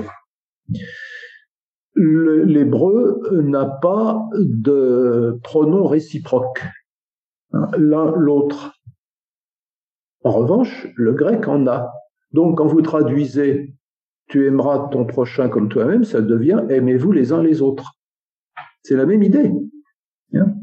L'hébreu 1.96 3.20
n'a 3.44 3.66
pas 3.66 4.30
de 4.34 5.40
pronom 5.44 5.86
réciproque, 5.88 6.64
hein, 7.52 7.68
l'un 7.78 8.14
l'autre. 8.16 8.74
En 10.24 10.32
revanche, 10.32 10.88
le 10.96 11.14
grec 11.14 11.48
en 11.48 11.66
a. 11.68 11.92
Donc, 12.32 12.58
quand 12.58 12.68
vous 12.68 12.82
traduisez 12.82 13.74
tu 14.30 14.48
aimeras 14.48 14.88
ton 14.92 15.06
prochain 15.06 15.50
comme 15.50 15.70
toi-même, 15.70 16.04
ça 16.04 16.22
devient 16.22 16.64
aimez-vous 16.70 17.12
les 17.12 17.34
uns 17.34 17.44
les 17.44 17.62
autres. 17.62 17.94
C'est 18.84 18.96
la 18.96 19.06
même 19.06 19.24
idée. 19.24 19.52
Hein. 20.36 20.54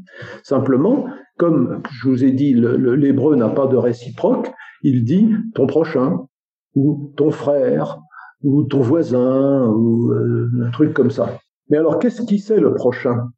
Simplement, 0.43 1.07
comme 1.37 1.83
je 1.91 2.09
vous 2.09 2.25
ai 2.25 2.31
dit, 2.31 2.55
l'hébreu 2.55 3.37
n'a 3.37 3.49
pas 3.49 3.67
de 3.67 3.77
réciproque, 3.77 4.51
Il 4.83 5.05
dit 5.05 5.31
ton 5.55 5.67
prochain, 5.67 6.27
ou 6.75 7.13
ton 7.17 7.31
frère, 7.31 7.99
ou 8.43 8.65
ton 8.65 8.81
voisin, 8.81 9.67
ou 9.69 10.13
euh, 10.13 10.49
un 10.63 10.71
truc 10.71 10.93
comme 10.93 11.11
ça. 11.11 11.39
Mais 11.69 11.79
alors, 11.79 11.99
qu'est-ce 11.99 12.23
qui 12.23 12.39
c'est 12.39 12.61
le 12.61 12.75
prochain? 12.75 13.31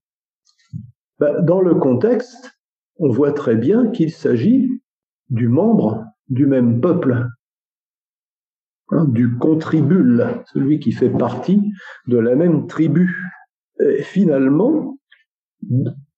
Ben, 1.18 1.42
Dans 1.42 1.60
le 1.60 1.74
contexte, 1.76 2.52
on 2.98 3.08
voit 3.08 3.32
très 3.32 3.56
bien 3.56 3.90
qu'il 3.90 4.10
s'agit 4.10 4.68
du 5.30 5.48
membre 5.48 6.04
du 6.28 6.46
même 6.46 6.80
peuple, 6.80 7.28
hein, 8.90 9.04
du 9.06 9.36
contribule, 9.36 10.26
celui 10.52 10.78
qui 10.78 10.92
fait 10.92 11.10
partie 11.10 11.62
de 12.06 12.18
la 12.18 12.34
même 12.34 12.66
tribu. 12.66 13.14
Finalement, 14.00 14.98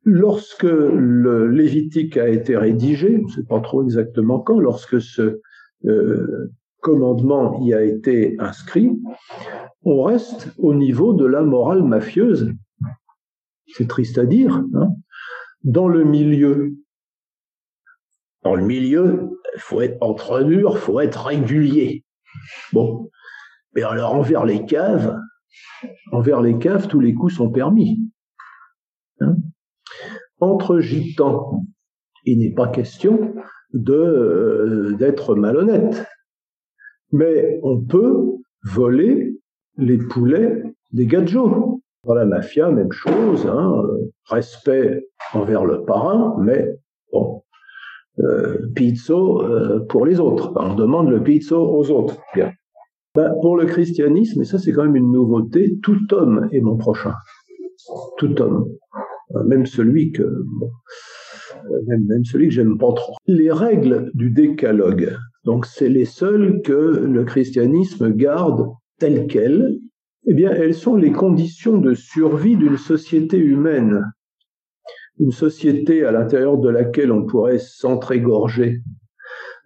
lorsque 0.05 0.63
le 0.63 1.47
Lévitique 1.49 2.17
a 2.17 2.29
été 2.29 2.57
rédigé, 2.57 3.19
on 3.23 3.27
ne 3.27 3.33
sait 3.33 3.45
pas 3.45 3.61
trop 3.61 3.83
exactement 3.83 4.41
quand, 4.41 4.59
lorsque 4.59 5.01
ce 5.01 5.41
euh, 5.85 6.51
commandement 6.81 7.61
y 7.61 7.75
a 7.75 7.83
été 7.83 8.37
inscrit, 8.39 8.99
on 9.83 10.03
reste 10.03 10.55
au 10.57 10.73
niveau 10.73 11.13
de 11.13 11.27
la 11.27 11.43
morale 11.43 11.83
mafieuse. 11.83 12.51
C'est 13.67 13.89
triste 13.89 14.17
à 14.17 14.25
dire. 14.25 14.65
Hein 14.75 14.95
dans 15.65 15.89
le 15.89 16.05
milieu. 16.05 16.73
Dans 18.43 18.55
le 18.55 18.65
milieu, 18.65 19.31
il 19.55 19.61
faut 19.61 19.81
être 19.83 19.99
entre 20.01 20.43
dur, 20.43 20.73
il 20.75 20.79
faut 20.79 21.01
être 21.01 21.27
régulier. 21.27 22.05
Bon. 22.73 23.11
Mais 23.75 23.83
alors, 23.83 24.15
envers 24.15 24.45
les 24.45 24.65
caves, 24.65 25.17
envers 26.13 26.41
les 26.41 26.59
caves, 26.59 26.89
tous 26.89 27.01
les 27.01 27.15
coups 27.15 27.35
sont 27.35 27.51
permis. 27.51 28.11
Hein 29.21 29.37
entre 30.41 30.81
gitans, 30.81 31.65
il 32.25 32.39
n'est 32.39 32.55
pas 32.55 32.69
question 32.69 33.35
euh, 33.89 34.97
d'être 34.97 35.35
malhonnête. 35.35 36.07
Mais 37.13 37.61
on 37.63 37.81
peut 37.81 38.37
voler 38.65 39.39
les 39.77 39.99
poulets 39.99 40.63
des 40.93 41.07
gadjos. 41.07 41.83
Dans 42.05 42.15
la 42.15 42.25
mafia, 42.25 42.71
même 42.71 42.93
chose, 42.93 43.47
hein, 43.47 43.83
respect 44.25 45.07
envers 45.35 45.67
le 45.67 45.85
parrain, 45.85 46.35
mais 46.41 46.67
bon, 47.13 47.37
euh, 47.37 47.50
pizzo 48.75 49.43
euh, 49.43 49.81
pour 49.89 50.07
les 50.07 50.21
autres. 50.21 50.53
on 50.57 50.75
demande 50.75 51.11
le 51.11 51.23
pizzo 51.23 51.59
aux 51.59 51.91
autres. 51.91 52.17
Bien. 52.35 52.53
Ben, 53.15 53.33
pour 53.43 53.57
le 53.57 53.67
christianisme, 53.67 54.43
et 54.43 54.45
ça 54.45 54.59
c'est 54.59 54.73
quand 54.73 54.85
même 54.85 54.97
une 54.97 55.13
nouveauté, 55.13 55.79
tout 55.83 55.99
homme 56.13 56.49
est 56.53 56.61
mon 56.61 56.77
prochain. 56.77 57.15
Tout 58.19 58.41
homme. 58.41 58.67
Même 59.47 59.67
celui 59.67 60.13
que, 60.13 60.45
même 61.87 62.25
celui 62.25 62.49
que 62.49 62.55
j'aime 62.55 62.79
pas 62.79 62.93
trop. 62.93 63.15
Les 63.27 63.51
règles 63.51 64.11
du 64.15 64.31
décalogue, 64.31 65.17
donc 65.45 65.67
c'est 65.67 65.89
les 65.89 66.05
seules 66.05 66.61
que 66.63 66.73
le 66.73 67.25
christianisme 67.25 68.11
garde 68.11 68.69
telles 68.99 69.27
quelles, 69.27 69.79
eh 70.27 70.35
bien, 70.35 70.53
elles 70.53 70.75
sont 70.75 70.97
les 70.97 71.13
conditions 71.13 71.79
de 71.79 71.95
survie 71.95 72.57
d'une 72.57 72.77
société 72.77 73.39
humaine. 73.39 74.05
Une 75.21 75.33
société 75.33 76.05
à 76.05 76.13
l'intérieur 76.13 76.57
de 76.59 76.71
laquelle 76.71 77.13
on 77.13 77.27
pourrait 77.27 77.59
s'entrégorger, 77.59 78.83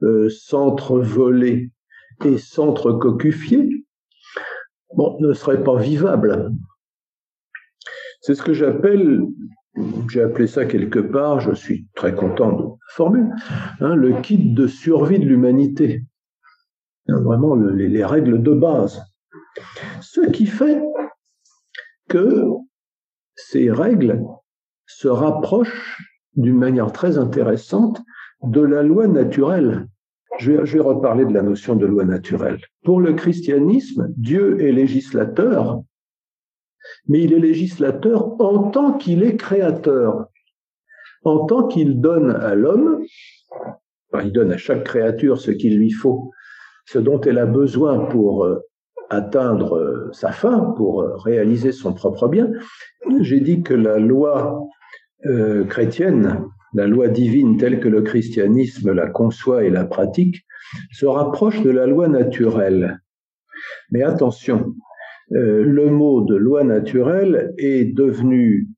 euh, 0.02 0.28
s'entrevoler 0.28 1.70
et 2.24 2.38
s'entrecocufier, 2.38 3.68
bon, 4.96 5.16
ne 5.20 5.32
serait 5.32 5.62
pas 5.62 5.76
vivable. 5.76 6.50
C'est 8.20 8.34
ce 8.34 8.42
que 8.42 8.52
j'appelle, 8.52 9.22
j'ai 10.10 10.22
appelé 10.22 10.48
ça 10.48 10.64
quelque 10.64 10.98
part, 10.98 11.40
je 11.40 11.52
suis 11.52 11.86
très 11.94 12.14
content 12.14 12.52
de 12.52 12.62
la 12.62 12.76
formule, 12.88 13.30
hein, 13.80 13.94
le 13.94 14.20
kit 14.22 14.52
de 14.54 14.66
survie 14.66 15.18
de 15.20 15.26
l'humanité. 15.26 16.04
Vraiment 17.06 17.54
les 17.54 18.04
règles 18.04 18.42
de 18.42 18.52
base. 18.52 19.02
Ce 20.00 20.22
qui 20.30 20.46
fait 20.46 20.82
que 22.08 22.44
ces 23.36 23.70
règles 23.70 24.24
se 24.86 25.08
rapprochent 25.08 25.98
d'une 26.36 26.56
manière 26.56 26.92
très 26.92 27.18
intéressante 27.18 28.02
de 28.42 28.60
la 28.60 28.82
loi 28.82 29.06
naturelle. 29.06 29.88
Je 30.38 30.52
vais, 30.52 30.80
reparler 30.80 31.24
de 31.24 31.32
la 31.32 31.42
notion 31.42 31.76
de 31.76 31.86
loi 31.86 32.04
naturelle. 32.04 32.60
Pour 32.82 33.00
le 33.00 33.12
christianisme, 33.12 34.12
Dieu 34.16 34.60
est 34.60 34.72
législateur, 34.72 35.80
mais 37.06 37.22
il 37.22 37.32
est 37.32 37.38
législateur 37.38 38.40
en 38.40 38.70
tant 38.70 38.94
qu'il 38.94 39.22
est 39.22 39.36
créateur, 39.36 40.26
en 41.22 41.46
tant 41.46 41.68
qu'il 41.68 42.00
donne 42.00 42.32
à 42.32 42.54
l'homme, 42.54 43.04
il 44.22 44.32
donne 44.32 44.52
à 44.52 44.56
chaque 44.56 44.84
créature 44.84 45.40
ce 45.40 45.50
qu'il 45.50 45.78
lui 45.78 45.90
faut, 45.90 46.30
ce 46.86 46.98
dont 46.98 47.20
elle 47.20 47.38
a 47.38 47.46
besoin 47.46 47.98
pour 48.06 48.44
euh, 48.44 48.60
atteindre 49.10 49.76
euh, 49.76 50.10
sa 50.12 50.32
fin, 50.32 50.72
pour 50.76 51.02
euh, 51.02 51.16
réaliser 51.16 51.72
son 51.72 51.92
propre 51.92 52.28
bien. 52.28 52.50
J'ai 53.20 53.40
dit 53.40 53.62
que 53.62 53.74
la 53.74 53.98
loi 53.98 54.66
euh, 55.26 55.64
chrétienne, 55.64 56.44
la 56.74 56.86
loi 56.86 57.08
divine 57.08 57.56
telle 57.56 57.80
que 57.80 57.88
le 57.88 58.02
christianisme 58.02 58.92
la 58.92 59.08
conçoit 59.08 59.64
et 59.64 59.70
la 59.70 59.84
pratique, 59.84 60.44
se 60.92 61.06
rapproche 61.06 61.62
de 61.62 61.70
la 61.70 61.86
loi 61.86 62.08
naturelle. 62.08 63.00
Mais 63.90 64.02
attention, 64.02 64.74
le 65.30 65.88
mot 65.88 66.22
de 66.22 66.34
loi 66.34 66.64
naturelle 66.64 67.54
est 67.58 67.84
devenu 67.84 68.68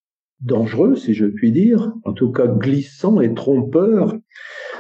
dangereux, 0.40 0.96
si 0.96 1.14
je 1.14 1.26
puis 1.26 1.52
dire, 1.52 1.92
en 2.04 2.12
tout 2.12 2.30
cas 2.30 2.46
glissant 2.46 3.20
et 3.20 3.34
trompeur, 3.34 4.14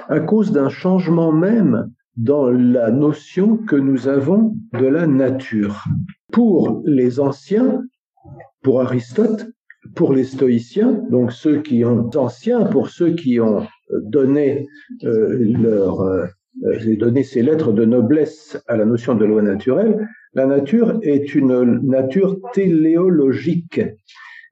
à 0.08 0.20
cause 0.20 0.52
d'un 0.52 0.68
changement 0.68 1.32
même 1.32 1.90
dans 2.16 2.50
la 2.50 2.90
notion 2.90 3.56
que 3.56 3.76
nous 3.76 4.08
avons 4.08 4.56
de 4.72 4.86
la 4.86 5.06
nature. 5.06 5.84
Pour 6.32 6.82
les 6.86 7.20
anciens, 7.20 7.82
pour 8.62 8.80
Aristote, 8.80 9.46
pour 9.96 10.12
les 10.12 10.24
stoïciens, 10.24 11.02
donc 11.10 11.32
ceux 11.32 11.62
qui 11.62 11.84
ont 11.84 12.08
anciens, 12.14 12.64
pour 12.64 12.90
ceux 12.90 13.14
qui 13.14 13.40
ont 13.40 13.66
donné 13.90 14.68
euh, 15.04 15.38
leur 15.60 16.00
euh, 16.02 16.26
donné 16.96 17.22
ces 17.22 17.42
lettres 17.42 17.72
de 17.72 17.84
noblesse 17.84 18.62
à 18.68 18.76
la 18.76 18.84
notion 18.84 19.14
de 19.14 19.24
loi 19.24 19.42
naturelle, 19.42 20.08
la 20.34 20.46
nature 20.46 20.98
est 21.02 21.34
une 21.34 21.80
nature 21.82 22.38
téléologique. 22.52 23.80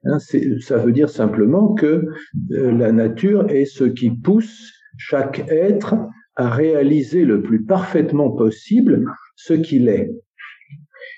Hein, 0.03 0.17
ça 0.59 0.77
veut 0.77 0.91
dire 0.91 1.09
simplement 1.09 1.73
que 1.73 2.05
euh, 2.51 2.71
la 2.71 2.91
nature 2.91 3.49
est 3.49 3.65
ce 3.65 3.85
qui 3.85 4.11
pousse 4.11 4.71
chaque 4.97 5.45
être 5.49 5.95
à 6.35 6.49
réaliser 6.49 7.25
le 7.25 7.41
plus 7.41 7.63
parfaitement 7.63 8.31
possible 8.31 9.05
ce 9.35 9.53
qu'il 9.53 9.89
est. 9.89 10.11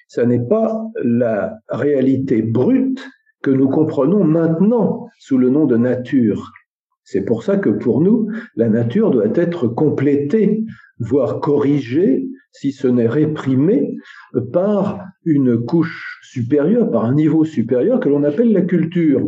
Ce 0.08 0.22
n'est 0.22 0.46
pas 0.48 0.86
la 1.04 1.60
réalité 1.70 2.42
brute 2.42 3.06
que 3.48 3.52
nous 3.54 3.70
comprenons 3.70 4.26
maintenant 4.26 5.08
sous 5.20 5.38
le 5.38 5.50
nom 5.50 5.66
de 5.68 5.78
nature. 5.78 6.52
C'est 7.06 7.24
pour 7.24 7.44
ça 7.44 7.56
que 7.56 7.70
pour 7.70 8.02
nous, 8.02 8.28
la 8.58 8.68
nature 8.68 9.10
doit 9.10 9.32
être 9.36 9.70
complétée, 9.70 10.66
voire 11.00 11.40
corrigée, 11.40 12.28
si 12.52 12.74
ce 12.74 12.90
n'est 12.90 13.08
réprimée, 13.08 13.96
par 14.52 15.00
une 15.24 15.64
couche 15.64 16.20
supérieure, 16.24 16.92
par 16.92 17.06
un 17.06 17.14
niveau 17.14 17.46
supérieur 17.46 18.02
que 18.02 18.10
l'on 18.10 18.26
appelle 18.26 18.52
la 18.52 18.64
culture. 18.64 19.26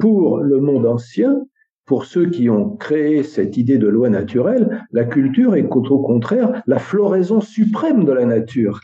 Pour 0.00 0.38
le 0.38 0.60
monde 0.60 0.86
ancien, 0.86 1.42
pour 1.84 2.06
ceux 2.06 2.30
qui 2.30 2.48
ont 2.48 2.76
créé 2.76 3.24
cette 3.24 3.58
idée 3.58 3.76
de 3.76 3.88
loi 3.88 4.08
naturelle, 4.08 4.86
la 4.90 5.04
culture 5.04 5.54
est 5.54 5.68
au 5.70 5.98
contraire 5.98 6.62
la 6.66 6.78
floraison 6.78 7.42
suprême 7.42 8.06
de 8.06 8.12
la 8.12 8.24
nature. 8.24 8.80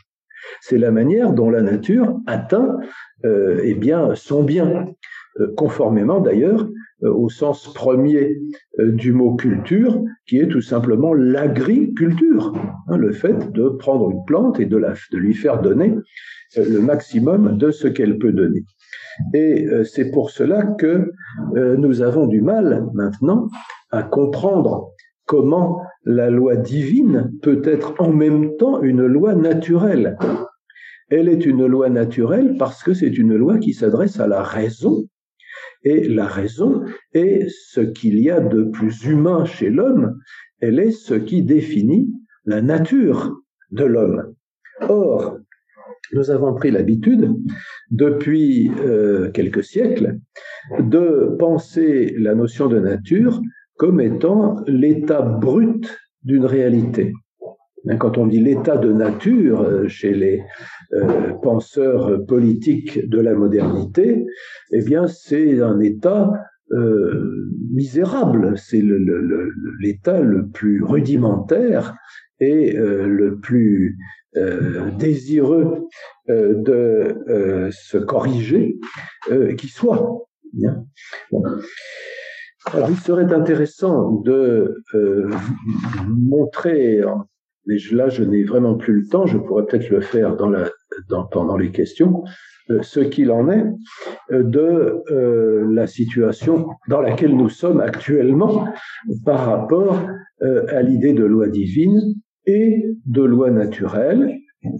C'est 0.61 0.77
la 0.77 0.91
manière 0.91 1.33
dont 1.33 1.49
la 1.49 1.63
nature 1.63 2.19
atteint 2.27 2.77
euh, 3.25 3.59
eh 3.63 3.73
bien, 3.73 4.15
son 4.15 4.43
bien, 4.43 4.87
euh, 5.39 5.53
conformément 5.55 6.19
d'ailleurs 6.19 6.69
euh, 7.03 7.13
au 7.13 7.29
sens 7.29 7.73
premier 7.73 8.37
du 8.77 9.11
mot 9.11 9.35
culture, 9.35 10.01
qui 10.25 10.39
est 10.39 10.47
tout 10.47 10.61
simplement 10.61 11.13
l'agriculture, 11.13 12.53
hein, 12.87 12.97
le 12.97 13.11
fait 13.11 13.51
de 13.51 13.69
prendre 13.69 14.09
une 14.11 14.23
plante 14.25 14.59
et 14.59 14.65
de, 14.65 14.81
lui 15.13 15.33
faire 15.33 15.61
donner 15.61 15.95
le 16.55 16.79
maximum 16.79 17.57
de 17.57 17.71
ce 17.71 17.87
qu'elle 17.87 18.17
peut 18.17 18.31
donner. 18.31 18.63
Et 19.33 19.67
c'est 19.83 20.11
pour 20.11 20.29
cela 20.31 20.63
que 20.63 21.11
nous 21.53 22.01
avons 22.01 22.25
du 22.25 22.41
mal 22.41 22.85
maintenant 22.93 23.49
à 23.91 24.01
comprendre 24.01 24.93
comment 25.25 25.81
la 26.05 26.29
loi 26.29 26.55
divine 26.55 27.33
peut 27.41 27.61
être 27.65 27.93
en 27.99 28.11
même 28.11 28.55
temps 28.57 28.81
une 28.81 29.05
loi 29.05 29.35
naturelle. 29.35 30.17
Elle 31.09 31.27
est 31.27 31.45
une 31.45 31.65
loi 31.65 31.89
naturelle 31.89 32.55
parce 32.57 32.83
que 32.83 32.93
c'est 32.93 33.17
une 33.17 33.35
loi 33.35 33.57
qui 33.57 33.73
s'adresse 33.73 34.19
à 34.19 34.27
la 34.27 34.43
raison. 34.43 35.05
Et 35.83 36.07
la 36.07 36.27
raison 36.27 36.83
est 37.13 37.47
ce 37.49 37.79
qu'il 37.79 38.19
y 38.19 38.29
a 38.29 38.39
de 38.39 38.63
plus 38.63 39.05
humain 39.05 39.45
chez 39.45 39.69
l'homme. 39.69 40.19
Elle 40.59 40.79
est 40.79 40.91
ce 40.91 41.13
qui 41.13 41.41
définit 41.41 42.11
la 42.45 42.61
nature 42.61 43.41
de 43.71 43.85
l'homme. 43.85 44.33
Or, 44.81 45.37
nous 46.13 46.31
avons 46.31 46.53
pris 46.53 46.71
l'habitude, 46.71 47.35
depuis 47.91 48.71
euh, 48.79 49.29
quelques 49.31 49.63
siècles, 49.63 50.19
de 50.79 51.35
penser 51.37 52.13
la 52.17 52.35
notion 52.35 52.67
de 52.67 52.79
nature 52.79 53.41
comme 53.77 54.01
étant 54.01 54.57
l'état 54.67 55.21
brut 55.21 55.97
d'une 56.23 56.45
réalité. 56.45 57.13
Quand 57.97 58.17
on 58.17 58.27
dit 58.27 58.39
l'état 58.39 58.77
de 58.77 58.91
nature 58.91 59.61
euh, 59.61 59.87
chez 59.87 60.13
les 60.13 60.43
euh, 60.93 61.33
penseurs 61.41 62.25
politiques 62.25 63.09
de 63.09 63.19
la 63.19 63.33
modernité, 63.33 64.25
eh 64.71 64.83
bien, 64.83 65.07
c'est 65.07 65.61
un 65.61 65.79
état 65.79 66.31
euh, 66.71 67.49
misérable. 67.71 68.57
C'est 68.57 68.83
l'état 69.79 70.21
le, 70.21 70.47
plus 70.49 70.83
rudimentaire 70.83 71.95
et 72.39 72.73
le 72.73 73.37
plus 73.37 73.97
désireux 74.97 75.87
de 76.29 77.69
se 77.71 77.97
corriger 77.97 78.79
qui 79.57 79.67
soit. 79.67 80.25
Il 80.53 80.71
serait 83.03 83.33
intéressant 83.33 84.21
de 84.21 84.81
montrer 86.07 87.01
mais 87.69 87.77
là, 87.91 88.09
je 88.09 88.23
n'ai 88.23 88.43
vraiment 88.43 88.73
plus 88.73 89.01
le 89.01 89.07
temps. 89.07 89.27
Je 89.27 89.37
pourrais 89.37 89.65
peut-être 89.65 89.89
le 89.89 90.01
faire 90.01 90.35
pendant 91.31 91.55
les 91.55 91.69
questions. 91.69 92.23
Euh, 92.71 92.81
ce 92.81 92.99
qu'il 92.99 93.31
en 93.31 93.49
est 93.49 93.63
euh, 94.31 94.43
de 94.43 95.01
euh, 95.11 95.67
la 95.71 95.85
situation 95.85 96.67
dans 96.87 97.01
laquelle 97.01 97.35
nous 97.35 97.49
sommes 97.49 97.79
actuellement 97.79 98.67
par 99.23 99.45
rapport 99.45 99.99
à 100.41 100.81
l'idée 100.81 101.11
de 101.11 101.25
loi 101.25 101.49
divine 101.49 102.13
et 102.45 102.85
de 103.05 103.21
loi 103.21 103.51
naturelle, 103.51 104.37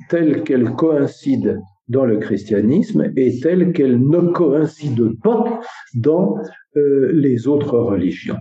telle 0.09 0.43
qu'elle 0.43 0.71
coïncide 0.71 1.59
dans 1.89 2.05
le 2.05 2.15
christianisme 2.15 3.11
et 3.17 3.41
telle 3.41 3.73
qu'elle 3.73 3.99
ne 3.99 4.31
coïncide 4.31 5.19
pas 5.21 5.59
dans 5.95 6.37
les 6.75 7.45
autres 7.49 7.77
religions. 7.77 8.37